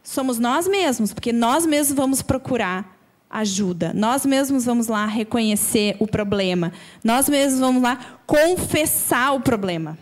somos 0.03 0.39
nós 0.39 0.67
mesmos, 0.67 1.13
porque 1.13 1.33
nós 1.33 1.65
mesmos 1.65 1.95
vamos 1.95 2.21
procurar 2.21 2.97
ajuda. 3.29 3.91
Nós 3.93 4.25
mesmos 4.25 4.63
vamos 4.63 4.87
lá 4.87 5.05
reconhecer 5.05 5.97
o 5.99 6.07
problema. 6.07 6.71
Nós 7.03 7.27
mesmos 7.27 7.59
vamos 7.59 7.83
lá 7.83 7.99
confessar 8.25 9.33
o 9.33 9.41
problema. 9.41 9.97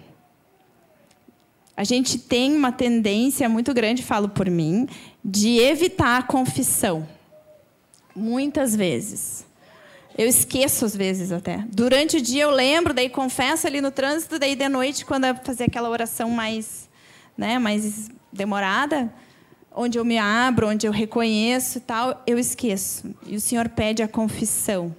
A 1.78 1.84
gente 1.84 2.18
tem 2.18 2.56
uma 2.56 2.72
tendência 2.72 3.50
muito 3.50 3.74
grande, 3.74 4.02
falo 4.02 4.30
por 4.30 4.50
mim, 4.50 4.88
de 5.24 5.60
evitar 5.60 6.18
a 6.18 6.24
confissão. 6.24 7.08
Muitas 8.16 8.76
vezes. 8.76 9.46
Eu 10.18 10.28
esqueço 10.28 10.86
às 10.86 10.96
vezes 10.96 11.34
até. 11.34 11.66
Durante 11.68 12.18
o 12.18 12.22
dia 12.22 12.44
eu 12.44 12.52
lembro, 12.52 12.94
daí 12.94 13.10
confesso 13.10 13.68
ali 13.68 13.82
no 13.82 13.92
trânsito, 13.92 14.40
daí 14.40 14.56
de 14.56 14.70
noite 14.70 15.04
quando 15.06 15.26
eu 15.26 15.36
fazer 15.36 15.66
aquela 15.66 15.90
oração 15.90 16.30
mais, 16.30 16.88
né, 17.38 17.60
mais 17.60 18.10
demorada, 18.32 19.14
onde 19.76 20.00
eu 20.00 20.06
me 20.06 20.18
abro, 20.18 20.70
onde 20.70 20.88
eu 20.88 20.92
reconheço 20.94 21.80
e 21.80 21.82
tal, 21.82 22.24
eu 22.26 22.40
esqueço. 22.40 23.14
E 23.28 23.36
o 23.36 23.42
Senhor 23.42 23.68
pede 23.68 24.02
a 24.02 24.08
confissão. 24.08 24.96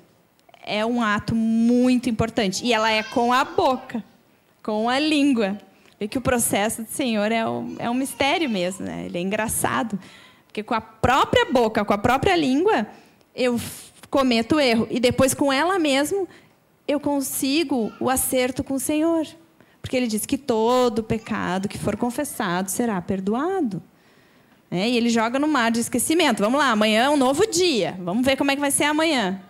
É 0.63 0.85
um 0.85 1.01
ato 1.01 1.35
muito 1.35 2.11
importante. 2.11 2.63
E 2.63 2.75
ela 2.75 2.91
é 2.91 3.03
com 3.03 3.33
a 3.33 3.43
boca, 3.45 4.05
com 4.63 4.91
a 4.91 4.99
língua. 4.99 5.57
Vê 5.99 6.07
que 6.07 6.19
o 6.19 6.21
processo 6.21 6.83
do 6.83 6.91
Senhor 6.91 7.33
é 7.33 7.49
um, 7.49 7.77
é 7.79 7.89
um 7.89 7.95
mistério 7.95 8.49
mesmo, 8.51 8.85
né? 8.85 9.07
Ele 9.07 9.19
é 9.19 9.21
engraçado. 9.21 9.99
Porque 10.47 10.63
com 10.63 10.75
a 10.75 10.81
própria 10.81 11.47
boca, 11.47 11.85
com 11.85 11.93
a 11.93 11.99
própria 11.99 12.37
língua, 12.37 12.87
eu 13.35 13.59
cometo 14.11 14.61
erro. 14.61 14.87
E 14.91 15.01
depois, 15.01 15.35
com 15.35 15.53
ela 15.53 15.79
mesmo, 15.79 16.29
eu 16.87 17.01
consigo 17.01 17.93
o 17.99 18.11
acerto 18.11 18.63
com 18.63 18.75
o 18.75 18.81
Senhor. 18.81 19.27
Porque 19.81 19.97
ele 19.97 20.07
diz 20.07 20.27
que 20.27 20.37
todo 20.37 21.03
pecado 21.03 21.69
que 21.69 21.79
for 21.79 21.97
confessado 21.97 22.71
será 22.71 23.01
perdoado. 23.01 23.83
É, 24.71 24.89
e 24.89 24.97
ele 24.97 25.09
joga 25.09 25.39
no 25.39 25.47
mar 25.47 25.71
de 25.71 25.81
esquecimento. 25.81 26.43
Vamos 26.43 26.59
lá, 26.59 26.71
amanhã 26.71 27.05
é 27.05 27.09
um 27.09 27.17
novo 27.17 27.47
dia. 27.47 27.97
Vamos 28.01 28.25
ver 28.25 28.37
como 28.37 28.51
é 28.51 28.55
que 28.55 28.61
vai 28.61 28.71
ser 28.71 28.85
amanhã. 28.85 29.41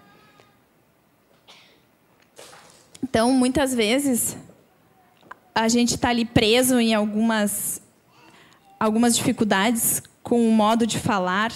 Então, 3.03 3.33
muitas 3.33 3.75
vezes, 3.75 4.37
a 5.57 5.69
gente 5.69 5.95
está 5.95 6.11
ali 6.11 6.27
preso 6.27 6.79
em 6.79 6.93
algumas, 6.93 7.81
algumas 8.79 9.17
dificuldades 9.17 10.03
com 10.23 10.47
o 10.47 10.53
modo 10.53 10.87
de 10.87 10.99
falar 10.99 11.51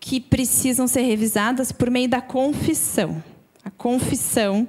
que 0.00 0.18
precisam 0.18 0.86
ser 0.86 1.02
revisadas 1.02 1.70
por 1.70 1.90
meio 1.90 2.08
da 2.08 2.22
confissão. 2.22 3.22
A 3.62 3.70
confissão 3.70 4.66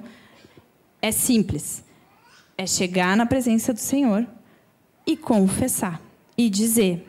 é 1.00 1.10
simples. 1.10 1.82
É 2.58 2.66
chegar 2.66 3.16
na 3.16 3.24
presença 3.24 3.72
do 3.72 3.80
Senhor 3.80 4.26
e 5.06 5.16
confessar 5.16 5.98
e 6.36 6.50
dizer: 6.50 7.08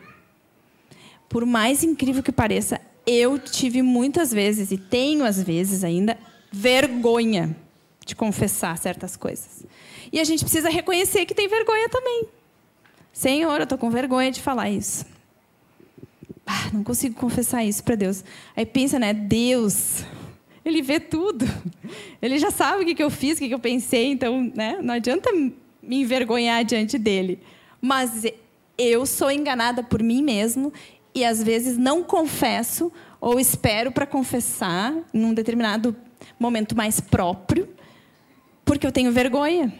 por 1.28 1.44
mais 1.44 1.82
incrível 1.84 2.22
que 2.22 2.32
pareça, 2.32 2.80
eu 3.06 3.38
tive 3.38 3.82
muitas 3.82 4.32
vezes 4.32 4.70
e 4.70 4.78
tenho 4.78 5.26
às 5.26 5.42
vezes 5.42 5.84
ainda 5.84 6.16
vergonha 6.50 7.54
de 8.08 8.16
confessar 8.16 8.76
certas 8.78 9.16
coisas. 9.16 9.64
E 10.10 10.18
a 10.18 10.24
gente 10.24 10.42
precisa 10.42 10.70
reconhecer 10.70 11.26
que 11.26 11.34
tem 11.34 11.46
vergonha 11.46 11.88
também. 11.90 12.26
Senhor, 13.12 13.58
eu 13.58 13.64
estou 13.64 13.76
com 13.76 13.90
vergonha 13.90 14.30
de 14.30 14.40
falar 14.40 14.70
isso. 14.70 15.04
Ah, 16.46 16.70
não 16.72 16.82
consigo 16.82 17.14
confessar 17.14 17.62
isso 17.62 17.84
para 17.84 17.94
Deus. 17.94 18.24
Aí 18.56 18.64
pensa, 18.64 18.98
né? 18.98 19.12
Deus, 19.12 20.02
Ele 20.64 20.80
vê 20.80 20.98
tudo. 20.98 21.44
Ele 22.22 22.38
já 22.38 22.50
sabe 22.50 22.82
o 22.82 22.96
que, 22.96 23.02
eu 23.02 23.10
fiz, 23.10 23.36
o 23.36 23.40
que, 23.40 23.50
eu 23.52 23.58
pensei. 23.58 24.10
Então, 24.10 24.50
né? 24.54 24.78
não 24.82 24.94
adianta 24.94 25.30
me 25.30 25.52
envergonhar 25.82 26.64
diante 26.64 26.96
dele. 26.96 27.38
Mas 27.78 28.24
eu 28.78 29.04
sou 29.04 29.30
enganada 29.30 29.82
por 29.82 30.02
mim 30.02 30.22
mesmo 30.22 30.72
e 31.14 31.26
às 31.26 31.42
vezes 31.42 31.76
não 31.76 32.02
confesso 32.02 32.90
ou 33.20 33.38
espero 33.38 33.92
para 33.92 34.06
confessar 34.06 34.94
em 35.12 35.24
um 35.24 35.34
determinado 35.34 35.94
momento 36.38 36.76
mais 36.76 37.00
próprio, 37.00 37.68
porque 38.68 38.86
eu 38.86 38.92
tenho 38.92 39.10
vergonha. 39.10 39.72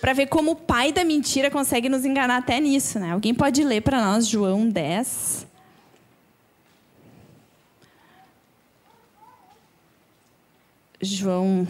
Para 0.00 0.12
ver 0.12 0.26
como 0.26 0.50
o 0.50 0.56
pai 0.56 0.92
da 0.92 1.04
mentira 1.04 1.48
consegue 1.48 1.88
nos 1.88 2.04
enganar 2.04 2.38
até 2.38 2.58
nisso, 2.60 2.98
né? 2.98 3.12
Alguém 3.12 3.32
pode 3.32 3.62
ler 3.62 3.82
para 3.82 4.02
nós 4.02 4.26
João 4.26 4.68
10 4.68 5.46
João 11.00 11.68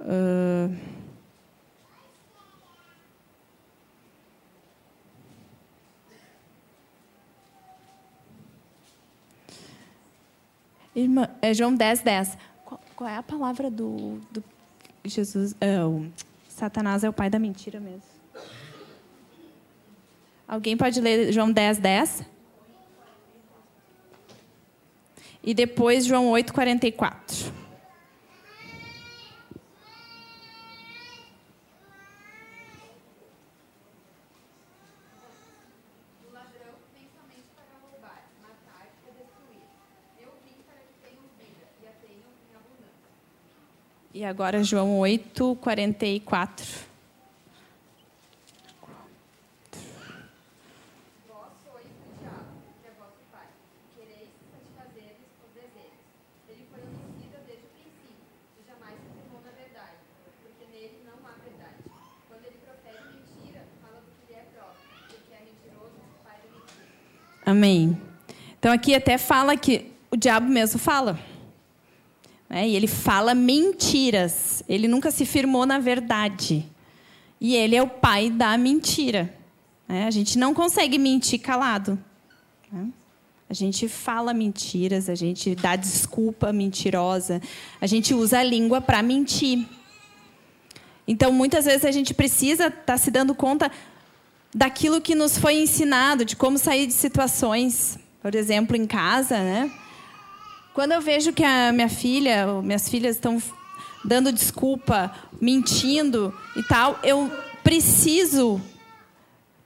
uh, 0.00 0.76
Irmã, 10.94 11.28
é 11.42 11.52
João 11.52 11.74
10, 11.74 12.00
10. 12.02 12.53
Qual, 12.96 13.08
é 13.08 13.16
a 13.16 13.22
palavra 13.22 13.70
do, 13.70 14.20
do 14.30 14.42
Jesus? 15.04 15.54
O 15.86 16.06
Satanás 16.48 17.02
é 17.04 17.08
o 17.08 17.12
pai 17.12 17.28
da 17.28 17.38
mentira 17.38 17.80
mesmo. 17.80 18.14
Alguém 20.46 20.76
pode 20.76 21.00
ler 21.00 21.32
João 21.32 21.50
10, 21.50 21.78
10? 21.78 22.24
E 25.42 25.52
depois 25.54 26.04
João 26.06 26.28
8, 26.30 26.52
44. 26.52 27.63
E 44.14 44.24
agora 44.24 44.62
João 44.62 45.00
8, 45.00 45.58
44. 45.60 46.94
Amém. 67.44 68.00
Então 68.58 68.72
aqui 68.72 68.94
até 68.94 69.18
fala 69.18 69.56
que 69.56 69.92
o 70.10 70.16
diabo 70.16 70.48
mesmo 70.48 70.78
fala. 70.78 71.18
Né? 72.54 72.68
E 72.68 72.76
ele 72.76 72.86
fala 72.86 73.34
mentiras. 73.34 74.62
Ele 74.68 74.86
nunca 74.86 75.10
se 75.10 75.26
firmou 75.26 75.66
na 75.66 75.80
verdade. 75.80 76.64
E 77.40 77.56
ele 77.56 77.74
é 77.74 77.82
o 77.82 77.88
pai 77.88 78.30
da 78.30 78.56
mentira. 78.56 79.34
Né? 79.88 80.06
A 80.06 80.10
gente 80.12 80.38
não 80.38 80.54
consegue 80.54 80.96
mentir 80.96 81.40
calado. 81.40 81.98
Né? 82.70 82.86
A 83.50 83.52
gente 83.52 83.88
fala 83.88 84.32
mentiras, 84.32 85.08
a 85.08 85.16
gente 85.16 85.54
dá 85.56 85.74
desculpa 85.74 86.52
mentirosa, 86.52 87.42
a 87.80 87.86
gente 87.86 88.14
usa 88.14 88.38
a 88.38 88.42
língua 88.42 88.80
para 88.80 89.02
mentir. 89.02 89.66
Então, 91.06 91.30
muitas 91.30 91.66
vezes 91.66 91.84
a 91.84 91.90
gente 91.90 92.14
precisa 92.14 92.68
estar 92.68 92.80
tá 92.80 92.96
se 92.96 93.10
dando 93.10 93.34
conta 93.34 93.70
daquilo 94.54 95.00
que 95.00 95.14
nos 95.14 95.36
foi 95.36 95.54
ensinado, 95.54 96.24
de 96.24 96.36
como 96.36 96.56
sair 96.56 96.86
de 96.86 96.94
situações, 96.94 97.98
por 98.22 98.34
exemplo, 98.34 98.74
em 98.76 98.86
casa, 98.86 99.36
né? 99.38 99.70
Quando 100.74 100.90
eu 100.90 101.00
vejo 101.00 101.32
que 101.32 101.44
a 101.44 101.70
minha 101.72 101.88
filha, 101.88 102.48
minhas 102.60 102.88
filhas 102.88 103.14
estão 103.14 103.40
dando 104.04 104.32
desculpa, 104.32 105.14
mentindo 105.40 106.34
e 106.56 106.64
tal, 106.64 106.98
eu 107.04 107.30
preciso 107.62 108.60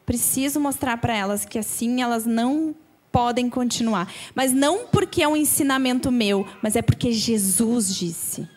preciso 0.04 0.60
mostrar 0.60 0.98
para 0.98 1.14
elas 1.14 1.44
que 1.44 1.58
assim 1.58 2.02
elas 2.02 2.24
não 2.26 2.74
podem 3.10 3.48
continuar. 3.48 4.10
Mas 4.34 4.52
não 4.52 4.86
porque 4.86 5.22
é 5.22 5.28
um 5.28 5.36
ensinamento 5.36 6.10
meu, 6.10 6.46
mas 6.62 6.76
é 6.76 6.82
porque 6.82 7.10
Jesus 7.10 7.94
disse. 7.94 8.48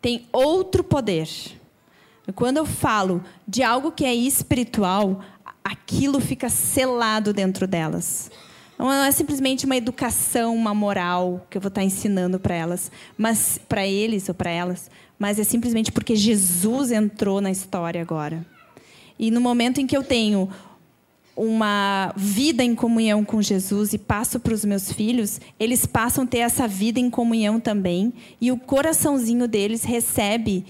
Tem 0.00 0.26
outro 0.32 0.82
poder. 0.82 1.28
Quando 2.34 2.56
eu 2.56 2.66
falo 2.66 3.22
de 3.46 3.62
algo 3.62 3.92
que 3.92 4.04
é 4.04 4.14
espiritual, 4.14 5.22
aquilo 5.62 6.20
fica 6.20 6.48
selado 6.48 7.32
dentro 7.32 7.66
delas. 7.66 8.30
Não 8.78 8.92
é 8.92 9.10
simplesmente 9.10 9.66
uma 9.66 9.76
educação, 9.76 10.54
uma 10.54 10.72
moral 10.72 11.44
que 11.50 11.56
eu 11.56 11.60
vou 11.60 11.68
estar 11.68 11.82
ensinando 11.82 12.38
para 12.38 12.54
elas, 12.54 12.92
mas 13.16 13.58
para 13.68 13.84
eles 13.84 14.28
ou 14.28 14.34
para 14.34 14.50
elas, 14.50 14.88
mas 15.18 15.38
é 15.40 15.44
simplesmente 15.44 15.90
porque 15.90 16.14
Jesus 16.14 16.92
entrou 16.92 17.40
na 17.40 17.50
história 17.50 18.00
agora. 18.00 18.46
E 19.18 19.32
no 19.32 19.40
momento 19.40 19.80
em 19.80 19.86
que 19.86 19.96
eu 19.96 20.04
tenho 20.04 20.48
uma 21.36 22.12
vida 22.16 22.62
em 22.62 22.74
comunhão 22.74 23.24
com 23.24 23.42
Jesus 23.42 23.92
e 23.92 23.98
passo 23.98 24.38
para 24.38 24.54
os 24.54 24.64
meus 24.64 24.92
filhos, 24.92 25.40
eles 25.58 25.84
passam 25.84 26.22
a 26.22 26.26
ter 26.26 26.38
essa 26.38 26.68
vida 26.68 27.00
em 27.00 27.10
comunhão 27.10 27.58
também, 27.58 28.12
e 28.40 28.52
o 28.52 28.56
coraçãozinho 28.56 29.48
deles 29.48 29.82
recebe 29.82 30.64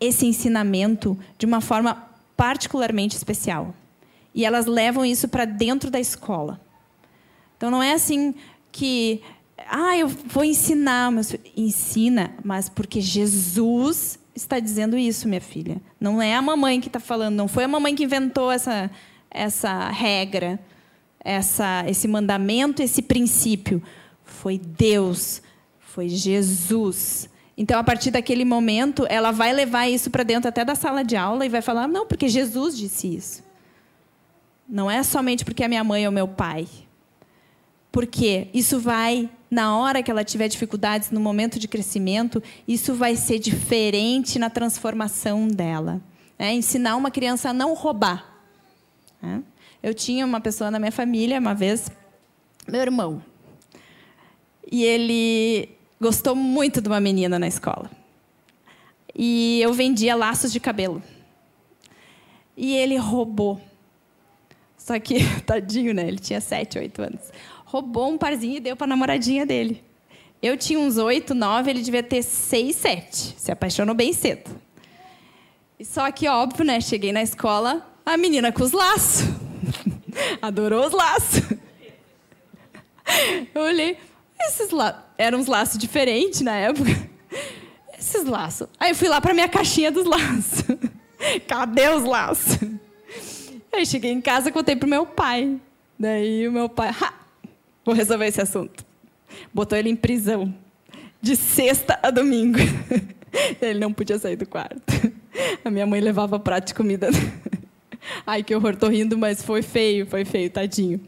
esse 0.00 0.26
ensinamento 0.26 1.16
de 1.38 1.46
uma 1.46 1.60
forma 1.60 2.08
particularmente 2.36 3.16
especial. 3.16 3.72
E 4.34 4.44
elas 4.44 4.66
levam 4.66 5.04
isso 5.04 5.28
para 5.28 5.44
dentro 5.44 5.90
da 5.90 6.00
escola. 6.00 6.60
Então 7.60 7.70
não 7.70 7.82
é 7.82 7.92
assim 7.92 8.34
que, 8.72 9.20
ah, 9.68 9.94
eu 9.94 10.08
vou 10.08 10.42
ensinar, 10.42 11.12
mas 11.12 11.36
ensina, 11.54 12.32
mas 12.42 12.70
porque 12.70 13.02
Jesus 13.02 14.18
está 14.34 14.58
dizendo 14.58 14.96
isso, 14.96 15.28
minha 15.28 15.42
filha. 15.42 15.78
Não 16.00 16.22
é 16.22 16.34
a 16.34 16.40
mamãe 16.40 16.80
que 16.80 16.86
está 16.86 16.98
falando, 16.98 17.36
não 17.36 17.46
foi 17.46 17.64
a 17.64 17.68
mamãe 17.68 17.94
que 17.94 18.02
inventou 18.02 18.50
essa 18.50 18.90
essa 19.30 19.90
regra, 19.90 20.58
essa, 21.22 21.84
esse 21.86 22.08
mandamento, 22.08 22.82
esse 22.82 23.02
princípio. 23.02 23.82
Foi 24.24 24.58
Deus, 24.58 25.42
foi 25.78 26.08
Jesus. 26.08 27.28
Então, 27.58 27.78
a 27.78 27.84
partir 27.84 28.10
daquele 28.10 28.46
momento, 28.46 29.06
ela 29.10 29.32
vai 29.32 29.52
levar 29.52 29.86
isso 29.86 30.10
para 30.10 30.22
dentro 30.22 30.48
até 30.48 30.64
da 30.64 30.74
sala 30.74 31.04
de 31.04 31.14
aula 31.14 31.44
e 31.44 31.50
vai 31.50 31.60
falar: 31.60 31.86
não, 31.86 32.06
porque 32.06 32.26
Jesus 32.26 32.74
disse 32.74 33.14
isso. 33.14 33.44
Não 34.66 34.90
é 34.90 35.02
somente 35.02 35.44
porque 35.44 35.62
é 35.62 35.68
minha 35.68 35.84
mãe 35.84 36.06
ou 36.06 36.12
meu 36.12 36.26
pai. 36.26 36.66
Porque 37.92 38.48
isso 38.54 38.78
vai, 38.78 39.28
na 39.50 39.76
hora 39.76 40.02
que 40.02 40.10
ela 40.10 40.24
tiver 40.24 40.48
dificuldades, 40.48 41.10
no 41.10 41.20
momento 41.20 41.58
de 41.58 41.66
crescimento, 41.66 42.42
isso 42.66 42.94
vai 42.94 43.16
ser 43.16 43.38
diferente 43.38 44.38
na 44.38 44.48
transformação 44.48 45.48
dela. 45.48 46.00
É 46.38 46.52
ensinar 46.52 46.96
uma 46.96 47.10
criança 47.10 47.50
a 47.50 47.52
não 47.52 47.74
roubar. 47.74 48.24
Né? 49.20 49.42
Eu 49.82 49.92
tinha 49.92 50.24
uma 50.24 50.40
pessoa 50.40 50.70
na 50.70 50.78
minha 50.78 50.92
família, 50.92 51.38
uma 51.38 51.54
vez, 51.54 51.90
meu 52.68 52.80
irmão. 52.80 53.22
E 54.70 54.84
ele 54.84 55.68
gostou 56.00 56.34
muito 56.34 56.80
de 56.80 56.88
uma 56.88 57.00
menina 57.00 57.38
na 57.38 57.48
escola. 57.48 57.90
E 59.14 59.60
eu 59.60 59.72
vendia 59.72 60.14
laços 60.14 60.52
de 60.52 60.60
cabelo. 60.60 61.02
E 62.56 62.74
ele 62.76 62.96
roubou. 62.96 63.60
Só 64.76 64.98
que, 64.98 65.18
tadinho, 65.44 65.92
né? 65.92 66.06
Ele 66.06 66.18
tinha 66.18 66.40
sete, 66.40 66.78
oito 66.78 67.02
anos. 67.02 67.32
Roubou 67.70 68.10
um 68.10 68.18
parzinho 68.18 68.56
e 68.56 68.60
deu 68.60 68.74
para 68.74 68.84
a 68.84 68.88
namoradinha 68.88 69.46
dele. 69.46 69.80
Eu 70.42 70.56
tinha 70.56 70.76
uns 70.76 70.96
oito, 70.96 71.36
nove, 71.36 71.70
ele 71.70 71.82
devia 71.82 72.02
ter 72.02 72.20
seis, 72.20 72.74
sete. 72.74 73.36
Se 73.38 73.52
apaixonou 73.52 73.94
bem 73.94 74.12
cedo. 74.12 74.50
Só 75.80 76.10
que, 76.10 76.26
óbvio, 76.26 76.64
né? 76.64 76.80
Cheguei 76.80 77.12
na 77.12 77.22
escola, 77.22 77.88
a 78.04 78.16
menina 78.16 78.50
com 78.50 78.64
os 78.64 78.72
laços. 78.72 79.28
Adorou 80.42 80.84
os 80.84 80.92
laços. 80.92 81.44
Eu 83.54 83.62
olhei, 83.62 83.96
esses 84.40 84.70
laços. 84.70 85.02
Eram 85.16 85.38
uns 85.38 85.46
laços 85.46 85.78
diferentes 85.78 86.40
na 86.40 86.56
época. 86.56 86.90
Esses 87.96 88.24
laços. 88.24 88.66
Aí 88.80 88.90
eu 88.90 88.96
fui 88.96 89.08
lá 89.08 89.20
para 89.20 89.32
minha 89.32 89.48
caixinha 89.48 89.92
dos 89.92 90.06
laços. 90.06 90.64
Cadê 91.46 91.88
os 91.90 92.02
laços? 92.02 92.58
Aí 93.72 93.86
cheguei 93.86 94.10
em 94.10 94.20
casa 94.20 94.50
contei 94.50 94.74
pro 94.74 94.88
meu 94.88 95.06
pai. 95.06 95.56
Daí 95.96 96.48
o 96.48 96.52
meu 96.52 96.68
pai, 96.68 96.92
vou 97.90 97.96
resolver 97.96 98.26
esse 98.26 98.40
assunto. 98.40 98.84
Botou 99.52 99.76
ele 99.76 99.90
em 99.90 99.96
prisão. 99.96 100.54
De 101.20 101.36
sexta 101.36 101.98
a 102.02 102.10
domingo. 102.10 102.58
Ele 103.60 103.78
não 103.78 103.92
podia 103.92 104.18
sair 104.18 104.36
do 104.36 104.46
quarto. 104.46 104.80
A 105.64 105.70
minha 105.70 105.86
mãe 105.86 106.00
levava 106.00 106.38
prato 106.38 106.68
de 106.68 106.74
comida 106.74 107.08
Ai, 108.26 108.42
que 108.42 108.54
horror, 108.54 108.76
tô 108.76 108.88
rindo, 108.88 109.18
mas 109.18 109.42
foi 109.42 109.62
feio, 109.62 110.06
foi 110.06 110.24
feio, 110.24 110.50
tadinho. 110.50 111.00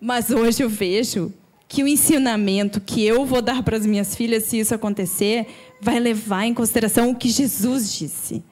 Mas 0.00 0.30
hoje 0.30 0.62
eu 0.62 0.68
vejo 0.68 1.32
que 1.68 1.82
o 1.82 1.88
ensinamento 1.88 2.80
que 2.80 3.04
eu 3.04 3.26
vou 3.26 3.42
dar 3.42 3.62
para 3.62 3.76
as 3.76 3.84
minhas 3.84 4.16
filhas, 4.16 4.44
se 4.44 4.58
isso 4.58 4.74
acontecer, 4.74 5.46
vai 5.80 6.00
levar 6.00 6.46
em 6.46 6.54
consideração 6.54 7.10
o 7.10 7.14
que 7.14 7.28
Jesus 7.28 7.92
disse. 7.92 8.42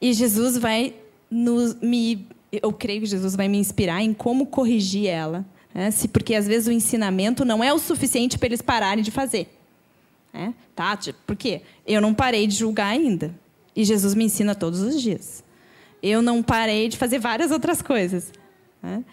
E 0.00 0.12
Jesus 0.12 0.58
vai 0.58 0.94
nos, 1.30 1.74
me. 1.80 2.26
Eu 2.50 2.72
creio 2.72 3.00
que 3.00 3.06
Jesus 3.06 3.36
vai 3.36 3.48
me 3.48 3.58
inspirar 3.58 4.02
em 4.02 4.12
como 4.12 4.46
corrigir 4.46 5.06
ela. 5.06 5.46
Né? 5.74 5.90
Se, 5.90 6.08
porque 6.08 6.34
às 6.34 6.46
vezes 6.46 6.68
o 6.68 6.72
ensinamento 6.72 7.44
não 7.44 7.62
é 7.62 7.72
o 7.72 7.78
suficiente 7.78 8.38
para 8.38 8.46
eles 8.46 8.62
pararem 8.62 9.02
de 9.02 9.10
fazer. 9.10 9.48
Né? 10.32 10.54
Tá? 10.74 10.98
Por 11.26 11.36
quê? 11.36 11.62
Eu 11.86 12.00
não 12.00 12.14
parei 12.14 12.46
de 12.46 12.54
julgar 12.54 12.88
ainda. 12.88 13.34
E 13.74 13.84
Jesus 13.84 14.14
me 14.14 14.24
ensina 14.24 14.54
todos 14.54 14.80
os 14.80 15.00
dias 15.00 15.42
eu 16.02 16.20
não 16.20 16.42
parei 16.42 16.88
de 16.88 16.96
fazer 16.96 17.18
várias 17.18 17.50
outras 17.50 17.80
coisas. 17.80 18.32
Né? 18.82 19.04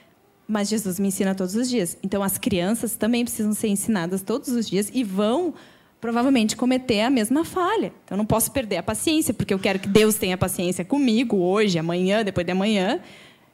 Mas 0.47 0.67
Jesus 0.67 0.99
me 0.99 1.09
ensina 1.09 1.35
todos 1.35 1.53
os 1.53 1.69
dias. 1.69 1.95
Então, 2.01 2.23
as 2.23 2.37
crianças 2.37 2.95
também 2.95 3.23
precisam 3.23 3.53
ser 3.53 3.67
ensinadas 3.67 4.23
todos 4.23 4.49
os 4.49 4.67
dias 4.67 4.89
e 4.91 5.03
vão 5.03 5.53
provavelmente 6.01 6.55
cometer 6.55 7.01
a 7.01 7.09
mesma 7.09 7.45
falha. 7.45 7.93
Então, 8.03 8.15
eu 8.15 8.17
não 8.17 8.25
posso 8.25 8.51
perder 8.51 8.77
a 8.77 8.83
paciência, 8.83 9.33
porque 9.33 9.53
eu 9.53 9.59
quero 9.59 9.77
que 9.77 9.87
Deus 9.87 10.15
tenha 10.15 10.37
paciência 10.37 10.83
comigo 10.83 11.37
hoje, 11.37 11.77
amanhã, 11.77 12.23
depois 12.23 12.45
de 12.45 12.51
amanhã. 12.51 12.99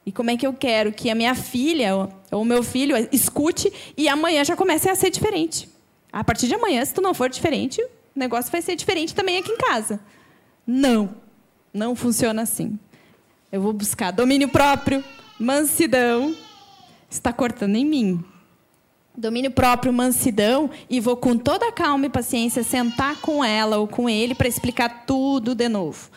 E 0.05 0.11
como 0.11 0.29
é 0.29 0.37
que 0.37 0.45
eu 0.45 0.53
quero 0.53 0.91
que 0.91 1.09
a 1.09 1.15
minha 1.15 1.33
filha 1.33 1.95
ou 2.31 2.41
o 2.41 2.45
meu 2.45 2.61
filho 2.61 2.95
escute 3.11 3.71
e 3.97 4.07
amanhã 4.07 4.43
já 4.43 4.55
comece 4.55 4.87
a 4.87 4.95
ser 4.95 5.09
diferente? 5.09 5.67
A 6.11 6.23
partir 6.23 6.47
de 6.47 6.53
amanhã, 6.53 6.85
se 6.85 6.93
tu 6.93 7.01
não 7.01 7.13
for 7.13 7.29
diferente, 7.29 7.81
o 7.81 8.19
negócio 8.19 8.51
vai 8.51 8.61
ser 8.61 8.75
diferente 8.75 9.15
também 9.15 9.37
aqui 9.37 9.51
em 9.51 9.57
casa. 9.57 9.99
Não, 10.65 11.15
não 11.73 11.95
funciona 11.95 12.43
assim. 12.43 12.79
Eu 13.51 13.61
vou 13.61 13.73
buscar 13.73 14.11
domínio 14.11 14.49
próprio, 14.49 15.03
mansidão. 15.39 16.35
Está 17.09 17.33
cortando 17.33 17.75
em 17.75 17.85
mim. 17.85 18.23
Domínio 19.17 19.51
próprio, 19.51 19.93
mansidão, 19.93 20.69
e 20.89 20.99
vou 20.99 21.15
com 21.15 21.37
toda 21.37 21.69
a 21.69 21.71
calma 21.71 22.05
e 22.05 22.09
paciência 22.09 22.63
sentar 22.63 23.21
com 23.21 23.43
ela 23.43 23.77
ou 23.77 23.87
com 23.87 24.09
ele 24.09 24.35
para 24.35 24.47
explicar 24.47 25.05
tudo 25.05 25.55
de 25.55 25.69
novo. 25.69 26.09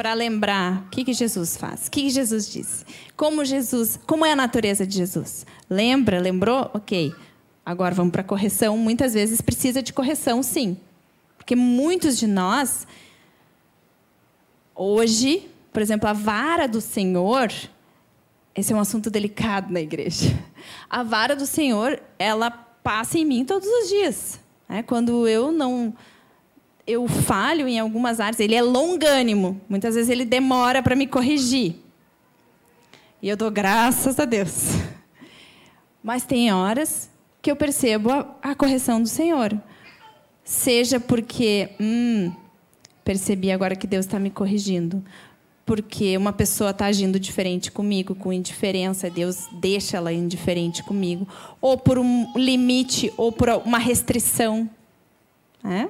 Para 0.00 0.14
lembrar 0.14 0.84
o 0.86 0.88
que, 0.88 1.04
que 1.04 1.12
Jesus 1.12 1.58
faz, 1.58 1.86
o 1.86 1.90
que, 1.90 2.00
que 2.00 2.08
Jesus 2.08 2.50
disse, 2.50 2.86
como 3.14 3.44
Jesus, 3.44 4.00
como 4.06 4.24
é 4.24 4.32
a 4.32 4.34
natureza 4.34 4.86
de 4.86 4.96
Jesus. 4.96 5.44
Lembra, 5.68 6.18
lembrou? 6.18 6.70
Ok. 6.72 7.14
Agora 7.66 7.94
vamos 7.94 8.10
para 8.10 8.24
correção. 8.24 8.78
Muitas 8.78 9.12
vezes 9.12 9.42
precisa 9.42 9.82
de 9.82 9.92
correção, 9.92 10.42
sim. 10.42 10.78
Porque 11.36 11.54
muitos 11.54 12.16
de 12.16 12.26
nós, 12.26 12.86
hoje, 14.74 15.46
por 15.70 15.82
exemplo, 15.82 16.08
a 16.08 16.14
vara 16.14 16.66
do 16.66 16.80
Senhor, 16.80 17.52
esse 18.54 18.72
é 18.72 18.76
um 18.76 18.80
assunto 18.80 19.10
delicado 19.10 19.70
na 19.70 19.82
igreja. 19.82 20.34
A 20.88 21.02
vara 21.02 21.36
do 21.36 21.44
Senhor, 21.44 22.00
ela 22.18 22.50
passa 22.50 23.18
em 23.18 23.26
mim 23.26 23.44
todos 23.44 23.68
os 23.68 23.90
dias. 23.90 24.40
Né? 24.66 24.82
Quando 24.82 25.28
eu 25.28 25.52
não 25.52 25.92
eu 26.86 27.06
falho 27.06 27.68
em 27.68 27.78
algumas 27.78 28.20
áreas, 28.20 28.40
ele 28.40 28.54
é 28.54 28.62
longânimo. 28.62 29.60
Muitas 29.68 29.94
vezes 29.94 30.10
ele 30.10 30.24
demora 30.24 30.82
para 30.82 30.96
me 30.96 31.06
corrigir. 31.06 31.76
E 33.22 33.28
eu 33.28 33.36
dou 33.36 33.50
graças 33.50 34.18
a 34.18 34.24
Deus. 34.24 34.70
Mas 36.02 36.24
tem 36.24 36.52
horas 36.52 37.10
que 37.42 37.50
eu 37.50 37.56
percebo 37.56 38.10
a, 38.10 38.26
a 38.42 38.54
correção 38.54 39.02
do 39.02 39.08
Senhor. 39.08 39.56
Seja 40.42 40.98
porque, 40.98 41.70
hum, 41.80 42.32
percebi 43.04 43.52
agora 43.52 43.76
que 43.76 43.86
Deus 43.86 44.06
está 44.06 44.18
me 44.18 44.30
corrigindo 44.30 45.04
porque 45.70 46.16
uma 46.16 46.32
pessoa 46.32 46.70
está 46.70 46.86
agindo 46.86 47.20
diferente 47.20 47.70
comigo, 47.70 48.12
com 48.12 48.32
indiferença, 48.32 49.08
Deus 49.08 49.46
deixa 49.52 49.98
ela 49.98 50.12
indiferente 50.12 50.82
comigo, 50.82 51.28
ou 51.60 51.78
por 51.78 51.96
um 51.96 52.32
limite, 52.36 53.12
ou 53.16 53.30
por 53.30 53.48
uma 53.64 53.78
restrição. 53.78 54.68
Né? 55.62 55.88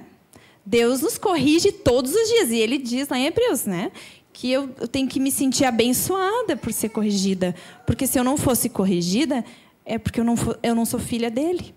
Deus 0.65 1.01
nos 1.01 1.19
corrige 1.19 1.73
todos 1.73 2.15
os 2.15 2.29
dias, 2.29 2.51
e 2.51 2.57
Ele 2.57 2.79
diz 2.79 3.09
lá 3.09 3.19
em 3.19 3.27
Hebreus, 3.27 3.65
né? 3.65 3.91
Que 4.33 4.51
eu, 4.51 4.69
tenho 4.89 5.09
que 5.09 5.21
me 5.21 5.31
sentir 5.31 5.65
abençoada 5.65 6.57
por 6.57 6.73
ser 6.73 6.91
corrigida, 6.91 7.55
porque 7.87 8.07
se 8.07 8.19
eu 8.19 8.25
não 8.25 8.37
fosse 8.37 8.69
corrigida, 8.69 9.45
é 9.85 9.99
porque 9.99 10.21
eu 10.21 10.25
não, 10.25 10.35
eu 10.63 10.75
não 10.75 10.85
sou 10.85 11.01
filha 11.01 11.31
dele. 11.31 11.75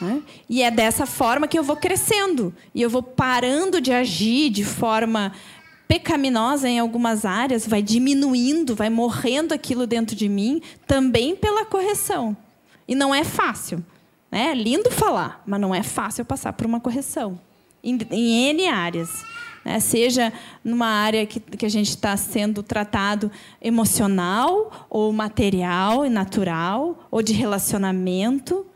Né? 0.00 0.22
E 0.48 0.62
é 0.62 0.70
dessa 0.70 1.06
forma 1.06 1.46
que 1.46 1.58
eu 1.58 1.62
vou 1.62 1.76
crescendo. 1.76 2.54
E 2.74 2.80
eu 2.80 2.88
vou 2.88 3.02
parando 3.02 3.80
de 3.80 3.92
agir 3.92 4.50
de 4.50 4.64
forma 4.64 5.32
pecaminosa 5.86 6.68
em 6.68 6.78
algumas 6.78 7.24
áreas, 7.24 7.66
vai 7.66 7.82
diminuindo, 7.82 8.74
vai 8.76 8.88
morrendo 8.88 9.52
aquilo 9.52 9.86
dentro 9.86 10.14
de 10.14 10.28
mim, 10.28 10.62
também 10.86 11.34
pela 11.34 11.64
correção. 11.64 12.36
E 12.86 12.94
não 12.94 13.14
é 13.14 13.24
fácil. 13.24 13.84
Né? 14.30 14.50
É 14.50 14.54
lindo 14.54 14.90
falar, 14.90 15.42
mas 15.44 15.60
não 15.60 15.74
é 15.74 15.82
fácil 15.82 16.24
passar 16.24 16.52
por 16.52 16.64
uma 16.64 16.80
correção. 16.80 17.40
Em, 17.82 17.98
em 18.10 18.50
N 18.50 18.68
áreas. 18.68 19.24
né? 19.64 19.80
seja 19.80 20.32
numa 20.62 20.86
área 20.86 21.24
que, 21.26 21.40
que 21.40 21.66
a 21.66 21.68
gente 21.68 21.90
está 21.90 22.16
sendo 22.16 22.62
tratado 22.62 23.30
emocional, 23.60 24.86
ou 24.88 25.12
material 25.12 26.04
e 26.04 26.10
natural, 26.10 27.08
ou 27.10 27.22
de 27.22 27.32
relacionamento. 27.32 28.66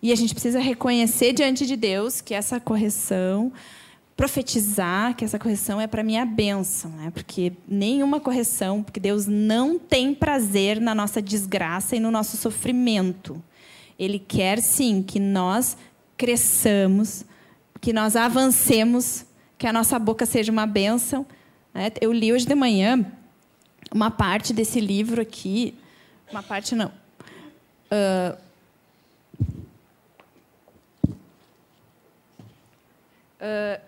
E 0.00 0.12
a 0.12 0.14
gente 0.14 0.32
precisa 0.32 0.60
reconhecer 0.60 1.32
diante 1.32 1.66
de 1.66 1.76
Deus 1.76 2.20
que 2.20 2.32
essa 2.32 2.60
correção, 2.60 3.52
profetizar 4.16 5.14
que 5.14 5.24
essa 5.24 5.38
correção 5.38 5.80
é 5.80 5.86
para 5.86 6.02
minha 6.02 6.24
bênção, 6.24 6.90
né? 6.90 7.10
porque 7.12 7.52
nenhuma 7.68 8.18
correção, 8.18 8.82
porque 8.82 8.98
Deus 8.98 9.26
não 9.26 9.78
tem 9.78 10.12
prazer 10.12 10.80
na 10.80 10.92
nossa 10.92 11.22
desgraça 11.22 11.94
e 11.94 12.00
no 12.00 12.10
nosso 12.10 12.36
sofrimento. 12.36 13.42
Ele 13.96 14.18
quer 14.18 14.60
sim 14.60 15.02
que 15.02 15.18
nós 15.18 15.76
cresçamos, 16.16 17.24
que 17.80 17.92
nós 17.92 18.16
avancemos, 18.16 19.24
que 19.56 19.66
a 19.66 19.72
nossa 19.72 19.98
boca 19.98 20.26
seja 20.26 20.50
uma 20.50 20.66
bênção. 20.66 21.26
Né? 21.72 21.90
Eu 22.00 22.12
li 22.12 22.32
hoje 22.32 22.46
de 22.46 22.54
manhã 22.54 23.04
uma 23.92 24.10
parte 24.10 24.52
desse 24.52 24.80
livro 24.80 25.20
aqui, 25.20 25.74
uma 26.30 26.42
parte 26.42 26.74
não. 26.74 26.92
Uh, 27.90 28.36
uh, 33.40 33.80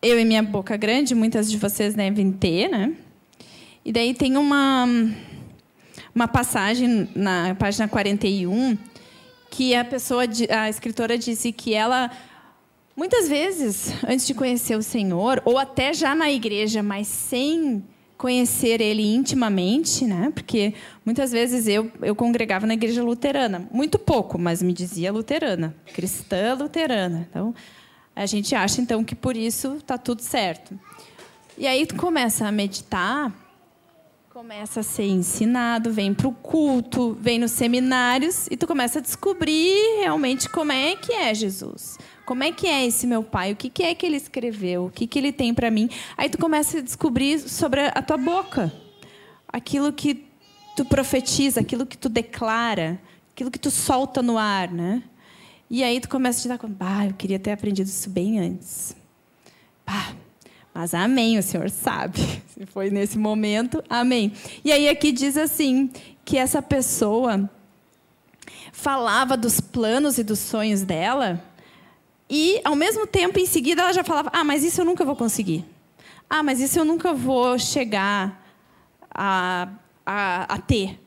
eu 0.00 0.20
e 0.20 0.24
minha 0.24 0.42
boca 0.42 0.76
grande, 0.76 1.14
muitas 1.14 1.50
de 1.50 1.56
vocês 1.56 1.94
devem 1.94 2.30
ter, 2.30 2.68
né? 2.68 2.94
E 3.84 3.90
daí 3.90 4.14
tem 4.14 4.36
uma, 4.36 4.86
uma 6.14 6.28
passagem 6.28 7.08
na 7.14 7.54
página 7.54 7.88
41 7.88 8.76
que 9.50 9.74
a 9.74 9.84
pessoa, 9.84 10.24
a 10.50 10.68
escritora 10.68 11.16
disse 11.16 11.50
que 11.52 11.74
ela 11.74 12.10
muitas 12.98 13.28
vezes, 13.28 13.94
antes 14.04 14.26
de 14.26 14.34
conhecer 14.34 14.76
o 14.76 14.82
Senhor, 14.82 15.40
ou 15.44 15.56
até 15.56 15.94
já 15.94 16.16
na 16.16 16.28
igreja, 16.32 16.82
mas 16.82 17.06
sem 17.06 17.84
conhecer 18.16 18.80
ele 18.80 19.14
intimamente, 19.14 20.04
né? 20.04 20.32
Porque 20.34 20.74
muitas 21.06 21.30
vezes 21.30 21.68
eu, 21.68 21.92
eu 22.02 22.16
congregava 22.16 22.66
na 22.66 22.74
igreja 22.74 23.00
luterana, 23.00 23.68
muito 23.70 24.00
pouco, 24.00 24.36
mas 24.36 24.60
me 24.60 24.72
dizia 24.72 25.12
luterana, 25.12 25.76
cristã 25.94 26.54
luterana. 26.54 27.28
Então, 27.30 27.54
a 28.16 28.26
gente 28.26 28.52
acha 28.56 28.80
então 28.80 29.04
que 29.04 29.14
por 29.14 29.36
isso 29.36 29.76
está 29.76 29.96
tudo 29.96 30.20
certo. 30.20 30.76
E 31.56 31.68
aí 31.68 31.86
tu 31.86 31.94
começa 31.94 32.46
a 32.46 32.52
meditar 32.52 33.32
começa 34.38 34.80
a 34.80 34.82
ser 34.84 35.02
ensinado, 35.02 35.92
vem 35.92 36.14
para 36.14 36.28
o 36.28 36.32
culto, 36.32 37.18
vem 37.20 37.40
nos 37.40 37.50
seminários 37.50 38.46
e 38.48 38.56
tu 38.56 38.68
começa 38.68 39.00
a 39.00 39.02
descobrir 39.02 39.74
realmente 39.98 40.48
como 40.48 40.70
é 40.70 40.94
que 40.94 41.12
é 41.12 41.34
Jesus. 41.34 41.98
Como 42.28 42.44
é 42.44 42.52
que 42.52 42.66
é 42.66 42.84
esse 42.84 43.06
meu 43.06 43.22
pai? 43.22 43.52
O 43.52 43.56
que, 43.56 43.70
que 43.70 43.82
é 43.82 43.94
que 43.94 44.04
ele 44.04 44.18
escreveu? 44.18 44.84
O 44.84 44.90
que, 44.90 45.06
que 45.06 45.18
ele 45.18 45.32
tem 45.32 45.54
para 45.54 45.70
mim? 45.70 45.88
Aí 46.14 46.28
tu 46.28 46.36
começa 46.36 46.76
a 46.76 46.82
descobrir 46.82 47.38
sobre 47.38 47.80
a 47.86 48.02
tua 48.02 48.18
boca. 48.18 48.70
Aquilo 49.50 49.90
que 49.94 50.26
tu 50.76 50.84
profetiza, 50.84 51.60
aquilo 51.60 51.86
que 51.86 51.96
tu 51.96 52.10
declara, 52.10 53.00
aquilo 53.32 53.50
que 53.50 53.58
tu 53.58 53.70
solta 53.70 54.20
no 54.20 54.36
ar, 54.36 54.70
né? 54.70 55.02
E 55.70 55.82
aí 55.82 56.02
tu 56.02 56.10
começa 56.10 56.40
a 56.40 56.42
te 56.42 56.48
dar 56.48 56.58
conta, 56.58 56.76
ah, 56.80 57.06
eu 57.06 57.14
queria 57.14 57.38
ter 57.38 57.52
aprendido 57.52 57.86
isso 57.86 58.10
bem 58.10 58.38
antes. 58.38 58.94
Bah, 59.86 60.12
mas 60.74 60.92
amém, 60.92 61.38
o 61.38 61.42
Senhor 61.42 61.70
sabe. 61.70 62.20
Se 62.52 62.66
foi 62.66 62.90
nesse 62.90 63.16
momento, 63.16 63.82
amém. 63.88 64.34
E 64.62 64.70
aí 64.70 64.86
aqui 64.86 65.12
diz 65.12 65.38
assim, 65.38 65.90
que 66.26 66.36
essa 66.36 66.60
pessoa 66.60 67.50
falava 68.70 69.34
dos 69.34 69.62
planos 69.62 70.18
e 70.18 70.22
dos 70.22 70.40
sonhos 70.40 70.82
dela, 70.82 71.42
e 72.30 72.60
ao 72.64 72.74
mesmo 72.74 73.06
tempo, 73.06 73.38
em 73.38 73.46
seguida, 73.46 73.82
ela 73.82 73.92
já 73.92 74.04
falava: 74.04 74.30
Ah, 74.32 74.44
mas 74.44 74.62
isso 74.62 74.80
eu 74.80 74.84
nunca 74.84 75.04
vou 75.04 75.16
conseguir. 75.16 75.64
Ah, 76.28 76.42
mas 76.42 76.60
isso 76.60 76.78
eu 76.78 76.84
nunca 76.84 77.14
vou 77.14 77.58
chegar 77.58 78.44
a, 79.10 79.68
a, 80.04 80.54
a 80.54 80.58
ter. 80.58 81.00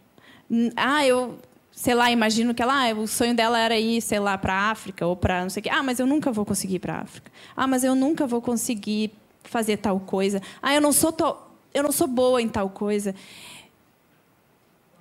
Ah, 0.76 1.06
eu, 1.06 1.38
sei 1.72 1.94
lá, 1.94 2.10
imagino 2.10 2.54
que 2.56 2.62
ela, 2.62 2.90
ah, 2.90 2.94
o 2.94 3.08
sonho 3.08 3.36
dela 3.36 3.60
era 3.60 3.78
ir, 3.78 4.02
sei 4.02 4.20
lá, 4.20 4.38
para 4.38 4.54
a 4.54 4.72
África 4.72 5.06
ou 5.06 5.16
para 5.16 5.44
não 5.44 5.50
sei 5.50 5.62
o 5.62 5.64
quê. 5.64 5.70
Ah, 5.70 5.84
mas 5.84 6.00
eu 6.00 6.08
nunca 6.08 6.32
vou 6.32 6.44
conseguir 6.44 6.76
ir 6.76 6.80
para 6.80 6.96
a 6.96 7.02
África. 7.02 7.32
Ah, 7.56 7.68
mas 7.68 7.84
eu 7.84 7.94
nunca 7.94 8.26
vou 8.26 8.42
conseguir 8.42 9.12
fazer 9.44 9.78
tal 9.78 10.00
coisa. 10.00 10.42
Ah, 10.62 10.74
eu 10.74 10.82
não 10.82 10.92
sou 10.92 11.12
tal, 11.12 11.56
eu 11.74 11.84
não 11.84 11.92
sou 11.92 12.08
boa 12.08 12.42
em 12.42 12.50
tal 12.50 12.70
coisa. 12.70 13.14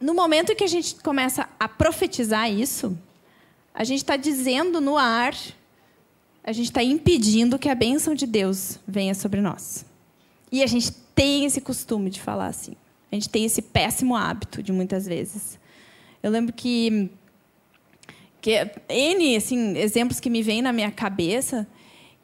No 0.00 0.14
momento 0.14 0.54
que 0.54 0.64
a 0.64 0.68
gente 0.68 0.96
começa 0.96 1.48
a 1.58 1.68
profetizar 1.68 2.50
isso, 2.50 2.96
a 3.74 3.84
gente 3.84 3.98
está 3.98 4.16
dizendo 4.16 4.80
no 4.80 4.96
ar, 4.96 5.34
a 6.50 6.52
gente 6.52 6.66
está 6.66 6.82
impedindo 6.82 7.58
que 7.58 7.68
a 7.68 7.74
bênção 7.74 8.14
de 8.14 8.26
Deus 8.26 8.78
venha 8.86 9.14
sobre 9.14 9.40
nós. 9.40 9.86
E 10.50 10.62
a 10.62 10.66
gente 10.66 10.92
tem 11.14 11.44
esse 11.44 11.60
costume 11.60 12.10
de 12.10 12.20
falar 12.20 12.48
assim. 12.48 12.72
A 13.10 13.14
gente 13.14 13.28
tem 13.28 13.44
esse 13.44 13.62
péssimo 13.62 14.16
hábito 14.16 14.62
de 14.62 14.72
muitas 14.72 15.06
vezes. 15.06 15.58
Eu 16.22 16.30
lembro 16.30 16.52
que 16.52 17.08
que 18.42 18.52
N 18.88 19.36
assim, 19.36 19.76
exemplos 19.76 20.18
que 20.18 20.30
me 20.30 20.42
vêm 20.42 20.62
na 20.62 20.72
minha 20.72 20.90
cabeça 20.90 21.66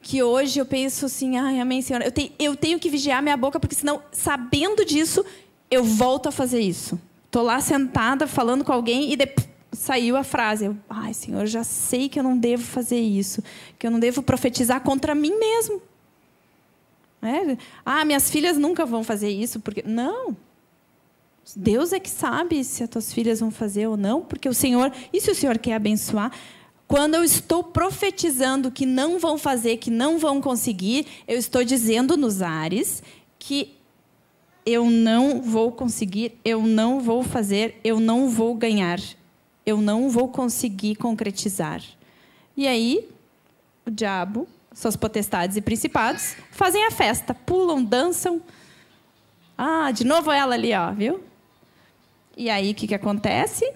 que 0.01 0.21
hoje 0.23 0.59
eu 0.59 0.65
penso 0.65 1.05
assim, 1.05 1.37
ai, 1.37 1.59
amém, 1.59 1.81
Senhor, 1.81 2.01
eu 2.01 2.11
tenho, 2.11 2.31
eu 2.39 2.55
tenho 2.55 2.79
que 2.79 2.89
vigiar 2.89 3.21
minha 3.21 3.35
boca, 3.35 3.59
porque 3.59 3.75
senão, 3.75 4.01
sabendo 4.11 4.85
disso, 4.85 5.25
eu 5.69 5.83
volto 5.83 6.29
a 6.29 6.31
fazer 6.31 6.61
isso. 6.61 6.99
Estou 7.25 7.43
lá 7.43 7.59
sentada 7.59 8.25
falando 8.25 8.63
com 8.63 8.71
alguém 8.71 9.11
e 9.11 9.17
depois 9.17 9.47
saiu 9.77 10.17
a 10.17 10.23
frase, 10.23 10.75
ai, 10.89 11.13
Senhor, 11.13 11.45
já 11.45 11.63
sei 11.63 12.09
que 12.09 12.19
eu 12.19 12.23
não 12.23 12.37
devo 12.37 12.63
fazer 12.63 12.99
isso, 12.99 13.43
que 13.77 13.85
eu 13.85 13.91
não 13.91 13.99
devo 13.99 14.21
profetizar 14.21 14.81
contra 14.81 15.13
mim 15.13 15.37
mesmo. 15.37 15.81
É? 17.21 17.57
Ah, 17.85 18.05
minhas 18.05 18.29
filhas 18.29 18.57
nunca 18.57 18.85
vão 18.85 19.03
fazer 19.03 19.29
isso, 19.29 19.59
porque 19.59 19.83
não. 19.85 20.35
Deus 21.55 21.93
é 21.93 21.99
que 21.99 22.09
sabe 22.09 22.63
se 22.63 22.83
as 22.83 22.89
tuas 22.89 23.13
filhas 23.13 23.39
vão 23.39 23.51
fazer 23.51 23.87
ou 23.87 23.95
não, 23.95 24.21
porque 24.21 24.49
o 24.49 24.53
Senhor, 24.53 24.91
e 25.13 25.21
se 25.21 25.31
o 25.31 25.35
Senhor 25.35 25.57
quer 25.57 25.73
abençoar, 25.75 26.31
quando 26.87 27.15
eu 27.15 27.23
estou 27.23 27.63
profetizando 27.63 28.71
que 28.71 28.85
não 28.85 29.19
vão 29.19 29.37
fazer, 29.37 29.77
que 29.77 29.91
não 29.91 30.17
vão 30.17 30.41
conseguir, 30.41 31.05
eu 31.27 31.37
estou 31.37 31.63
dizendo 31.63 32.17
nos 32.17 32.41
ares 32.41 33.03
que 33.37 33.75
eu 34.65 34.89
não 34.89 35.41
vou 35.41 35.71
conseguir, 35.71 36.37
eu 36.43 36.61
não 36.61 36.99
vou 36.99 37.23
fazer, 37.23 37.79
eu 37.83 37.99
não 37.99 38.29
vou 38.29 38.53
ganhar, 38.53 38.99
eu 39.67 39.79
não 39.79 40.09
vou 40.09 40.29
conseguir 40.29 40.95
concretizar. 40.95 41.83
E 42.55 42.67
aí, 42.67 43.07
o 43.85 43.91
diabo, 43.91 44.47
suas 44.73 44.95
potestades 44.95 45.57
e 45.57 45.61
principados, 45.61 46.35
fazem 46.51 46.83
a 46.85 46.91
festa, 46.91 47.35
pulam, 47.35 47.83
dançam. 47.83 48.41
Ah, 49.55 49.91
de 49.91 50.03
novo 50.03 50.31
ela 50.31 50.55
ali, 50.55 50.73
ó, 50.73 50.91
viu? 50.91 51.23
E 52.35 52.49
aí, 52.49 52.71
o 52.71 52.75
que, 52.75 52.87
que 52.87 52.95
acontece? 52.95 53.71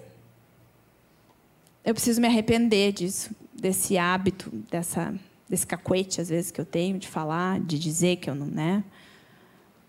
eu 1.84 1.94
preciso 1.94 2.20
me 2.20 2.26
arrepender 2.26 2.92
disso, 2.92 3.34
desse 3.52 3.98
hábito, 3.98 4.50
dessa, 4.70 5.14
desse 5.48 5.66
cacuete, 5.66 6.20
às 6.20 6.28
vezes, 6.28 6.50
que 6.50 6.60
eu 6.60 6.64
tenho 6.64 6.98
de 6.98 7.08
falar, 7.08 7.60
de 7.60 7.78
dizer 7.78 8.16
que 8.16 8.30
eu 8.30 8.34
não. 8.34 8.46
Né? 8.46 8.84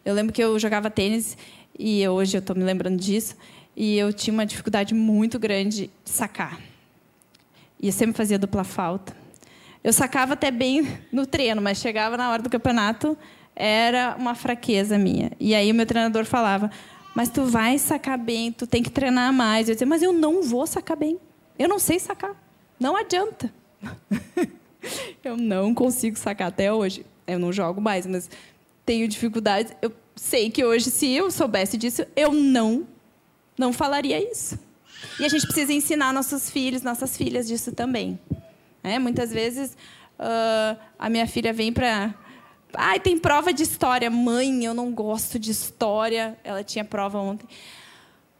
Eu 0.04 0.14
lembro 0.14 0.34
que 0.34 0.44
eu 0.44 0.58
jogava 0.58 0.90
tênis, 0.90 1.38
e 1.78 2.08
hoje 2.08 2.36
eu 2.36 2.40
estou 2.40 2.56
me 2.56 2.64
lembrando 2.64 3.00
disso, 3.00 3.36
e 3.76 3.98
eu 3.98 4.14
tinha 4.14 4.34
uma 4.34 4.46
dificuldade 4.46 4.94
muito 4.94 5.40
grande 5.40 5.90
de 6.04 6.10
sacar. 6.10 6.60
E 7.82 7.88
eu 7.88 7.92
sempre 7.92 8.16
fazia 8.16 8.38
dupla 8.38 8.64
falta. 8.64 9.16
Eu 9.84 9.92
sacava 9.92 10.34
até 10.34 10.50
bem 10.50 10.88
no 11.12 11.26
treino, 11.26 11.62
mas 11.62 11.80
chegava 11.80 12.16
na 12.16 12.32
hora 12.32 12.42
do 12.42 12.50
campeonato, 12.50 13.18
era 13.56 14.16
uma 14.18 14.36
fraqueza 14.36 14.98
minha. 14.98 15.32
E 15.40 15.54
aí 15.54 15.72
o 15.72 15.76
meu 15.76 15.86
treinador 15.86 16.26
falava: 16.26 16.72
Mas 17.16 17.30
tu 17.30 17.46
vai 17.46 17.78
sacar 17.78 18.18
bem, 18.18 18.52
tu 18.52 18.66
tem 18.66 18.82
que 18.82 18.90
treinar 18.90 19.34
mais. 19.34 19.68
Eu 19.68 19.76
dizia: 19.76 19.88
Mas 19.88 20.02
eu 20.02 20.14
não 20.14 20.42
vou 20.42 20.66
sacar 20.66 20.98
bem. 20.98 21.20
Eu 21.58 21.68
não 21.68 21.80
sei 21.80 22.00
sacar. 22.00 22.36
Não 22.80 22.96
adianta. 22.96 23.54
eu 25.24 25.38
não 25.38 25.74
consigo 25.74 26.18
sacar 26.18 26.48
até 26.48 26.72
hoje. 26.72 27.06
Eu 27.28 27.40
não 27.40 27.54
jogo 27.54 27.80
mais, 27.80 28.06
mas 28.06 28.30
tenho 28.86 29.08
dificuldades. 29.08 29.74
Eu 29.82 29.92
sei 30.16 30.50
que 30.50 30.64
hoje, 30.64 30.90
se 30.90 31.12
eu 31.12 31.32
soubesse 31.32 31.78
disso, 31.78 32.06
eu 32.16 32.32
não, 32.34 32.88
não 33.58 33.74
falaria 33.74 34.20
isso. 34.32 34.58
E 35.20 35.26
a 35.26 35.30
gente 35.30 35.46
precisa 35.46 35.74
ensinar 35.74 36.14
nossos 36.14 36.50
filhos, 36.50 36.82
nossas 36.82 37.16
filhas 37.18 37.48
disso 37.48 37.72
também. 37.72 38.20
É, 38.84 39.00
muitas 39.00 39.32
vezes 39.32 39.78
uh, 40.20 40.78
a 40.98 41.10
minha 41.10 41.28
filha 41.28 41.54
vem 41.54 41.72
para 41.72 42.14
Ai, 42.76 43.00
tem 43.00 43.18
prova 43.18 43.54
de 43.54 43.62
história. 43.64 44.10
Mãe, 44.10 44.66
eu 44.66 44.74
não 44.74 44.92
gosto 44.92 45.38
de 45.38 45.52
história. 45.52 46.38
Ela 46.44 46.64
tinha 46.64 46.84
prova 46.84 47.20
ontem. 47.20 47.48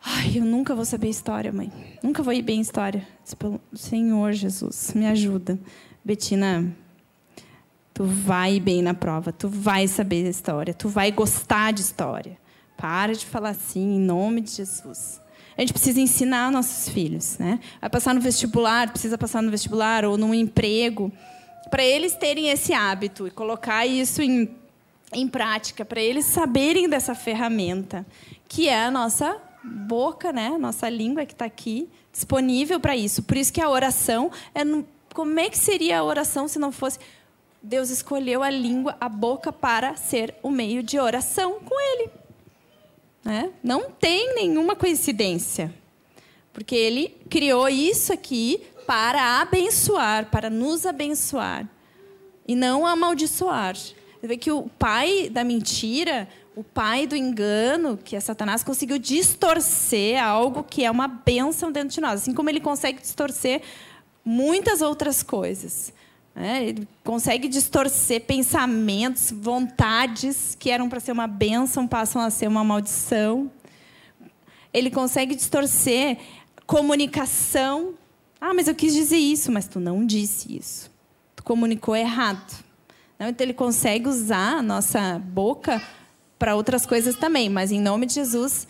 Ai, 0.04 0.34
eu 0.36 0.44
nunca 0.44 0.74
vou 0.76 0.84
saber 0.84 1.08
história, 1.08 1.52
mãe. 1.52 1.72
Nunca 2.02 2.24
vou 2.24 2.34
ir 2.34 2.42
bem 2.42 2.58
em 2.58 2.62
história. 2.62 3.08
Senhor 3.74 4.34
Jesus, 4.34 4.94
me 4.96 5.06
ajuda. 5.06 5.60
Betina, 6.04 6.76
tu 7.94 8.04
vai 8.04 8.60
bem 8.60 8.82
na 8.82 8.94
prova, 8.94 9.32
tu 9.32 9.48
vai 9.48 9.88
saber 9.88 10.28
história, 10.28 10.74
tu 10.74 10.90
vai 10.90 11.12
gostar 11.12 11.72
de 11.72 11.82
história. 11.82 12.38
Para 12.84 13.14
de 13.14 13.26
falar 13.26 13.52
assim, 13.52 13.96
em 13.96 14.00
nome 14.02 14.42
de 14.42 14.52
Jesus. 14.52 15.22
A 15.58 15.62
gente 15.62 15.72
precisa 15.72 16.02
ensinar 16.02 16.52
nossos 16.52 16.90
filhos, 16.90 17.38
né? 17.38 17.62
Vai 17.80 17.90
passar 17.90 18.14
no 18.14 18.20
vestibular, 18.20 18.92
precisa 18.92 19.18
passar 19.18 19.42
no 19.42 19.50
vestibular 19.50 20.04
ou 20.04 20.18
num 20.18 20.34
emprego. 20.34 21.10
para 21.72 21.82
eles 21.82 22.14
terem 22.14 22.50
esse 22.50 22.74
hábito 22.74 23.26
e 23.26 23.32
colocar 23.32 23.86
isso 23.86 24.22
em, 24.22 24.54
em 25.14 25.30
prática, 25.30 25.86
para 25.86 26.02
eles 26.02 26.26
saberem 26.26 26.90
dessa 26.90 27.16
ferramenta, 27.16 28.06
que 28.50 28.68
é 28.68 28.84
a 28.84 28.92
nossa 28.92 29.38
boca, 29.64 30.34
né? 30.34 30.58
Nossa 30.60 30.90
língua 30.90 31.26
que 31.26 31.32
está 31.32 31.46
aqui, 31.46 31.88
disponível 32.12 32.82
para 32.82 32.98
isso. 32.98 33.24
Por 33.24 33.38
isso 33.38 33.54
que 33.54 33.62
a 33.62 33.70
oração 33.70 34.30
é. 34.54 34.66
No... 34.66 34.86
Como 35.14 35.40
é 35.40 35.50
que 35.50 35.58
seria 35.58 36.00
a 36.00 36.04
oração 36.04 36.50
se 36.50 36.60
não 36.60 36.70
fosse. 36.70 37.00
Deus 37.62 37.90
escolheu 37.90 38.44
a 38.44 38.50
língua, 38.50 38.98
a 39.00 39.08
boca, 39.08 39.54
para 39.54 39.96
ser 39.96 40.36
o 40.44 40.52
meio 40.52 40.84
de 40.84 41.00
oração 41.00 41.62
com 41.62 41.80
Ele. 41.80 42.23
Né? 43.24 43.52
Não 43.64 43.90
tem 43.90 44.36
nenhuma 44.36 44.76
coincidência. 44.76 45.74
Porque 46.52 46.76
Ele 46.76 47.10
criou 47.30 47.68
isso 47.70 48.12
aqui 48.12 48.62
para 48.86 49.42
abençoar, 49.42 50.30
para 50.30 50.50
nos 50.50 50.86
abençoar. 50.86 51.68
E 52.48 52.56
não 52.56 52.86
amaldiçoar. 52.86 53.76
Você 53.76 54.28
vê 54.28 54.38
que 54.38 54.52
o 54.52 54.64
pai 54.78 55.30
da 55.30 55.44
mentira, 55.44 56.28
o 56.56 56.64
pai 56.64 57.08
do 57.08 57.16
engano, 57.16 57.98
que 57.98 58.16
é 58.16 58.20
Satanás, 58.20 58.64
conseguiu 58.64 58.98
distorcer 58.98 60.22
algo 60.24 60.64
que 60.64 60.84
é 60.84 60.92
uma 60.92 61.08
bênção 61.08 61.72
dentro 61.72 61.90
de 61.90 62.02
nós. 62.02 62.22
Assim 62.22 62.34
como 62.34 62.50
ele 62.50 62.60
consegue 62.60 63.02
distorcer 63.02 63.62
muitas 64.24 64.82
outras 64.82 65.24
coisas. 65.24 65.94
Né? 66.36 66.66
Ele 66.66 66.88
consegue 67.04 67.48
distorcer 67.48 68.22
pensamentos, 68.22 69.32
vontades 69.32 70.56
que 70.60 70.70
eram 70.70 70.90
para 70.90 71.00
ser 71.00 71.12
uma 71.12 71.28
bênção, 71.28 71.88
passam 71.88 72.22
a 72.22 72.30
ser 72.30 72.48
uma 72.48 72.64
maldição. 72.64 73.52
Ele 74.74 74.90
consegue 74.90 75.36
distorcer 75.36 76.18
comunicação. 76.66 77.94
Ah, 78.42 78.54
mas 78.54 78.68
eu 78.68 78.76
quis 78.76 78.94
dizer 78.94 79.18
isso, 79.18 79.52
mas 79.52 79.68
tu 79.68 79.80
não 79.80 80.06
disse 80.06 80.58
isso. 80.58 80.92
Tu 81.36 81.44
comunicou 81.44 81.96
errado. 81.96 82.64
Então 83.16 83.46
ele 83.46 83.54
consegue 83.54 84.10
usar 84.10 84.58
a 84.58 84.62
nossa 84.62 85.20
boca 85.20 85.82
para 86.38 86.56
outras 86.56 86.86
coisas 86.86 87.16
também, 87.16 87.48
mas 87.50 87.72
em 87.72 87.80
nome 87.80 88.06
de 88.06 88.16
Jesus, 88.16 88.68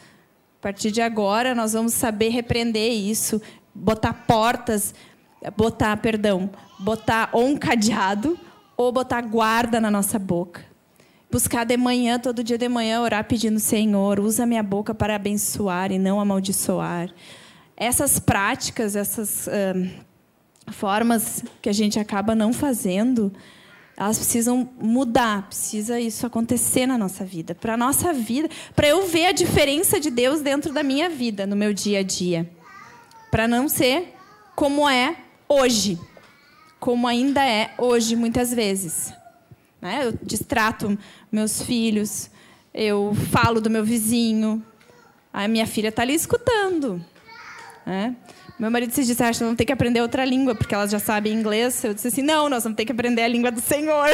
a 0.59 0.61
partir 0.61 0.91
de 0.91 1.01
agora, 1.01 1.55
nós 1.55 1.73
vamos 1.73 1.93
saber 1.93 2.29
repreender 2.29 2.91
isso, 2.91 3.41
botar 3.73 4.13
portas, 4.13 4.93
botar, 5.51 5.97
perdão, 5.97 6.49
botar 6.79 7.29
ou 7.31 7.45
um 7.45 7.57
cadeado 7.57 8.37
ou 8.75 8.91
botar 8.91 9.21
guarda 9.21 9.79
na 9.79 9.91
nossa 9.91 10.17
boca. 10.17 10.65
Buscar 11.31 11.65
de 11.65 11.75
manhã, 11.77 12.19
todo 12.19 12.43
dia 12.43 12.57
de 12.57 12.69
manhã, 12.69 13.01
orar 13.01 13.25
pedindo, 13.25 13.59
Senhor, 13.59 14.19
usa 14.19 14.45
minha 14.45 14.61
boca 14.61 14.93
para 14.93 15.15
abençoar 15.15 15.91
e 15.91 15.97
não 15.97 16.19
amaldiçoar. 16.19 17.09
Essas 17.75 18.19
práticas, 18.19 18.95
essas 18.95 19.47
uh, 19.47 19.89
formas 20.71 21.43
que 21.59 21.69
a 21.69 21.73
gente 21.73 21.99
acaba 21.99 22.35
não 22.35 22.53
fazendo, 22.53 23.33
elas 23.97 24.17
precisam 24.17 24.69
mudar, 24.79 25.47
precisa 25.47 25.99
isso 25.99 26.25
acontecer 26.25 26.85
na 26.85 26.97
nossa 26.97 27.25
vida, 27.25 27.55
para 27.55 27.73
a 27.73 27.77
nossa 27.77 28.13
vida, 28.13 28.49
para 28.75 28.87
eu 28.87 29.07
ver 29.07 29.25
a 29.27 29.31
diferença 29.31 29.99
de 29.99 30.09
Deus 30.09 30.41
dentro 30.41 30.71
da 30.71 30.83
minha 30.83 31.09
vida, 31.09 31.47
no 31.47 31.55
meu 31.55 31.73
dia 31.73 31.99
a 31.99 32.03
dia. 32.03 32.49
Para 33.31 33.47
não 33.47 33.67
ser 33.67 34.13
como 34.55 34.87
é 34.87 35.15
hoje, 35.53 35.99
como 36.79 37.07
ainda 37.07 37.45
é 37.45 37.73
hoje, 37.77 38.15
muitas 38.15 38.53
vezes. 38.53 39.13
Né? 39.81 40.05
Eu 40.05 40.17
distrato 40.21 40.97
meus 41.31 41.61
filhos, 41.61 42.29
eu 42.73 43.13
falo 43.31 43.61
do 43.61 43.69
meu 43.69 43.83
vizinho, 43.83 44.63
a 45.31 45.47
minha 45.47 45.67
filha 45.67 45.89
está 45.89 46.01
ali 46.01 46.13
escutando. 46.13 47.03
Né? 47.85 48.15
Meu 48.57 48.69
marido 48.71 48.93
se 48.93 49.03
disse, 49.03 49.21
acha 49.21 49.39
que 49.39 49.43
vamos 49.43 49.57
ter 49.57 49.65
que 49.65 49.73
aprender 49.73 50.01
outra 50.01 50.23
língua, 50.23 50.55
porque 50.55 50.73
elas 50.73 50.91
já 50.91 50.99
sabem 50.99 51.33
inglês. 51.33 51.83
Eu 51.83 51.93
disse 51.93 52.07
assim, 52.07 52.21
não, 52.21 52.49
nós 52.49 52.63
vamos 52.63 52.77
ter 52.77 52.85
que 52.85 52.91
aprender 52.91 53.23
a 53.23 53.27
língua 53.27 53.51
do 53.51 53.59
Senhor. 53.59 54.09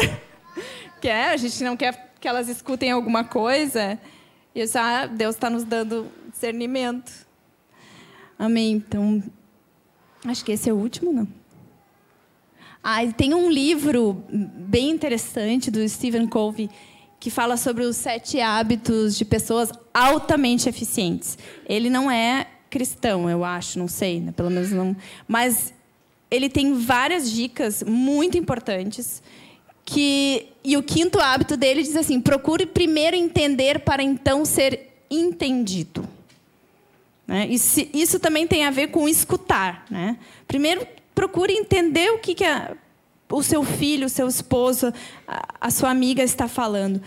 que 1.01 1.07
é, 1.07 1.31
a 1.31 1.37
gente 1.37 1.63
não 1.63 1.77
quer 1.77 2.13
que 2.19 2.27
elas 2.27 2.49
escutem 2.49 2.91
alguma 2.91 3.23
coisa. 3.23 3.99
E 4.55 4.59
eu 4.59 4.65
disse, 4.65 4.77
ah, 4.77 5.05
Deus 5.05 5.35
está 5.35 5.49
nos 5.49 5.63
dando 5.63 6.07
discernimento. 6.31 7.11
Amém. 8.37 8.73
Então, 8.73 9.21
acho 10.29 10.45
que 10.45 10.51
esse 10.51 10.69
é 10.69 10.73
o 10.73 10.77
último, 10.77 11.11
não? 11.11 11.27
Ah, 12.83 13.05
tem 13.07 13.33
um 13.33 13.49
livro 13.49 14.23
bem 14.31 14.89
interessante 14.89 15.69
do 15.69 15.87
Stephen 15.87 16.27
Covey 16.27 16.69
que 17.19 17.29
fala 17.29 17.57
sobre 17.57 17.83
os 17.83 17.97
sete 17.97 18.39
hábitos 18.39 19.17
de 19.17 19.25
pessoas 19.25 19.71
altamente 19.93 20.69
eficientes. 20.69 21.37
Ele 21.67 21.89
não 21.89 22.09
é 22.09 22.47
cristão, 22.69 23.29
eu 23.29 23.43
acho, 23.43 23.77
não 23.77 23.87
sei, 23.87 24.21
né? 24.21 24.31
pelo 24.31 24.49
menos 24.49 24.71
não. 24.71 24.95
Mas 25.27 25.73
ele 26.31 26.49
tem 26.49 26.73
várias 26.73 27.29
dicas 27.29 27.83
muito 27.83 28.37
importantes. 28.37 29.21
Que, 29.83 30.47
e 30.63 30.77
o 30.77 30.83
quinto 30.83 31.19
hábito 31.19 31.57
dele 31.57 31.81
diz 31.81 31.95
assim: 31.95 32.21
procure 32.21 32.65
primeiro 32.65 33.15
entender 33.15 33.79
para 33.79 34.03
então 34.03 34.45
ser 34.45 35.03
entendido. 35.09 36.07
Né? 37.29 37.45
Isso, 37.47 37.81
isso 37.93 38.19
também 38.19 38.47
tem 38.47 38.65
a 38.65 38.71
ver 38.71 38.87
com 38.87 39.07
escutar. 39.07 39.85
Né? 39.87 40.17
Primeiro, 40.47 40.85
procure 41.13 41.53
entender 41.53 42.09
o 42.09 42.17
que, 42.17 42.33
que 42.33 42.43
a, 42.43 42.75
o 43.31 43.43
seu 43.43 43.63
filho, 43.63 44.07
o 44.07 44.09
seu 44.09 44.27
esposo, 44.27 44.91
a, 45.27 45.47
a 45.61 45.69
sua 45.69 45.91
amiga 45.91 46.23
está 46.23 46.47
falando, 46.47 46.99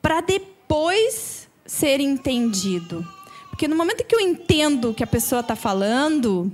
para 0.00 0.22
depois 0.22 1.46
ser 1.66 2.00
entendido. 2.00 3.06
Porque 3.50 3.68
no 3.68 3.76
momento 3.76 4.02
que 4.02 4.14
eu 4.14 4.20
entendo 4.20 4.92
o 4.92 4.94
que 4.94 5.04
a 5.04 5.06
pessoa 5.06 5.42
está 5.42 5.54
falando, 5.54 6.50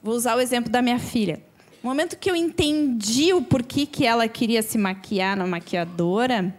vou 0.00 0.14
usar 0.14 0.36
o 0.36 0.40
exemplo 0.40 0.70
da 0.70 0.80
minha 0.80 1.00
filha. 1.00 1.42
No 1.82 1.90
momento 1.90 2.16
que 2.16 2.30
eu 2.30 2.36
entendi 2.36 3.34
o 3.34 3.42
porquê 3.42 3.86
que 3.86 4.06
ela 4.06 4.28
queria 4.28 4.62
se 4.62 4.78
maquiar 4.78 5.36
na 5.36 5.48
maquiadora, 5.48 6.54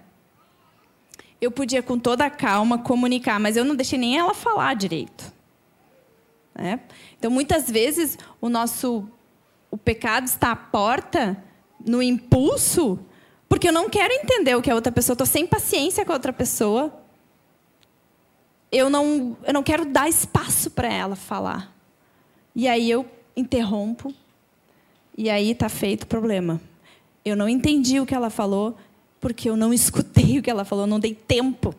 eu 1.41 1.51
podia 1.51 1.83
com 1.83 1.97
toda 1.97 2.25
a 2.25 2.29
calma 2.29 2.77
comunicar, 2.77 3.39
mas 3.39 3.57
eu 3.57 3.65
não 3.65 3.75
deixei 3.75 3.99
nem 3.99 4.17
ela 4.17 4.33
falar 4.33 4.75
direito. 4.75 5.33
Né? 6.55 6.79
Então, 7.17 7.29
muitas 7.31 7.69
vezes 7.69 8.17
o 8.39 8.47
nosso 8.47 9.07
o 9.69 9.77
pecado 9.77 10.27
está 10.27 10.51
à 10.51 10.55
porta 10.55 11.41
no 11.85 12.01
impulso, 12.01 12.99
porque 13.49 13.69
eu 13.69 13.73
não 13.73 13.89
quero 13.89 14.13
entender 14.13 14.55
o 14.55 14.61
que 14.61 14.69
a 14.69 14.75
outra 14.75 14.91
pessoa, 14.91 15.13
estou 15.13 15.25
sem 15.25 15.47
paciência 15.47 16.05
com 16.05 16.11
a 16.11 16.15
outra 16.15 16.31
pessoa 16.31 17.01
eu 18.71 18.89
não, 18.89 19.35
eu 19.43 19.53
não 19.53 19.61
quero 19.61 19.85
dar 19.85 20.07
espaço 20.07 20.71
para 20.71 20.91
ela 20.91 21.15
falar. 21.15 21.75
E 22.55 22.67
aí 22.67 22.89
eu 22.89 23.05
interrompo, 23.35 24.13
e 25.17 25.29
aí 25.29 25.51
está 25.51 25.67
feito 25.67 26.03
o 26.03 26.07
problema. 26.07 26.61
Eu 27.23 27.35
não 27.35 27.49
entendi 27.49 27.99
o 27.99 28.05
que 28.05 28.15
ela 28.15 28.29
falou, 28.29 28.77
porque 29.21 29.49
eu 29.49 29.55
não 29.55 29.73
escutei 29.73 30.37
o 30.39 30.41
que 30.41 30.49
ela 30.49 30.65
falou, 30.65 30.85
não 30.85 30.99
dei 30.99 31.13
tempo 31.13 31.73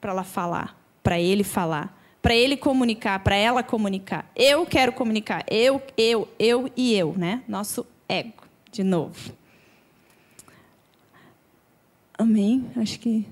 para 0.00 0.12
ela 0.12 0.22
falar, 0.22 0.78
para 1.02 1.18
ele 1.18 1.42
falar, 1.42 1.98
para 2.20 2.34
ele 2.36 2.56
comunicar, 2.56 3.18
para 3.24 3.34
ela 3.34 3.62
comunicar. 3.64 4.30
Eu 4.36 4.64
quero 4.64 4.92
comunicar, 4.92 5.44
eu, 5.50 5.82
eu, 5.96 6.28
eu 6.38 6.70
e 6.76 6.94
eu, 6.94 7.14
né? 7.16 7.42
Nosso 7.48 7.84
ego, 8.08 8.44
de 8.70 8.84
novo. 8.84 9.32
Amém? 12.16 12.70
Acho 12.76 13.00
que 13.00 13.26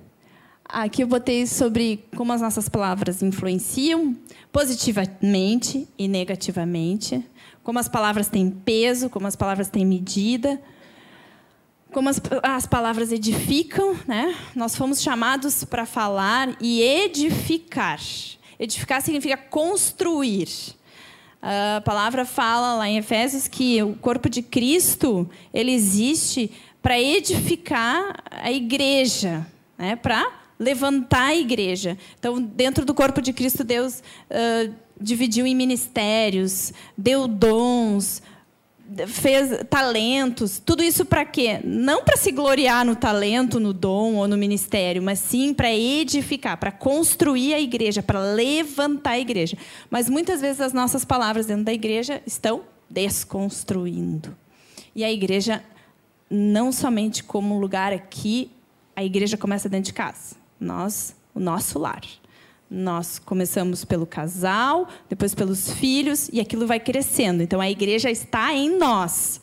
Aqui 0.73 1.03
eu 1.03 1.07
botei 1.09 1.49
sobre 1.49 2.05
como 2.15 2.33
as 2.33 2.41
nossas 2.41 2.69
palavras 2.69 3.25
influenciam 3.25 4.17
positivamente 4.53 5.89
e 5.99 6.07
negativamente, 6.07 7.25
como 7.65 7.81
as 7.81 7.89
palavras 7.89 8.29
têm 8.29 8.49
peso, 8.49 9.11
como 9.11 9.27
as 9.27 9.35
palavras 9.35 9.69
têm 9.69 9.85
medida, 9.85 10.63
como 11.93 12.09
as, 12.09 12.21
as 12.43 12.67
palavras 12.67 13.13
edificam, 13.13 13.97
né? 14.07 14.37
Nós 14.55 14.77
fomos 14.77 15.03
chamados 15.03 15.65
para 15.65 15.85
falar 15.85 16.57
e 16.61 16.83
edificar. 16.83 18.01
Edificar 18.59 19.03
significa 19.03 19.37
construir. 19.37 20.49
A 21.43 21.81
palavra 21.81 22.25
fala 22.25 22.75
lá 22.75 22.89
em 22.89 22.99
Efésios 22.99 23.49
que 23.49 23.83
o 23.83 23.95
corpo 23.95 24.29
de 24.29 24.43
Cristo 24.43 25.29
ele 25.55 25.73
existe 25.73 26.51
para 26.83 27.01
edificar 27.01 28.23
a 28.31 28.53
igreja, 28.53 29.47
né? 29.79 29.97
Para 29.97 30.41
levantar 30.59 31.29
a 31.29 31.37
igreja. 31.37 31.97
Então, 32.19 32.41
dentro 32.41 32.85
do 32.85 32.93
corpo 32.93 33.23
de 33.23 33.33
Cristo, 33.33 33.65
Deus 33.65 34.03
uh, 34.31 34.75
dividiu 35.01 35.47
em 35.47 35.55
ministérios, 35.55 36.75
deu 36.97 37.27
dons, 37.27 38.23
fez 39.07 39.65
talentos. 39.69 40.61
Tudo 40.65 40.83
isso 40.83 41.05
para 41.05 41.25
quê? 41.25 41.61
Não 41.65 42.05
para 42.05 42.17
se 42.17 42.33
gloriar 42.33 42.85
no 42.85 42.97
talento, 42.97 43.61
no 43.61 43.73
dom 43.73 44.15
ou 44.17 44.27
no 44.27 44.37
ministério, 44.37 45.03
mas 45.03 45.19
sim 45.19 45.55
para 45.55 45.73
edificar, 45.73 46.57
para 46.57 46.73
construir 46.73 47.55
a 47.55 47.61
igreja, 47.61 48.03
para 48.03 48.21
levantar 48.21 49.13
a 49.13 49.19
igreja. 49.19 49.57
Mas 49.89 50.09
muitas 50.09 50.41
vezes 50.41 50.61
as 50.61 50.73
nossas 50.73 51.05
palavras 51.05 51.47
dentro 51.47 51.65
da 51.65 51.73
igreja 51.73 52.23
estão 52.27 52.63
desconstruindo. 52.89 54.37
E 54.95 55.05
a 55.05 55.13
igreja, 55.13 55.63
não 56.29 56.73
somente 56.73 57.23
como 57.23 57.55
um 57.55 57.61
lugar 57.61 57.93
aqui, 57.93 58.51
a 58.97 59.05
igreja 59.05 59.37
começa 59.37 59.69
dentro 59.69 59.87
de 59.87 59.93
casa 59.93 60.41
nós, 60.61 61.17
o 61.35 61.41
nosso 61.41 61.79
lar. 61.79 62.03
Nós 62.71 63.19
começamos 63.19 63.85
pelo 63.85 64.07
casal, 64.07 64.89
depois 65.09 65.35
pelos 65.35 65.73
filhos, 65.73 66.31
e 66.33 66.41
aquilo 66.41 66.67
vai 66.69 66.79
crescendo. 66.79 67.43
Então 67.43 67.61
a 67.61 67.69
igreja 67.69 68.11
está 68.11 68.55
em 68.55 68.79
nós. 68.79 69.41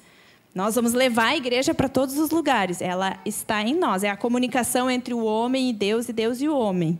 Nós 0.55 0.75
vamos 0.75 0.93
levar 0.93 1.27
a 1.27 1.37
igreja 1.37 1.73
para 1.73 1.89
todos 1.89 2.17
os 2.17 2.31
lugares. 2.31 2.81
Ela 2.81 3.19
está 3.25 3.61
em 3.61 3.75
nós. 3.75 4.03
É 4.03 4.09
a 4.09 4.15
comunicação 4.15 4.89
entre 4.89 5.13
o 5.13 5.23
homem 5.23 5.69
e 5.69 5.73
Deus 5.73 6.07
e 6.07 6.13
Deus 6.13 6.41
e 6.41 6.47
o 6.47 6.57
homem. 6.57 6.99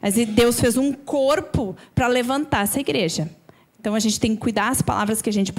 Mas 0.00 0.14
Deus 0.14 0.60
fez 0.60 0.76
um 0.76 0.92
corpo 0.92 1.74
para 1.94 2.06
levantar 2.06 2.64
essa 2.64 2.78
igreja. 2.78 3.30
Então 3.80 3.94
a 3.94 4.00
gente 4.00 4.20
tem 4.20 4.34
que 4.34 4.40
cuidar 4.40 4.68
as 4.68 4.82
palavras 4.82 5.22
que 5.22 5.30
a 5.30 5.32
gente 5.32 5.52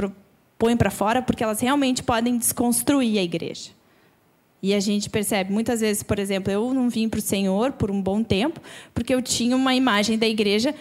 põe 0.57 0.77
para 0.77 0.91
fora, 0.91 1.21
porque 1.21 1.43
elas 1.43 1.59
realmente 1.59 2.03
podem 2.03 2.37
desconstruir 2.37 3.17
a 3.17 3.23
igreja. 3.23 3.71
E 4.63 4.73
a 4.73 4.79
gente 4.79 5.09
percebe 5.09 5.51
muitas 5.51 5.81
vezes, 5.81 6.01
por 6.01 6.17
exemplo, 6.17 6.49
eu 6.49 6.73
não 6.73 6.89
vim 6.89 7.09
para 7.09 7.17
o 7.17 7.21
Senhor 7.21 7.73
por 7.73 7.91
um 7.91 8.01
bom 8.01 8.23
tempo, 8.23 8.61
porque 8.93 9.13
eu 9.13 9.21
tinha 9.21 9.57
uma 9.57 9.75
imagem 9.75 10.17
da 10.17 10.25
igreja 10.25 10.73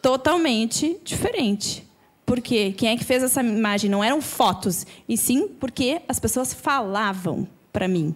totalmente 0.00 1.00
diferente. 1.02 1.84
Porque 2.24 2.70
quem 2.70 2.90
é 2.90 2.96
que 2.96 3.04
fez 3.04 3.24
essa 3.24 3.42
imagem? 3.42 3.90
Não 3.90 4.04
eram 4.04 4.22
fotos, 4.22 4.86
e 5.08 5.16
sim 5.16 5.48
porque 5.48 6.00
as 6.06 6.20
pessoas 6.20 6.54
falavam 6.54 7.48
para 7.72 7.88
mim 7.88 8.14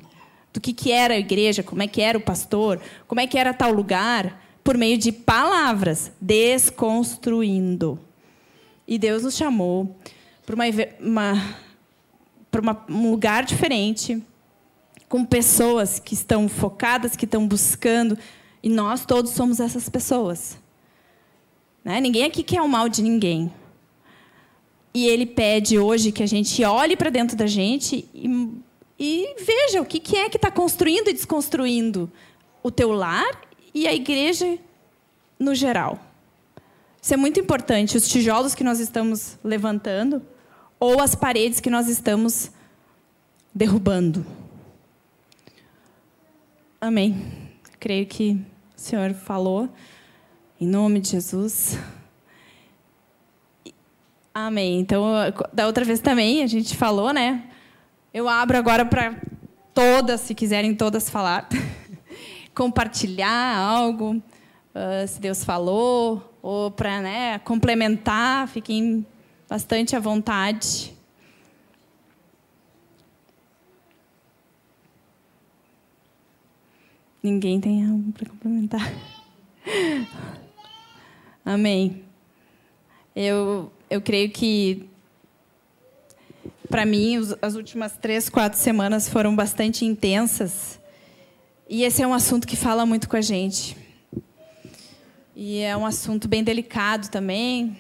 do 0.53 0.61
que, 0.61 0.73
que 0.73 0.93
era 0.93 1.15
a 1.15 1.19
igreja, 1.19 1.65
como 1.65 1.83
é 1.83 1.89
que 1.89 2.01
era 2.01 2.17
o 2.17 2.21
pastor, 2.21 2.81
como 3.09 3.21
é 3.21 3.27
que 3.27 3.37
era 3.37 3.53
tal 3.53 3.73
lugar, 3.73 4.41
por 4.63 4.77
meio 4.79 4.99
de 4.99 5.11
palavras, 5.11 6.13
desconstruindo. 6.21 7.99
E 8.87 8.99
Deus 8.99 9.25
nos 9.25 9.35
chamou 9.35 9.97
para 10.47 10.55
uma, 10.55 10.65
uma, 11.01 11.57
uma, 12.61 12.87
um 12.89 13.11
lugar 13.11 13.45
diferente, 13.45 14.23
com 15.13 15.27
pessoas 15.27 15.99
que 15.99 16.15
estão 16.15 16.49
focadas, 16.49 17.15
que 17.15 17.27
estão 17.27 17.47
buscando, 17.47 18.17
e 18.63 18.69
nós 18.71 19.05
todos 19.05 19.33
somos 19.33 19.61
essas 19.61 19.87
pessoas. 19.87 20.57
Né? 21.85 22.01
Ninguém 22.01 22.25
aqui 22.25 22.43
quer 22.43 22.63
o 22.63 22.67
mal 22.67 22.89
de 22.89 23.03
ninguém. 23.03 23.53
E 24.95 25.07
ele 25.07 25.27
pede 25.27 25.79
hoje 25.79 26.13
que 26.13 26.23
a 26.23 26.27
gente 26.27 26.65
olhe 26.65 26.97
para 26.97 27.11
dentro 27.11 27.37
da 27.37 27.47
gente 27.47 28.09
e, 28.15 28.57
e 28.99 29.37
veja 29.45 29.83
o 29.83 29.85
que, 29.85 30.01
que 30.01 30.17
é 30.17 30.31
que 30.31 30.39
está 30.39 30.51
construindo 30.51 31.09
e 31.09 31.13
desconstruindo 31.13 32.11
o 32.63 32.71
teu 32.71 32.91
lar 32.91 33.39
e 33.75 33.87
a 33.87 33.93
igreja 33.93 34.59
no 35.39 35.55
geral. 35.55 36.01
Isso 37.03 37.13
é 37.13 37.19
muito 37.19 37.39
importante. 37.39 37.99
Os 37.99 38.09
tijolos 38.09 38.55
que 38.55 38.65
nós 38.65 38.81
estamos 38.81 39.39
levantando 39.45 40.23
ou 40.81 41.03
as 41.03 41.15
paredes 41.15 41.61
que 41.61 41.69
nós 41.69 41.87
estamos 41.87 42.51
derrubando. 43.55 44.25
Amém. 46.85 47.15
Creio 47.79 48.05
que 48.07 48.33
o 48.33 48.81
Senhor 48.81 49.15
falou. 49.15 49.69
Em 50.61 50.67
nome 50.67 50.99
de 50.99 51.11
Jesus. 51.11 51.79
Amém. 54.35 54.81
Então, 54.81 55.05
da 55.53 55.69
outra 55.69 55.85
vez 55.85 56.01
também 56.01 56.43
a 56.43 56.49
gente 56.49 56.77
falou, 56.77 57.13
né? 57.13 57.45
Eu 58.13 58.29
abro 58.29 58.59
agora 58.59 58.85
para 58.85 59.15
todas, 59.73 60.23
se 60.23 60.35
quiserem 60.35 60.75
todas 60.75 61.09
falar, 61.09 61.49
compartilhar 62.53 63.57
algo, 63.59 64.17
uh, 64.17 65.07
se 65.07 65.21
Deus 65.21 65.45
falou, 65.45 66.37
ou 66.43 66.69
para 66.69 67.01
né, 67.01 67.39
complementar, 67.39 68.49
fiquem 68.49 69.07
bastante 69.49 69.95
à 69.95 70.01
vontade. 70.01 70.93
Ninguém 77.23 77.61
tem 77.61 77.87
algo 77.87 78.13
para 78.13 78.29
complementar. 78.29 78.93
Amém. 81.45 82.03
Eu 83.15 83.71
eu 83.93 84.01
creio 84.01 84.31
que, 84.31 84.89
para 86.71 86.87
mim, 86.87 87.19
as 87.43 87.55
últimas 87.55 87.93
três, 87.99 88.31
quatro 88.31 88.59
semanas 88.59 89.07
foram 89.07 89.37
bastante 89.37 89.85
intensas. 89.85 90.81
E 91.69 91.85
esse 91.85 92.03
é 92.03 92.07
um 92.07 92.15
assunto 92.15 92.47
que 92.47 92.57
fala 92.57 92.87
muito 92.87 93.07
com 93.07 93.17
a 93.17 93.21
gente. 93.21 93.77
E 95.37 95.59
é 95.59 95.77
um 95.77 95.85
assunto 95.85 96.27
bem 96.27 96.43
delicado 96.43 97.11
também. 97.11 97.77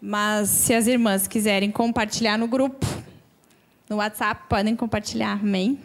Mas 0.00 0.48
se 0.48 0.74
as 0.74 0.88
irmãs 0.88 1.28
quiserem 1.28 1.70
compartilhar 1.70 2.36
no 2.36 2.48
grupo, 2.48 2.84
no 3.88 3.98
WhatsApp, 3.98 4.48
podem 4.48 4.74
compartilhar. 4.74 5.38
Amém? 5.40 5.78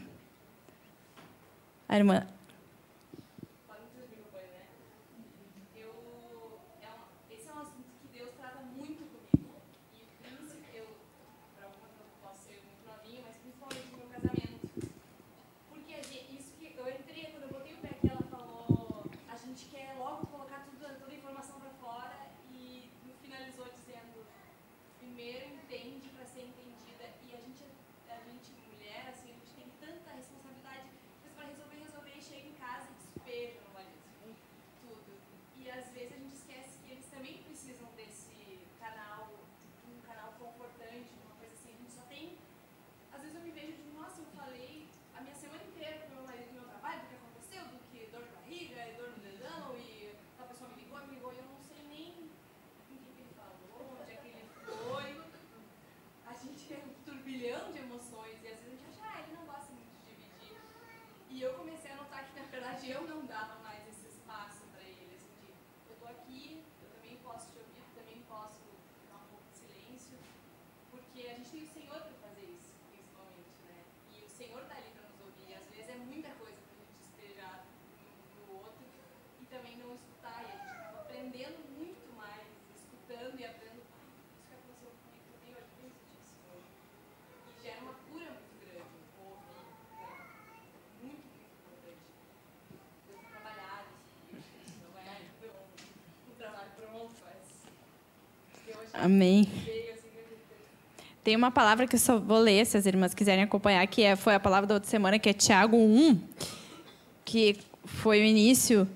er 1.89 2.03
Amém. 98.99 99.47
Tem 101.23 101.35
uma 101.35 101.51
palavra 101.51 101.85
que 101.85 101.95
eu 101.95 101.99
só 101.99 102.17
vou 102.17 102.39
ler, 102.39 102.65
se 102.65 102.77
as 102.77 102.85
irmãs 102.85 103.13
quiserem 103.13 103.43
acompanhar, 103.43 103.85
que 103.85 104.01
é, 104.01 104.15
foi 104.15 104.33
a 104.33 104.39
palavra 104.39 104.65
da 104.65 104.73
outra 104.75 104.89
semana, 104.89 105.19
que 105.19 105.29
é 105.29 105.33
Tiago 105.33 105.77
1, 105.77 106.19
que 107.23 107.57
foi 107.85 108.21
o 108.21 108.23
início 108.23 108.87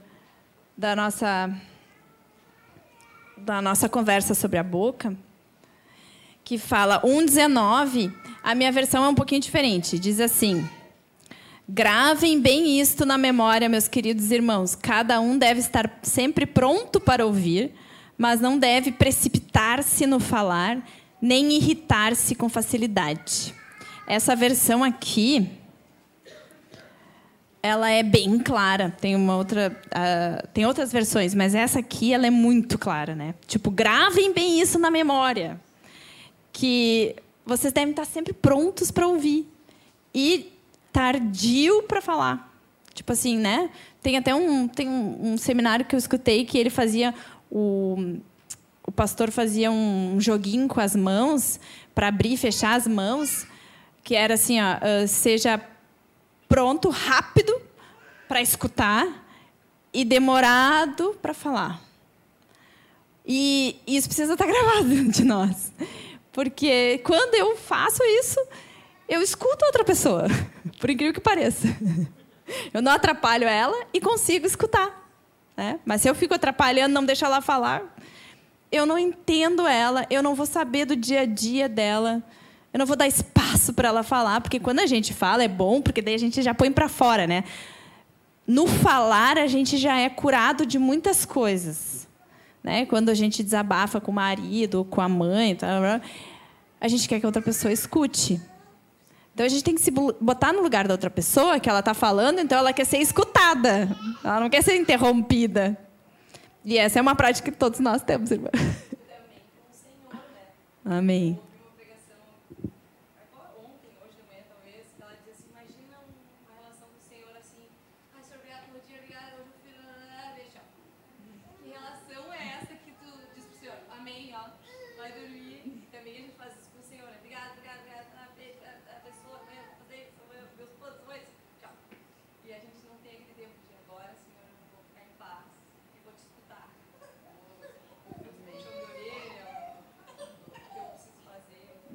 da 0.76 0.96
nossa, 0.96 1.54
da 3.38 3.62
nossa 3.62 3.88
conversa 3.88 4.34
sobre 4.34 4.58
a 4.58 4.64
boca, 4.64 5.16
que 6.44 6.58
fala 6.58 7.02
1,19. 7.02 8.12
A 8.42 8.56
minha 8.56 8.72
versão 8.72 9.04
é 9.04 9.10
um 9.10 9.16
pouquinho 9.16 9.42
diferente. 9.42 10.00
Diz 10.00 10.20
assim: 10.20 10.68
Gravem 11.70 12.42
bem 12.42 12.80
isto 12.80 13.06
na 13.06 13.18
memória, 13.18 13.70
meus 13.70 13.88
queridos 13.88 14.32
irmãos. 14.32 14.74
Cada 14.74 15.20
um 15.20 15.38
deve 15.38 15.60
estar 15.60 16.00
sempre 16.02 16.46
pronto 16.46 17.00
para 17.00 17.26
ouvir 17.26 17.76
mas 18.22 18.40
não 18.40 18.60
deve 18.60 18.92
precipitar-se 18.92 20.06
no 20.06 20.20
falar, 20.20 20.78
nem 21.20 21.54
irritar-se 21.54 22.36
com 22.36 22.48
facilidade. 22.48 23.52
Essa 24.06 24.36
versão 24.36 24.84
aqui, 24.84 25.50
ela 27.64 27.90
é 27.90 28.04
bem 28.04 28.38
clara. 28.38 28.96
Tem 29.02 29.16
uma 29.16 29.36
outra, 29.36 29.76
uh, 29.88 30.48
tem 30.50 30.68
outras 30.68 30.92
versões, 30.92 31.34
mas 31.34 31.56
essa 31.56 31.80
aqui 31.80 32.14
ela 32.14 32.28
é 32.28 32.30
muito 32.30 32.78
clara, 32.78 33.16
né? 33.16 33.34
Tipo, 33.48 33.72
gravem 33.72 34.32
bem 34.32 34.62
isso 34.62 34.78
na 34.78 34.92
memória, 34.92 35.60
que 36.54 37.16
vocês 37.44 37.74
devem 37.74 37.90
estar 37.90 38.06
sempre 38.06 38.34
prontos 38.34 38.92
para 38.92 39.08
ouvir 39.08 39.52
e 40.14 40.54
tardio 40.94 41.82
para 41.88 42.04
falar. 42.04 42.56
Tipo 42.94 43.14
assim, 43.14 43.36
né? 43.36 43.72
Tem 44.00 44.16
até 44.16 44.36
um, 44.36 44.68
tem 44.68 44.88
um, 44.88 45.34
um, 45.34 45.38
seminário 45.40 45.86
que 45.86 45.96
eu 45.96 46.00
escutei 46.00 46.46
que 46.46 46.56
ele 46.56 46.70
fazia 46.70 47.16
o, 47.52 48.18
o 48.88 48.92
pastor 48.92 49.30
fazia 49.30 49.70
um 49.70 50.20
joguinho 50.20 50.68
com 50.68 50.80
as 50.80 50.96
mãos 50.96 51.60
para 51.94 52.08
abrir 52.08 52.34
e 52.34 52.38
fechar 52.38 52.76
as 52.76 52.88
mãos 52.88 53.46
que 54.04 54.16
era 54.16 54.34
assim, 54.34 54.60
ó, 54.60 54.78
uh, 54.78 55.08
seja 55.08 55.62
pronto, 56.48 56.90
rápido 56.90 57.62
para 58.28 58.42
escutar 58.42 59.08
e 59.94 60.04
demorado 60.04 61.18
para 61.22 61.34
falar. 61.34 61.82
E 63.26 63.80
isso 63.86 64.08
precisa 64.08 64.34
estar 64.34 64.46
gravado 64.48 64.86
dentro 64.86 65.12
de 65.12 65.24
nós. 65.24 65.72
Porque 66.32 67.00
quando 67.04 67.36
eu 67.36 67.56
faço 67.58 68.04
isso, 68.04 68.40
eu 69.08 69.22
escuto 69.22 69.66
outra 69.66 69.84
pessoa, 69.84 70.26
por 70.80 70.90
incrível 70.90 71.14
que 71.14 71.20
pareça. 71.20 71.68
Eu 72.74 72.82
não 72.82 72.92
atrapalho 72.92 73.48
ela 73.48 73.86
e 73.94 74.02
consigo 74.02 74.46
escutar. 74.46 75.01
Né? 75.62 75.80
Mas 75.86 76.02
se 76.02 76.10
eu 76.10 76.16
fico 76.16 76.34
atrapalhando, 76.34 76.92
não 76.92 77.06
deixo 77.06 77.24
ela 77.24 77.40
falar, 77.40 77.96
eu 78.72 78.84
não 78.84 78.98
entendo 78.98 79.68
ela, 79.68 80.08
eu 80.10 80.24
não 80.24 80.34
vou 80.34 80.48
saber 80.48 80.86
do 80.86 80.96
dia 80.96 81.22
a 81.22 81.26
dia 81.28 81.70
dela, 81.70 82.24
eu 82.74 82.80
não 82.80 82.86
vou 82.88 82.96
dar 82.96 83.08
espaço 83.08 83.72
para 83.72 83.90
ela 83.90 84.02
falar, 84.02 84.42
porque 84.42 84.60
quando 84.60 84.80
a 84.80 84.88
gente 84.88 85.14
fala 85.14 85.44
é 85.44 85.48
bom, 85.48 85.80
porque 85.80 86.02
daí 86.02 86.16
a 86.16 86.18
gente 86.18 86.42
já 86.42 86.52
põe 86.52 86.72
para 86.72 86.90
fora, 86.90 87.28
né? 87.28 87.44
No 88.48 88.66
falar 88.66 89.38
a 89.38 89.46
gente 89.46 89.78
já 89.78 90.00
é 90.00 90.10
curado 90.10 90.66
de 90.66 90.80
muitas 90.80 91.26
coisas, 91.26 92.08
né? 92.64 92.88
Quando 92.88 93.10
a 93.10 93.14
gente 93.14 93.44
desabafa 93.44 94.02
com 94.02 94.10
o 94.10 94.16
marido, 94.16 94.84
com 94.86 95.00
a 95.00 95.08
mãe, 95.08 95.56
a 96.80 96.88
gente 96.88 97.08
quer 97.08 97.20
que 97.20 97.26
outra 97.28 97.40
pessoa 97.40 97.72
escute. 97.72 98.42
Então 99.34 99.46
a 99.46 99.50
gente 99.50 99.64
tem 99.64 99.76
que 99.76 99.82
se 99.82 99.92
botar 99.92 100.52
no 100.52 100.62
lugar 100.62 100.88
da 100.88 100.94
outra 100.94 101.10
pessoa 101.10 101.60
que 101.60 101.70
ela 101.70 101.80
está 101.80 101.94
falando, 101.94 102.40
então 102.40 102.58
ela 102.58 102.74
quer 102.74 102.86
ser 102.86 102.98
escutada, 102.98 103.96
ela 104.24 104.40
não 104.40 104.50
quer 104.50 104.62
ser 104.62 104.76
interrompida. 104.76 105.78
E 106.64 106.78
essa 106.78 107.00
é 107.00 107.02
uma 107.02 107.16
prática 107.16 107.50
que 107.50 107.58
todos 107.58 107.80
nós 107.80 108.04
temos, 108.04 108.30
irmã. 108.30 108.50
Amém. 110.86 111.40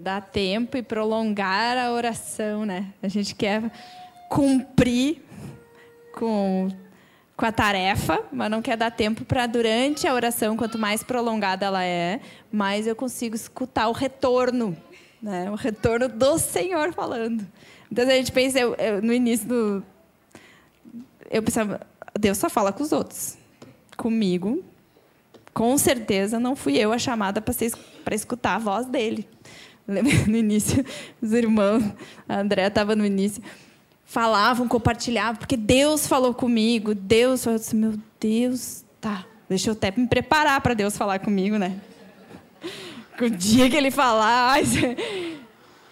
Dar 0.07 0.21
tempo 0.21 0.77
e 0.77 0.83
prolongar 0.83 1.77
a 1.77 1.91
oração, 1.91 2.65
né? 2.65 2.93
A 3.03 3.09
gente 3.09 3.35
quer 3.35 3.73
cumprir 4.29 5.21
com, 6.15 6.69
com 7.37 7.45
a 7.45 7.51
tarefa, 7.51 8.23
mas 8.31 8.49
não 8.49 8.63
quer 8.63 8.77
dar 8.77 8.93
tempo 8.93 9.25
para 9.25 9.49
durante 9.49 10.07
a 10.07 10.15
oração, 10.15 10.57
quanto 10.57 10.79
mais 10.79 11.03
prolongada 11.03 11.67
ela 11.67 11.83
é, 11.83 12.21
mais 12.53 12.87
eu 12.87 12.95
consigo 12.95 13.35
escutar 13.35 13.89
o 13.89 13.93
retorno, 13.93 14.77
né? 15.21 15.51
O 15.51 15.57
retorno 15.57 16.09
do 16.09 16.39
Senhor 16.39 16.93
falando. 16.93 17.45
Então 17.91 18.07
a 18.07 18.11
gente 18.11 18.31
pensa, 18.31 18.61
eu, 18.61 18.77
eu, 18.77 19.03
no 19.03 19.13
início 19.13 19.49
do, 19.49 19.85
eu 21.29 21.43
pensava, 21.43 21.81
Deus 22.17 22.39
só 22.39 22.49
fala 22.49 22.73
com 22.73 22.85
os 22.85 22.93
outros, 22.93 23.37
comigo. 23.97 24.63
Com 25.53 25.77
certeza 25.77 26.39
não 26.39 26.55
fui 26.55 26.77
eu 26.77 26.93
a 26.93 26.99
chamada 26.99 27.43
para 27.43 28.15
escutar 28.15 28.55
a 28.55 28.59
voz 28.61 28.87
dele. 28.87 29.27
no 30.27 30.37
início, 30.37 30.85
os 31.23 31.33
irmãos, 31.33 31.85
a 32.29 32.41
André 32.41 32.67
estava 32.67 32.97
no 32.97 33.07
início, 33.07 33.43
falavam, 34.05 34.67
compartilhavam, 34.67 35.37
porque 35.37 35.57
Deus 35.57 36.07
falou 36.07 36.35
comigo, 36.35 36.95
Deus 36.95 37.45
falou, 37.45 37.59
disse, 37.59 37.77
meu 37.77 37.95
Deus, 38.19 38.85
tá, 39.01 39.25
deixa 39.49 39.71
eu 39.71 39.75
até 39.75 39.93
me 39.97 40.07
preparar 40.09 40.61
para 40.61 40.75
Deus 40.75 40.97
falar 40.97 41.21
comigo, 41.21 41.57
né? 41.57 41.79
O 43.19 43.31
dia 43.31 43.71
que 43.71 43.77
ele 43.77 43.91
falar, 43.91 44.59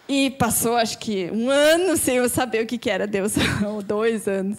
e 0.07 0.31
passou 0.33 0.77
acho 0.77 0.99
que 0.99 1.31
um 1.33 1.49
ano 1.49 1.97
sem 1.97 2.17
eu 2.17 2.29
saber 2.29 2.63
o 2.63 2.67
que 2.67 2.91
era 2.91 3.07
Deus, 3.07 3.33
ou 3.67 3.81
dois 3.81 4.29
anos. 4.29 4.59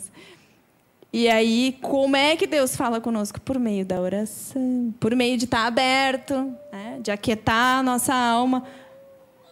E 1.14 1.30
aí, 1.30 1.78
como 1.80 2.16
é 2.16 2.36
que 2.36 2.48
Deus 2.48 2.76
fala 2.76 3.00
conosco? 3.00 3.40
Por 3.40 3.60
meio 3.60 3.86
da 3.86 4.02
oração, 4.02 4.92
por 5.00 5.16
meio 5.16 5.38
de 5.38 5.46
estar 5.46 5.68
aberto, 5.68 6.34
né? 6.74 6.98
de 7.02 7.12
aquietar 7.12 7.80
a 7.80 7.84
nossa 7.84 8.16
alma 8.16 8.64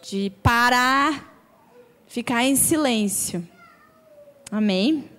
de 0.06 0.30
parar, 0.42 1.34
ficar 2.06 2.44
em 2.44 2.54
silêncio. 2.56 3.46
Amém? 4.50 5.10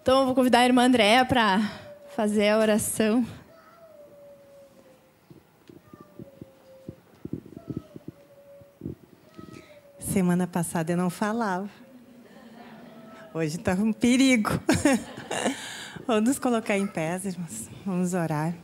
Então, 0.00 0.20
eu 0.20 0.26
vou 0.26 0.34
convidar 0.36 0.60
a 0.60 0.64
irmã 0.64 0.84
Andréa 0.84 1.24
para 1.24 1.60
fazer 2.14 2.48
a 2.48 2.58
oração. 2.58 3.26
Semana 9.98 10.46
passada 10.46 10.92
eu 10.92 10.96
não 10.96 11.10
falava. 11.10 11.68
Hoje 13.34 13.56
está 13.56 13.74
um 13.74 13.92
perigo. 13.92 14.50
Vamos 16.06 16.28
nos 16.28 16.38
colocar 16.38 16.78
em 16.78 16.86
pé, 16.86 17.20
irmãos. 17.24 17.68
Vamos 17.84 18.14
orar. 18.14 18.54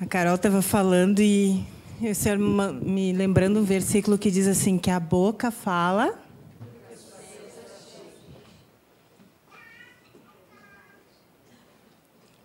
A 0.00 0.06
Carol 0.06 0.34
estava 0.34 0.60
falando 0.60 1.20
e 1.20 1.64
o 2.00 2.14
Senhor 2.14 2.38
me 2.38 3.12
lembrando 3.12 3.58
um 3.58 3.64
versículo 3.64 4.16
que 4.16 4.30
diz 4.30 4.46
assim: 4.46 4.78
que 4.78 4.90
a 4.90 5.00
boca 5.00 5.50
fala. 5.50 6.16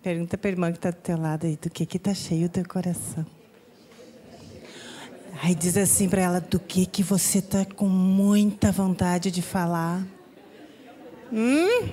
Pergunta 0.02 0.36
para 0.36 0.50
a 0.50 0.52
irmã 0.52 0.70
que 0.70 0.78
está 0.78 0.90
do 0.90 0.96
teu 0.96 1.18
lado 1.18 1.46
aí, 1.46 1.56
do 1.56 1.70
que 1.70 1.86
que 1.86 1.96
está 1.96 2.12
cheio 2.12 2.46
o 2.46 2.48
teu 2.48 2.66
coração? 2.68 3.24
Aí 5.42 5.54
diz 5.54 5.78
assim 5.78 6.08
para 6.08 6.20
ela, 6.20 6.40
do 6.40 6.60
que 6.60 6.84
que 6.84 7.02
você 7.02 7.38
está 7.38 7.64
com 7.64 7.88
muita 7.88 8.70
vontade 8.70 9.30
de 9.30 9.40
falar? 9.40 10.06
Hum? 11.32 11.88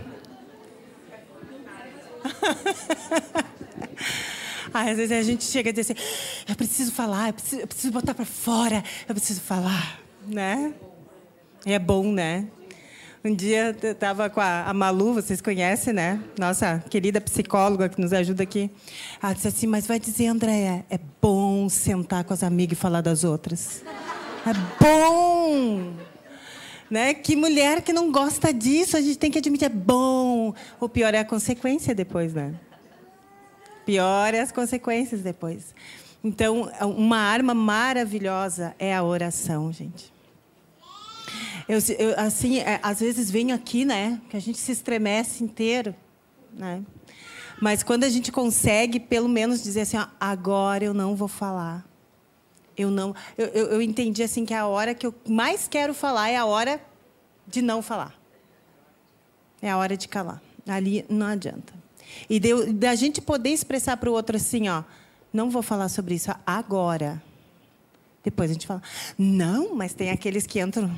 às 4.73 4.97
vezes 4.97 5.11
a 5.11 5.23
gente 5.23 5.43
chega 5.43 5.69
a 5.69 5.73
dizer 5.73 5.93
assim: 5.93 6.01
eu 6.47 6.55
preciso 6.55 6.91
falar, 6.91 7.29
eu 7.29 7.33
preciso, 7.33 7.61
eu 7.61 7.67
preciso 7.67 7.93
botar 7.93 8.13
para 8.13 8.25
fora, 8.25 8.83
eu 9.07 9.15
preciso 9.15 9.41
falar, 9.41 9.99
né? 10.27 10.73
E 11.65 11.73
é 11.73 11.79
bom, 11.79 12.11
né? 12.11 12.47
Um 13.23 13.35
dia 13.35 13.77
eu 13.79 13.91
estava 13.91 14.31
com 14.31 14.41
a, 14.41 14.63
a, 14.63 14.73
Malu, 14.73 15.13
vocês 15.13 15.39
conhecem, 15.41 15.93
né? 15.93 16.19
Nossa 16.39 16.83
querida 16.89 17.21
psicóloga 17.21 17.87
que 17.87 18.01
nos 18.01 18.13
ajuda 18.13 18.41
aqui. 18.41 18.71
Ela 19.21 19.33
disse 19.33 19.47
assim: 19.47 19.67
Mas 19.67 19.85
vai 19.85 19.99
dizer, 19.99 20.25
Andréia, 20.25 20.83
é 20.89 20.99
bom 21.21 21.69
sentar 21.69 22.23
com 22.23 22.33
as 22.33 22.41
amigas 22.41 22.77
e 22.77 22.81
falar 22.81 23.01
das 23.01 23.23
outras. 23.23 23.83
É 24.43 24.83
bom! 24.83 25.93
Né? 26.89 27.13
Que 27.13 27.35
mulher 27.35 27.83
que 27.83 27.93
não 27.93 28.11
gosta 28.11 28.51
disso, 28.51 28.97
a 28.97 29.01
gente 29.01 29.19
tem 29.19 29.29
que 29.29 29.37
admitir, 29.37 29.65
é 29.65 29.69
bom. 29.69 30.53
O 30.79 30.89
pior 30.89 31.13
é 31.13 31.19
a 31.19 31.25
consequência 31.25 31.93
depois, 31.93 32.33
né? 32.33 32.55
Pior 33.85 34.33
é 34.33 34.39
as 34.39 34.51
consequências 34.51 35.21
depois. 35.21 35.73
Então, 36.23 36.69
uma 36.81 37.17
arma 37.17 37.53
maravilhosa 37.53 38.75
é 38.77 38.95
a 38.95 39.03
oração, 39.03 39.71
gente. 39.73 40.13
Eu, 41.67 41.79
eu, 41.97 42.19
assim, 42.19 42.59
é, 42.59 42.79
às 42.83 42.99
vezes 42.99 43.31
venho 43.31 43.55
aqui, 43.55 43.85
né, 43.85 44.19
que 44.29 44.37
a 44.37 44.39
gente 44.39 44.57
se 44.57 44.71
estremece 44.71 45.43
inteiro, 45.43 45.95
né? 46.53 46.83
Mas 47.61 47.83
quando 47.83 48.03
a 48.03 48.09
gente 48.09 48.31
consegue, 48.31 48.99
pelo 48.99 49.29
menos 49.29 49.61
dizer 49.61 49.81
assim, 49.81 49.97
ó, 49.97 50.07
agora 50.19 50.83
eu 50.83 50.93
não 50.93 51.15
vou 51.15 51.27
falar. 51.27 51.85
Eu 52.75 52.89
não, 52.89 53.15
eu, 53.37 53.47
eu, 53.47 53.65
eu 53.73 53.81
entendi 53.81 54.23
assim 54.23 54.45
que 54.45 54.53
a 54.53 54.65
hora 54.65 54.95
que 54.95 55.05
eu 55.05 55.13
mais 55.27 55.67
quero 55.67 55.93
falar 55.93 56.29
é 56.29 56.37
a 56.37 56.45
hora 56.45 56.81
de 57.47 57.61
não 57.61 57.81
falar. 57.81 58.19
É 59.61 59.69
a 59.69 59.77
hora 59.77 59.95
de 59.95 60.07
calar. 60.07 60.41
Ali 60.67 61.05
não 61.07 61.27
adianta. 61.27 61.80
E 62.29 62.39
da 62.73 62.95
gente 62.95 63.21
poder 63.21 63.49
expressar 63.49 63.97
para 63.97 64.09
o 64.09 64.13
outro 64.13 64.35
assim, 64.37 64.69
ó, 64.69 64.83
não 65.33 65.49
vou 65.49 65.61
falar 65.61 65.89
sobre 65.89 66.15
isso 66.15 66.31
agora. 66.45 67.21
Depois 68.23 68.51
a 68.51 68.53
gente 68.53 68.67
fala, 68.67 68.81
não, 69.17 69.75
mas 69.75 69.93
tem 69.93 70.11
aqueles 70.11 70.45
que 70.45 70.59
entram 70.59 70.91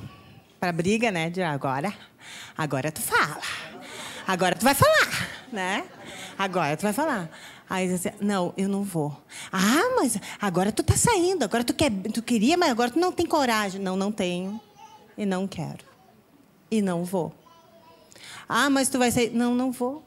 para 0.59 0.71
briga, 0.71 1.11
né? 1.11 1.29
De 1.29 1.41
agora, 1.41 1.93
agora 2.57 2.91
tu 2.91 3.01
fala, 3.01 3.41
agora 4.27 4.55
tu 4.55 4.63
vai 4.63 4.73
falar, 4.73 5.29
né? 5.51 5.85
Agora 6.37 6.75
tu 6.75 6.81
vai 6.81 6.93
falar. 6.93 7.29
Aí 7.69 7.91
assim, 7.93 8.09
não, 8.19 8.53
eu 8.57 8.67
não 8.67 8.83
vou. 8.83 9.17
Ah, 9.51 9.93
mas 9.95 10.17
agora 10.41 10.71
tu 10.71 10.83
tá 10.83 10.95
saindo, 10.95 11.43
agora 11.43 11.63
tu 11.63 11.73
quer, 11.73 11.91
tu 12.13 12.21
queria, 12.21 12.57
mas 12.57 12.69
agora 12.69 12.91
tu 12.91 12.99
não 12.99 13.11
tem 13.11 13.25
coragem. 13.25 13.81
Não, 13.81 13.95
não 13.95 14.11
tenho 14.11 14.59
e 15.17 15.25
não 15.25 15.47
quero 15.47 15.85
e 16.69 16.81
não 16.81 17.03
vou. 17.03 17.31
Ah, 18.49 18.69
mas 18.69 18.89
tu 18.89 18.97
vai 18.97 19.11
sair? 19.11 19.29
Não, 19.29 19.53
não 19.53 19.71
vou 19.71 20.03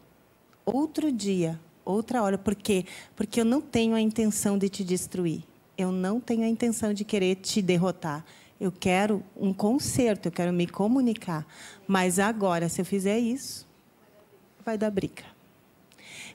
outro 0.66 1.12
dia, 1.12 1.58
outra 1.84 2.22
hora. 2.22 2.36
Por 2.36 2.54
quê? 2.54 2.84
Porque 3.14 3.40
eu 3.40 3.44
não 3.44 3.60
tenho 3.60 3.94
a 3.94 4.00
intenção 4.00 4.58
de 4.58 4.68
te 4.68 4.82
destruir. 4.84 5.44
Eu 5.78 5.92
não 5.92 6.20
tenho 6.20 6.42
a 6.42 6.48
intenção 6.48 6.92
de 6.92 7.04
querer 7.04 7.36
te 7.36 7.62
derrotar. 7.62 8.24
Eu 8.60 8.72
quero 8.72 9.22
um 9.36 9.52
conserto, 9.52 10.26
eu 10.26 10.32
quero 10.32 10.52
me 10.52 10.66
comunicar. 10.66 11.46
Mas 11.86 12.18
agora, 12.18 12.68
se 12.68 12.80
eu 12.80 12.84
fizer 12.84 13.18
isso, 13.18 13.66
vai 14.64 14.76
dar 14.76 14.90
briga. 14.90 15.24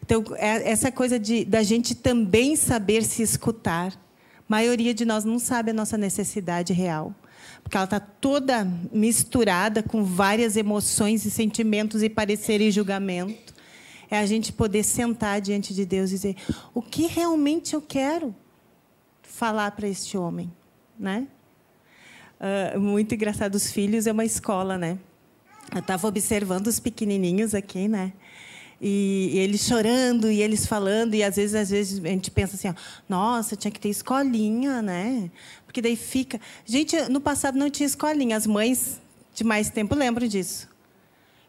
Então, 0.04 0.24
é 0.38 0.70
essa 0.70 0.92
coisa 0.92 1.20
de, 1.20 1.44
da 1.44 1.62
gente 1.64 1.96
também 1.96 2.56
saber 2.56 3.04
se 3.04 3.22
escutar. 3.22 3.92
A 3.92 4.44
maioria 4.48 4.94
de 4.94 5.06
nós 5.06 5.26
não 5.26 5.40
sabe 5.40 5.72
a 5.72 5.74
nossa 5.74 5.98
necessidade 5.98 6.74
real. 6.74 7.14
Porque 7.64 7.76
ela 7.76 7.86
está 7.86 8.00
toda 8.00 8.66
misturada 8.92 9.82
com 9.82 10.04
várias 10.04 10.56
emoções 10.56 11.26
e 11.26 11.32
sentimentos 11.32 12.04
e 12.04 12.10
parecer 12.10 12.62
e 12.62 12.72
julgamento. 12.72 13.54
É 14.12 14.20
a 14.20 14.26
gente 14.26 14.52
poder 14.52 14.84
sentar 14.84 15.40
diante 15.40 15.74
de 15.74 15.86
Deus 15.86 16.12
e 16.12 16.16
dizer: 16.16 16.36
o 16.74 16.82
que 16.82 17.08
realmente 17.08 17.74
eu 17.74 17.82
quero 17.82 18.36
falar 19.24 19.72
para 19.72 19.88
este 19.88 20.18
homem? 20.18 20.52
Né? 21.00 21.26
Uh, 22.76 22.80
muito 22.80 23.16
engraçado, 23.16 23.56
os 23.56 23.72
filhos 23.72 24.08
é 24.08 24.12
uma 24.12 24.26
escola, 24.26 24.78
né? 24.78 25.00
Eu 25.74 25.80
estava 25.80 26.06
observando 26.08 26.68
os 26.68 26.80
pequenininhos 26.80 27.56
aqui, 27.56 27.88
né? 27.88 28.12
E, 28.82 29.30
e, 29.34 29.38
eles 29.38 29.62
chorando 29.62 30.30
e 30.30 30.42
eles 30.42 30.66
falando 30.66 31.14
e 31.14 31.24
às 31.24 31.36
vezes 31.36 31.56
às 31.56 31.70
vezes 31.70 32.04
a 32.04 32.08
gente 32.08 32.32
pensa 32.32 32.56
assim, 32.56 32.68
ó, 32.68 32.74
nossa, 33.08 33.56
tinha 33.56 33.72
que 33.72 33.80
ter 33.80 33.90
escolinha, 33.90 34.82
né? 34.82 35.32
Porque 35.66 35.82
daí 35.82 35.96
fica. 35.96 36.42
Gente, 36.66 37.00
no 37.04 37.22
passado 37.22 37.58
não 37.58 37.70
tinha 37.70 37.86
escolinha, 37.86 38.36
as 38.36 38.46
mães 38.46 39.00
de 39.34 39.44
mais 39.44 39.70
tempo 39.70 39.96
lembram 39.96 40.28
disso. 40.28 40.71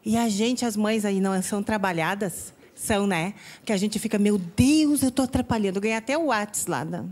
E 0.05 0.17
a 0.17 0.29
gente, 0.29 0.65
as 0.65 0.77
mães 0.77 1.05
aí 1.05 1.21
não 1.21 1.41
são 1.43 1.63
trabalhadas, 1.63 2.53
são, 2.75 3.07
né? 3.07 3.35
Que 3.65 3.73
a 3.73 3.77
gente 3.77 3.99
fica, 3.99 4.19
meu 4.19 4.39
Deus, 4.39 5.03
eu 5.03 5.09
estou 5.09 5.25
atrapalhando. 5.25 5.79
Eu 5.79 5.83
ganhei 5.83 5.97
até 5.97 6.19
o 6.19 6.27
WhatsApp 6.27 6.71
lá 6.71 6.85
da, 6.85 7.05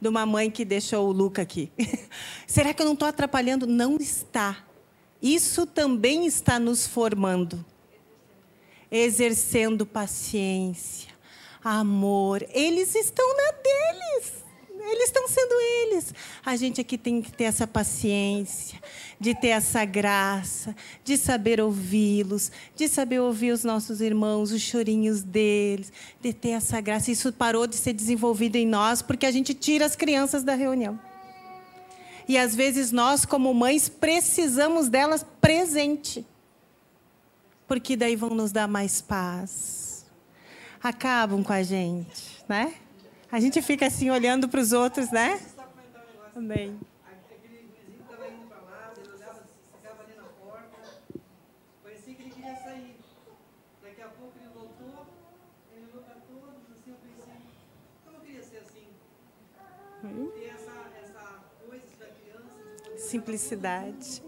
de 0.00 0.08
uma 0.08 0.24
mãe 0.24 0.50
que 0.50 0.64
deixou 0.64 1.06
o 1.08 1.12
Luca 1.12 1.42
aqui. 1.42 1.70
Será 2.46 2.72
que 2.72 2.80
eu 2.80 2.86
não 2.86 2.94
estou 2.94 3.08
atrapalhando? 3.08 3.66
Não 3.66 3.96
está. 3.96 4.64
Isso 5.20 5.66
também 5.66 6.26
está 6.26 6.58
nos 6.58 6.86
formando. 6.86 7.64
Exercendo 8.90 9.84
paciência, 9.84 11.10
amor. 11.62 12.46
Eles 12.54 12.94
estão 12.94 13.36
na 13.36 13.52
deles. 13.52 14.37
Eles 14.90 15.04
estão 15.04 15.28
sendo 15.28 15.54
eles. 15.60 16.14
A 16.44 16.56
gente 16.56 16.80
aqui 16.80 16.96
tem 16.96 17.20
que 17.20 17.30
ter 17.30 17.44
essa 17.44 17.66
paciência, 17.66 18.80
de 19.20 19.34
ter 19.34 19.48
essa 19.48 19.84
graça, 19.84 20.74
de 21.04 21.16
saber 21.16 21.60
ouvi-los, 21.60 22.50
de 22.74 22.88
saber 22.88 23.20
ouvir 23.20 23.52
os 23.52 23.64
nossos 23.64 24.00
irmãos, 24.00 24.50
os 24.50 24.62
chorinhos 24.62 25.22
deles, 25.22 25.92
de 26.20 26.32
ter 26.32 26.50
essa 26.50 26.80
graça. 26.80 27.10
Isso 27.10 27.32
parou 27.32 27.66
de 27.66 27.76
ser 27.76 27.92
desenvolvido 27.92 28.56
em 28.56 28.66
nós 28.66 29.02
porque 29.02 29.26
a 29.26 29.30
gente 29.30 29.54
tira 29.54 29.84
as 29.84 29.94
crianças 29.94 30.42
da 30.42 30.54
reunião. 30.54 30.98
E 32.26 32.36
às 32.36 32.54
vezes 32.54 32.92
nós, 32.92 33.24
como 33.24 33.52
mães, 33.54 33.88
precisamos 33.88 34.88
delas 34.88 35.24
presente. 35.40 36.26
Porque 37.66 37.96
daí 37.96 38.16
vão 38.16 38.30
nos 38.30 38.52
dar 38.52 38.68
mais 38.68 39.00
paz. 39.00 40.06
Acabam 40.82 41.42
com 41.42 41.52
a 41.52 41.62
gente, 41.62 42.44
né? 42.48 42.74
A 43.30 43.38
gente 43.40 43.60
fica 43.60 43.86
assim 43.86 44.08
olhando 44.10 44.48
para 44.48 44.60
os 44.60 44.72
outros, 44.72 45.10
né? 45.10 45.38
Amém. 46.34 46.78
Simplicidade. 62.96 64.22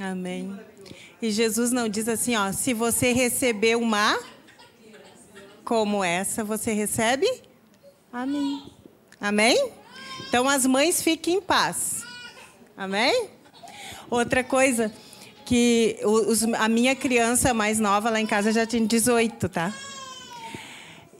Amém. 0.00 0.58
E 1.20 1.30
Jesus 1.30 1.72
não 1.72 1.88
diz 1.88 2.08
assim, 2.08 2.36
ó, 2.36 2.52
se 2.52 2.72
você 2.72 3.12
receber 3.12 3.76
uma 3.76 4.18
como 5.64 6.02
essa, 6.02 6.42
você 6.42 6.72
recebe? 6.72 7.26
Amém. 8.12 8.62
Amém? 9.20 9.70
Então 10.28 10.48
as 10.48 10.64
mães 10.64 11.02
fiquem 11.02 11.36
em 11.36 11.40
paz. 11.40 12.04
Amém? 12.76 13.28
Outra 14.08 14.42
coisa 14.42 14.92
que 15.44 15.98
os, 16.04 16.42
a 16.54 16.68
minha 16.68 16.94
criança 16.94 17.52
mais 17.52 17.78
nova 17.78 18.10
lá 18.10 18.20
em 18.20 18.26
casa 18.26 18.52
já 18.52 18.66
tinha 18.66 18.86
18, 18.86 19.48
tá? 19.48 19.74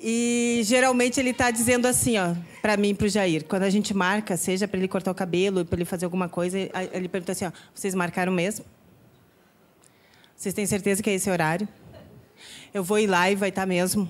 E 0.00 0.60
geralmente 0.64 1.18
ele 1.18 1.30
está 1.30 1.50
dizendo 1.50 1.86
assim, 1.86 2.16
ó, 2.18 2.34
para 2.62 2.76
mim, 2.76 2.94
para 2.94 3.06
o 3.06 3.08
Jair, 3.08 3.44
quando 3.44 3.64
a 3.64 3.70
gente 3.70 3.92
marca, 3.92 4.36
seja 4.36 4.68
para 4.68 4.78
ele 4.78 4.86
cortar 4.86 5.10
o 5.10 5.14
cabelo, 5.14 5.64
para 5.64 5.76
ele 5.76 5.84
fazer 5.84 6.04
alguma 6.04 6.28
coisa, 6.28 6.56
ele 6.92 7.08
pergunta 7.08 7.32
assim, 7.32 7.46
ó, 7.46 7.52
vocês 7.74 7.94
marcaram 7.94 8.32
mesmo? 8.32 8.64
Vocês 10.36 10.54
têm 10.54 10.66
certeza 10.66 11.02
que 11.02 11.10
é 11.10 11.14
esse 11.14 11.28
horário? 11.28 11.66
Eu 12.72 12.84
vou 12.84 12.98
ir 12.98 13.08
lá 13.08 13.28
e 13.28 13.34
vai 13.34 13.48
estar 13.48 13.62
tá 13.62 13.66
mesmo. 13.66 14.08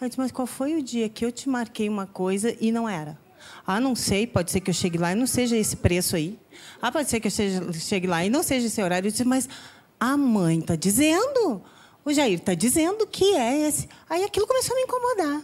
Eu 0.00 0.08
disse, 0.08 0.18
mas 0.18 0.32
qual 0.32 0.46
foi 0.46 0.74
o 0.74 0.82
dia 0.82 1.08
que 1.08 1.24
eu 1.24 1.30
te 1.30 1.50
marquei 1.50 1.88
uma 1.88 2.06
coisa 2.06 2.56
e 2.58 2.72
não 2.72 2.88
era? 2.88 3.18
Ah, 3.66 3.78
não 3.78 3.94
sei, 3.94 4.26
pode 4.26 4.50
ser 4.50 4.60
que 4.60 4.70
eu 4.70 4.74
chegue 4.74 4.96
lá 4.96 5.12
e 5.12 5.14
não 5.14 5.26
seja 5.26 5.56
esse 5.56 5.76
preço 5.76 6.16
aí. 6.16 6.38
Ah, 6.80 6.90
pode 6.90 7.10
ser 7.10 7.20
que 7.20 7.28
eu 7.28 7.72
chegue 7.74 8.06
lá 8.06 8.24
e 8.24 8.30
não 8.30 8.42
seja 8.42 8.66
esse 8.68 8.82
horário. 8.82 9.08
Eu 9.08 9.10
disse, 9.10 9.24
mas 9.24 9.48
a 10.00 10.16
mãe 10.16 10.60
está 10.60 10.76
dizendo. 10.76 11.62
O 12.06 12.12
Jair 12.12 12.38
está 12.38 12.54
dizendo 12.54 13.04
que 13.04 13.34
é 13.34 13.66
esse. 13.66 13.88
Aí 14.08 14.22
aquilo 14.22 14.46
começou 14.46 14.74
a 14.74 14.76
me 14.76 14.84
incomodar. 14.84 15.42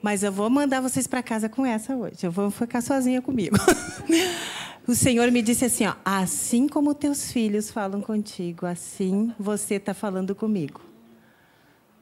Mas 0.00 0.22
eu 0.22 0.30
vou 0.30 0.48
mandar 0.48 0.80
vocês 0.80 1.08
para 1.08 1.24
casa 1.24 1.48
com 1.48 1.66
essa 1.66 1.96
hoje. 1.96 2.18
Eu 2.22 2.30
vou 2.30 2.52
ficar 2.52 2.80
sozinha 2.80 3.20
comigo. 3.20 3.56
o 4.86 4.94
Senhor 4.94 5.28
me 5.32 5.42
disse 5.42 5.64
assim: 5.64 5.86
ó, 5.86 5.94
assim 6.04 6.68
como 6.68 6.94
teus 6.94 7.32
filhos 7.32 7.68
falam 7.68 8.00
contigo, 8.00 8.64
assim 8.64 9.34
você 9.40 9.74
está 9.74 9.92
falando 9.92 10.36
comigo. 10.36 10.80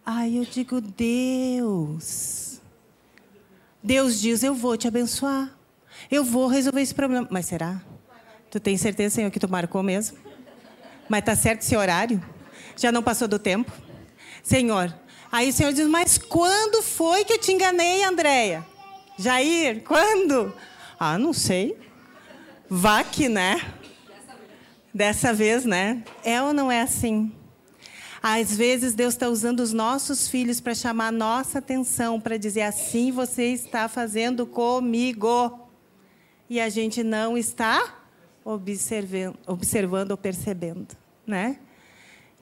Aí 0.04 0.36
eu 0.36 0.44
digo: 0.44 0.82
Deus. 0.82 2.60
Deus 3.82 4.20
diz: 4.20 4.42
Eu 4.42 4.54
vou 4.54 4.76
te 4.76 4.86
abençoar. 4.86 5.56
Eu 6.10 6.22
vou 6.22 6.48
resolver 6.48 6.82
esse 6.82 6.94
problema. 6.94 7.26
Mas 7.30 7.46
será? 7.46 7.80
Tu 8.50 8.60
tem 8.60 8.76
certeza, 8.76 9.14
Senhor, 9.14 9.30
que 9.30 9.40
tu 9.40 9.48
marcou 9.48 9.82
mesmo? 9.82 10.18
Mas 11.08 11.20
está 11.20 11.34
certo 11.34 11.62
esse 11.62 11.74
horário? 11.74 12.22
Já 12.78 12.92
não 12.92 13.02
passou 13.02 13.26
do 13.26 13.40
tempo? 13.40 13.72
Senhor. 14.40 14.94
Aí 15.32 15.50
o 15.50 15.52
Senhor 15.52 15.72
diz: 15.72 15.86
Mas 15.88 16.16
quando 16.16 16.80
foi 16.80 17.24
que 17.24 17.32
eu 17.32 17.38
te 17.38 17.52
enganei, 17.52 18.04
Andréia? 18.04 18.64
Jair, 19.18 19.82
quando? 19.82 20.54
Ah, 20.98 21.18
não 21.18 21.32
sei. 21.32 21.76
Vá 22.70 23.02
que, 23.02 23.28
né? 23.28 23.74
Dessa 24.94 25.32
vez, 25.34 25.64
né? 25.64 26.04
É 26.24 26.40
ou 26.40 26.52
não 26.52 26.70
é 26.70 26.82
assim? 26.82 27.32
Às 28.22 28.56
vezes 28.56 28.94
Deus 28.94 29.14
está 29.14 29.28
usando 29.28 29.60
os 29.60 29.72
nossos 29.72 30.28
filhos 30.28 30.60
para 30.60 30.74
chamar 30.74 31.08
a 31.08 31.12
nossa 31.12 31.58
atenção, 31.58 32.20
para 32.20 32.36
dizer 32.36 32.62
assim 32.62 33.10
você 33.10 33.52
está 33.52 33.88
fazendo 33.88 34.46
comigo. 34.46 35.68
E 36.48 36.60
a 36.60 36.68
gente 36.68 37.02
não 37.02 37.36
está 37.36 38.02
observando, 38.44 39.36
observando 39.46 40.12
ou 40.12 40.16
percebendo, 40.16 40.96
né? 41.26 41.58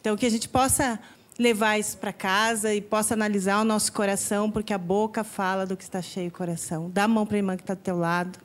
Então, 0.07 0.17
que 0.17 0.25
a 0.25 0.31
gente 0.31 0.49
possa 0.49 1.01
levar 1.37 1.81
isso 1.81 1.99
para 1.99 2.13
casa 2.13 2.73
e 2.73 2.81
possa 2.81 3.15
analisar 3.15 3.61
o 3.61 3.65
nosso 3.65 3.93
coração, 3.93 4.49
porque 4.49 4.73
a 4.73 4.79
boca 4.79 5.25
fala 5.25 5.67
do 5.67 5.77
que 5.77 5.83
está 5.83 6.01
cheio 6.01 6.29
o 6.29 6.31
coração. 6.31 6.89
Dá 6.89 7.03
a 7.03 7.09
mão 7.09 7.27
para 7.27 7.35
a 7.35 7.39
irmã 7.39 7.57
que 7.57 7.65
está 7.65 7.75
do 7.75 7.81
teu 7.81 7.99
lado. 7.99 8.39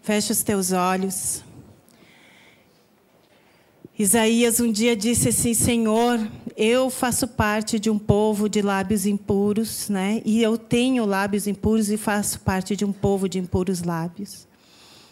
Fecha 0.00 0.32
os 0.32 0.40
teus 0.44 0.70
olhos. 0.70 1.42
Isaías 3.98 4.60
um 4.60 4.70
dia 4.70 4.94
disse 4.94 5.30
assim: 5.30 5.52
Senhor, 5.52 6.20
eu 6.56 6.90
faço 6.90 7.26
parte 7.26 7.80
de 7.80 7.90
um 7.90 7.98
povo 7.98 8.48
de 8.48 8.62
lábios 8.62 9.04
impuros, 9.04 9.88
né? 9.88 10.22
E 10.24 10.40
eu 10.40 10.56
tenho 10.56 11.04
lábios 11.04 11.48
impuros 11.48 11.90
e 11.90 11.96
faço 11.96 12.38
parte 12.42 12.76
de 12.76 12.84
um 12.84 12.92
povo 12.92 13.28
de 13.28 13.40
impuros 13.40 13.82
lábios. 13.82 14.47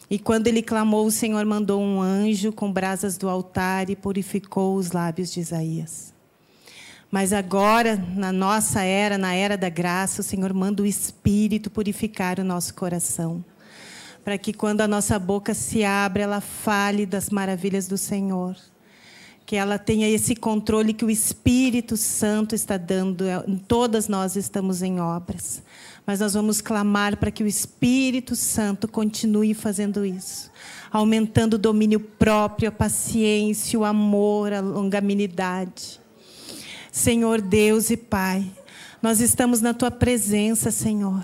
E 0.08 0.18
quando 0.18 0.46
ele 0.46 0.62
clamou, 0.62 1.04
o 1.04 1.10
Senhor 1.10 1.44
mandou 1.44 1.82
um 1.82 2.00
anjo 2.00 2.52
com 2.52 2.72
brasas 2.72 3.18
do 3.18 3.28
altar 3.28 3.90
e 3.90 3.96
purificou 3.96 4.76
os 4.76 4.92
lábios 4.92 5.32
de 5.32 5.40
Isaías. 5.40 6.14
Mas 7.10 7.32
agora, 7.32 7.96
na 8.14 8.32
nossa 8.32 8.82
era, 8.82 9.18
na 9.18 9.34
era 9.34 9.56
da 9.56 9.68
graça, 9.68 10.20
o 10.20 10.24
Senhor 10.24 10.52
manda 10.52 10.82
o 10.82 10.86
Espírito 10.86 11.70
purificar 11.70 12.38
o 12.38 12.44
nosso 12.44 12.74
coração. 12.74 13.44
Para 14.24 14.38
que 14.38 14.52
quando 14.52 14.80
a 14.80 14.88
nossa 14.88 15.18
boca 15.18 15.54
se 15.54 15.84
abre, 15.84 16.22
ela 16.22 16.40
fale 16.40 17.04
das 17.04 17.30
maravilhas 17.30 17.88
do 17.88 17.98
Senhor. 17.98 18.56
Que 19.44 19.56
ela 19.56 19.78
tenha 19.78 20.08
esse 20.08 20.34
controle 20.36 20.92
que 20.92 21.04
o 21.04 21.10
Espírito 21.10 21.96
Santo 21.96 22.54
está 22.54 22.76
dando. 22.76 23.24
Todas 23.66 24.08
nós 24.08 24.36
estamos 24.36 24.82
em 24.82 25.00
obras 25.00 25.62
mas 26.06 26.20
nós 26.20 26.34
vamos 26.34 26.60
clamar 26.60 27.16
para 27.16 27.32
que 27.32 27.42
o 27.42 27.48
Espírito 27.48 28.36
Santo 28.36 28.86
continue 28.86 29.52
fazendo 29.54 30.06
isso, 30.06 30.50
aumentando 30.92 31.54
o 31.54 31.58
domínio 31.58 31.98
próprio, 31.98 32.68
a 32.68 32.72
paciência, 32.72 33.78
o 33.78 33.84
amor, 33.84 34.52
a 34.52 34.60
longanimidade. 34.60 36.00
Senhor 36.92 37.40
Deus 37.40 37.90
e 37.90 37.96
Pai, 37.96 38.46
nós 39.06 39.20
estamos 39.20 39.60
na 39.60 39.72
tua 39.72 39.88
presença, 39.88 40.72
Senhor. 40.72 41.22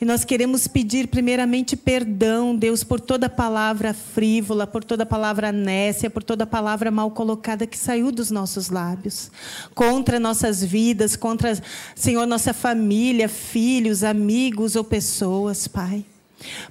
E 0.00 0.04
nós 0.06 0.24
queremos 0.24 0.66
pedir, 0.66 1.08
primeiramente, 1.08 1.76
perdão, 1.76 2.56
Deus, 2.56 2.82
por 2.82 2.98
toda 2.98 3.28
palavra 3.28 3.92
frívola, 3.92 4.66
por 4.66 4.82
toda 4.82 5.04
palavra 5.04 5.52
nécia, 5.52 6.08
por 6.08 6.22
toda 6.22 6.46
palavra 6.46 6.90
mal 6.90 7.10
colocada 7.10 7.66
que 7.66 7.76
saiu 7.76 8.10
dos 8.10 8.30
nossos 8.30 8.70
lábios. 8.70 9.30
Contra 9.74 10.18
nossas 10.18 10.64
vidas, 10.64 11.16
contra, 11.16 11.52
Senhor, 11.94 12.26
nossa 12.26 12.54
família, 12.54 13.28
filhos, 13.28 14.02
amigos 14.02 14.74
ou 14.74 14.82
pessoas, 14.82 15.68
Pai. 15.68 16.06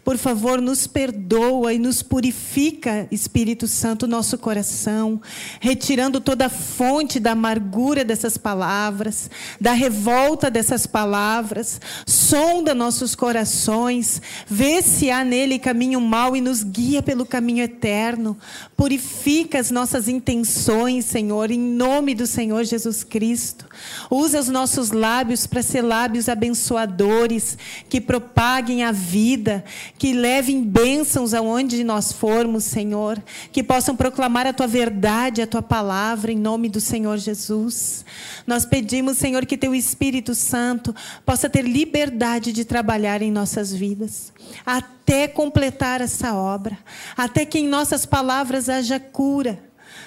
Por 0.04 0.18
favor, 0.18 0.62
nos 0.62 0.88
perdoa 0.88 1.74
e 1.74 1.80
nos 1.80 2.02
purifica, 2.02 3.08
Espírito 3.12 3.68
Santo, 3.68 4.08
nosso 4.08 4.38
coração, 4.38 5.22
retirando 5.60 6.22
toda 6.22 6.46
a 6.46 6.50
fonte 6.50 7.20
da 7.20 7.32
amargura 7.32 8.06
dessas 8.06 8.38
palavras, 8.38 9.30
da 9.60 9.74
revolta 9.74 10.50
dessas 10.50 10.88
palavras. 10.88 11.82
Sonda 12.06 12.74
nossos 12.74 13.16
corações, 13.16 14.22
vê 14.48 14.82
se 14.82 15.12
há 15.12 15.26
nele 15.26 15.60
caminho 15.60 16.00
mau 16.00 16.36
e 16.36 16.42
nos 16.42 16.64
guia 16.64 17.04
pelo 17.04 17.26
caminho 17.26 17.64
eterno. 17.64 18.38
Purifica 18.78 19.60
as 19.60 19.70
nossas 19.70 20.08
intenções, 20.08 21.06
Senhor, 21.06 21.52
em 21.52 21.60
nome 21.60 22.16
do 22.16 22.26
Senhor 22.26 22.64
Jesus 22.64 23.04
Cristo. 23.04 23.66
Usa 24.10 24.40
os 24.40 24.48
nossos 24.48 24.92
lábios 24.92 25.46
para 25.46 25.62
ser 25.62 25.82
lábios 25.82 26.30
abençoadores, 26.30 27.58
que 27.90 28.00
propaguem 28.00 28.84
a 28.84 28.92
vida 28.92 29.57
que 29.98 30.14
levem 30.14 30.64
bênçãos 30.64 31.34
aonde 31.34 31.84
nós 31.84 32.12
formos, 32.12 32.64
Senhor, 32.64 33.22
que 33.52 33.64
possam 33.64 33.96
proclamar 33.96 34.48
a 34.48 34.54
tua 34.54 34.68
verdade, 34.68 35.42
a 35.42 35.48
tua 35.48 35.62
palavra, 35.62 36.32
em 36.32 36.38
nome 36.38 36.70
do 36.70 36.80
Senhor 36.80 37.18
Jesus. 37.18 38.06
Nós 38.46 38.66
pedimos, 38.66 39.18
Senhor, 39.18 39.46
que 39.46 39.58
teu 39.58 39.74
Espírito 39.74 40.34
Santo 40.34 40.96
possa 41.26 41.50
ter 41.50 41.64
liberdade 41.64 42.52
de 42.52 42.66
trabalhar 42.66 43.22
em 43.22 43.32
nossas 43.32 43.74
vidas, 43.74 44.32
até 44.66 45.28
completar 45.28 46.02
essa 46.02 46.34
obra, 46.34 46.78
até 47.16 47.46
que 47.46 47.60
em 47.60 47.68
nossas 47.68 48.06
palavras 48.06 48.70
haja 48.70 49.00
cura. 49.00 49.60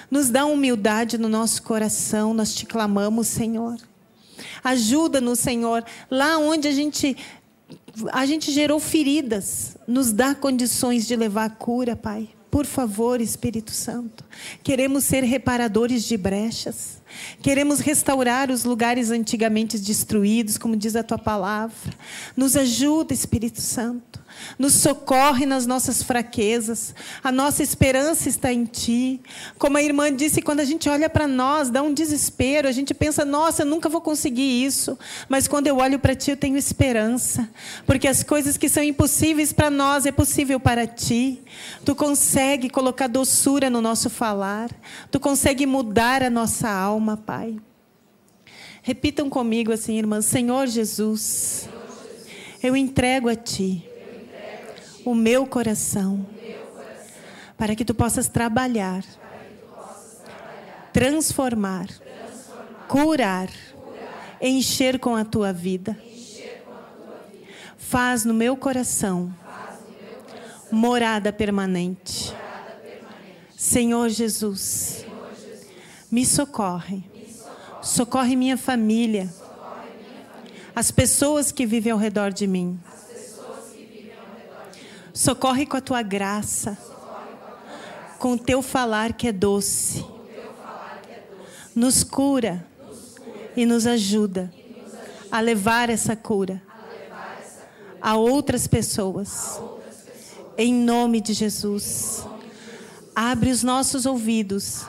Nos 0.09 0.29
dá 0.29 0.45
humildade 0.45 1.17
no 1.17 1.29
nosso 1.29 1.63
coração, 1.63 2.33
nós 2.33 2.53
te 2.53 2.65
clamamos, 2.65 3.27
Senhor. 3.27 3.77
Ajuda-nos, 4.63 5.39
Senhor, 5.39 5.83
lá 6.09 6.37
onde 6.37 6.67
a 6.67 6.71
gente 6.71 7.17
a 8.11 8.25
gente 8.25 8.51
gerou 8.51 8.79
feridas, 8.79 9.77
nos 9.87 10.11
dá 10.11 10.33
condições 10.33 11.07
de 11.07 11.15
levar 11.15 11.45
a 11.45 11.49
cura, 11.49 11.95
Pai. 11.95 12.29
Por 12.49 12.65
favor, 12.65 13.21
Espírito 13.21 13.71
Santo. 13.71 14.25
Queremos 14.61 15.05
ser 15.05 15.23
reparadores 15.23 16.03
de 16.03 16.17
brechas. 16.17 17.01
Queremos 17.41 17.79
restaurar 17.79 18.51
os 18.51 18.65
lugares 18.65 19.09
antigamente 19.09 19.79
destruídos, 19.79 20.57
como 20.57 20.75
diz 20.75 20.95
a 20.97 21.03
tua 21.03 21.17
palavra. 21.17 21.93
Nos 22.35 22.57
ajuda, 22.57 23.13
Espírito 23.13 23.61
Santo 23.61 24.20
nos 24.57 24.73
socorre 24.73 25.45
nas 25.45 25.65
nossas 25.65 26.03
fraquezas. 26.03 26.93
A 27.23 27.31
nossa 27.31 27.63
esperança 27.63 28.29
está 28.29 28.51
em 28.51 28.65
Ti. 28.65 29.21
Como 29.57 29.77
a 29.77 29.83
irmã 29.83 30.13
disse, 30.13 30.41
quando 30.41 30.59
a 30.59 30.65
gente 30.65 30.89
olha 30.89 31.09
para 31.09 31.27
nós, 31.27 31.69
dá 31.69 31.81
um 31.81 31.93
desespero. 31.93 32.67
A 32.67 32.71
gente 32.71 32.93
pensa, 32.93 33.25
nossa, 33.25 33.63
eu 33.63 33.65
nunca 33.65 33.89
vou 33.89 34.01
conseguir 34.01 34.63
isso. 34.63 34.97
Mas 35.27 35.47
quando 35.47 35.67
eu 35.67 35.77
olho 35.77 35.99
para 35.99 36.15
Ti, 36.15 36.31
eu 36.31 36.37
tenho 36.37 36.57
esperança. 36.57 37.49
Porque 37.85 38.07
as 38.07 38.23
coisas 38.23 38.57
que 38.57 38.69
são 38.69 38.83
impossíveis 38.83 39.53
para 39.53 39.69
nós 39.69 40.05
é 40.05 40.11
possível 40.11 40.59
para 40.59 40.85
Ti. 40.87 41.41
Tu 41.85 41.95
consegue 41.95 42.69
colocar 42.69 43.07
doçura 43.07 43.69
no 43.69 43.81
nosso 43.81 44.09
falar. 44.09 44.69
Tu 45.09 45.19
consegue 45.19 45.65
mudar 45.65 46.23
a 46.23 46.29
nossa 46.29 46.69
alma, 46.69 47.17
Pai. 47.17 47.57
Repitam 48.83 49.29
comigo 49.29 49.71
assim, 49.71 49.97
irmãs: 49.97 50.25
Senhor 50.25 50.65
Jesus, 50.67 51.69
eu 52.63 52.75
entrego 52.75 53.29
a 53.29 53.35
Ti 53.35 53.90
o 55.05 55.15
meu 55.15 55.45
coração, 55.45 56.25
para 57.57 57.75
que 57.75 57.85
tu 57.85 57.93
possas 57.93 58.27
trabalhar, 58.27 59.03
transformar, 60.93 61.87
curar, 62.87 63.49
encher 64.41 64.99
com 64.99 65.15
a 65.15 65.23
tua 65.23 65.53
vida. 65.53 65.97
Faz 67.77 68.23
no 68.23 68.33
meu 68.33 68.55
coração 68.55 69.33
morada 70.71 71.33
permanente. 71.33 72.33
Senhor 73.55 74.09
Jesus, 74.09 75.05
me 76.09 76.25
socorre. 76.25 77.03
Socorre 77.81 78.35
minha 78.35 78.57
família. 78.57 79.31
As 80.75 80.89
pessoas 80.89 81.51
que 81.51 81.65
vivem 81.65 81.91
ao 81.91 81.97
redor 81.99 82.31
de 82.31 82.47
mim. 82.47 82.79
Socorre 85.13 85.65
com 85.65 85.77
a 85.77 85.81
tua 85.81 86.01
graça. 86.01 86.77
Com 88.19 88.33
o 88.33 88.37
teu 88.37 88.61
falar 88.61 89.13
que 89.13 89.27
é 89.27 89.31
doce. 89.31 90.05
Nos 91.75 92.03
cura 92.03 92.65
e 93.55 93.65
nos 93.65 93.87
ajuda 93.87 94.53
a 95.31 95.39
levar 95.39 95.89
essa 95.89 96.15
cura 96.15 96.61
a 98.01 98.15
outras 98.15 98.67
pessoas. 98.67 99.61
Em 100.57 100.73
nome 100.73 101.21
de 101.21 101.33
Jesus. 101.33 102.25
Abre 103.15 103.51
os 103.51 103.63
nossos 103.63 104.05
ouvidos 104.05 104.85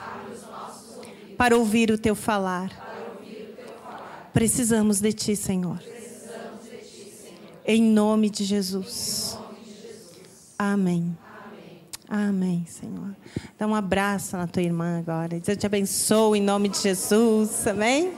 para 1.37 1.57
ouvir 1.57 1.91
o 1.91 1.97
teu 1.97 2.15
falar. 2.15 2.71
Precisamos 4.33 4.99
de 4.99 5.13
ti, 5.13 5.35
Senhor. 5.35 5.81
Em 7.65 7.81
nome 7.81 8.29
de 8.29 8.43
Jesus. 8.43 9.32
Amém. 10.57 11.17
Amém, 12.07 12.65
Senhor. 12.67 13.15
Dá 13.57 13.65
um 13.65 13.73
abraço 13.73 14.37
na 14.37 14.45
tua 14.45 14.61
irmã 14.61 14.99
agora. 14.99 15.39
Deus 15.39 15.57
te 15.57 15.65
abençoe 15.65 16.39
em 16.39 16.41
nome 16.41 16.69
de 16.69 16.79
Jesus. 16.79 17.65
Amém? 17.65 18.13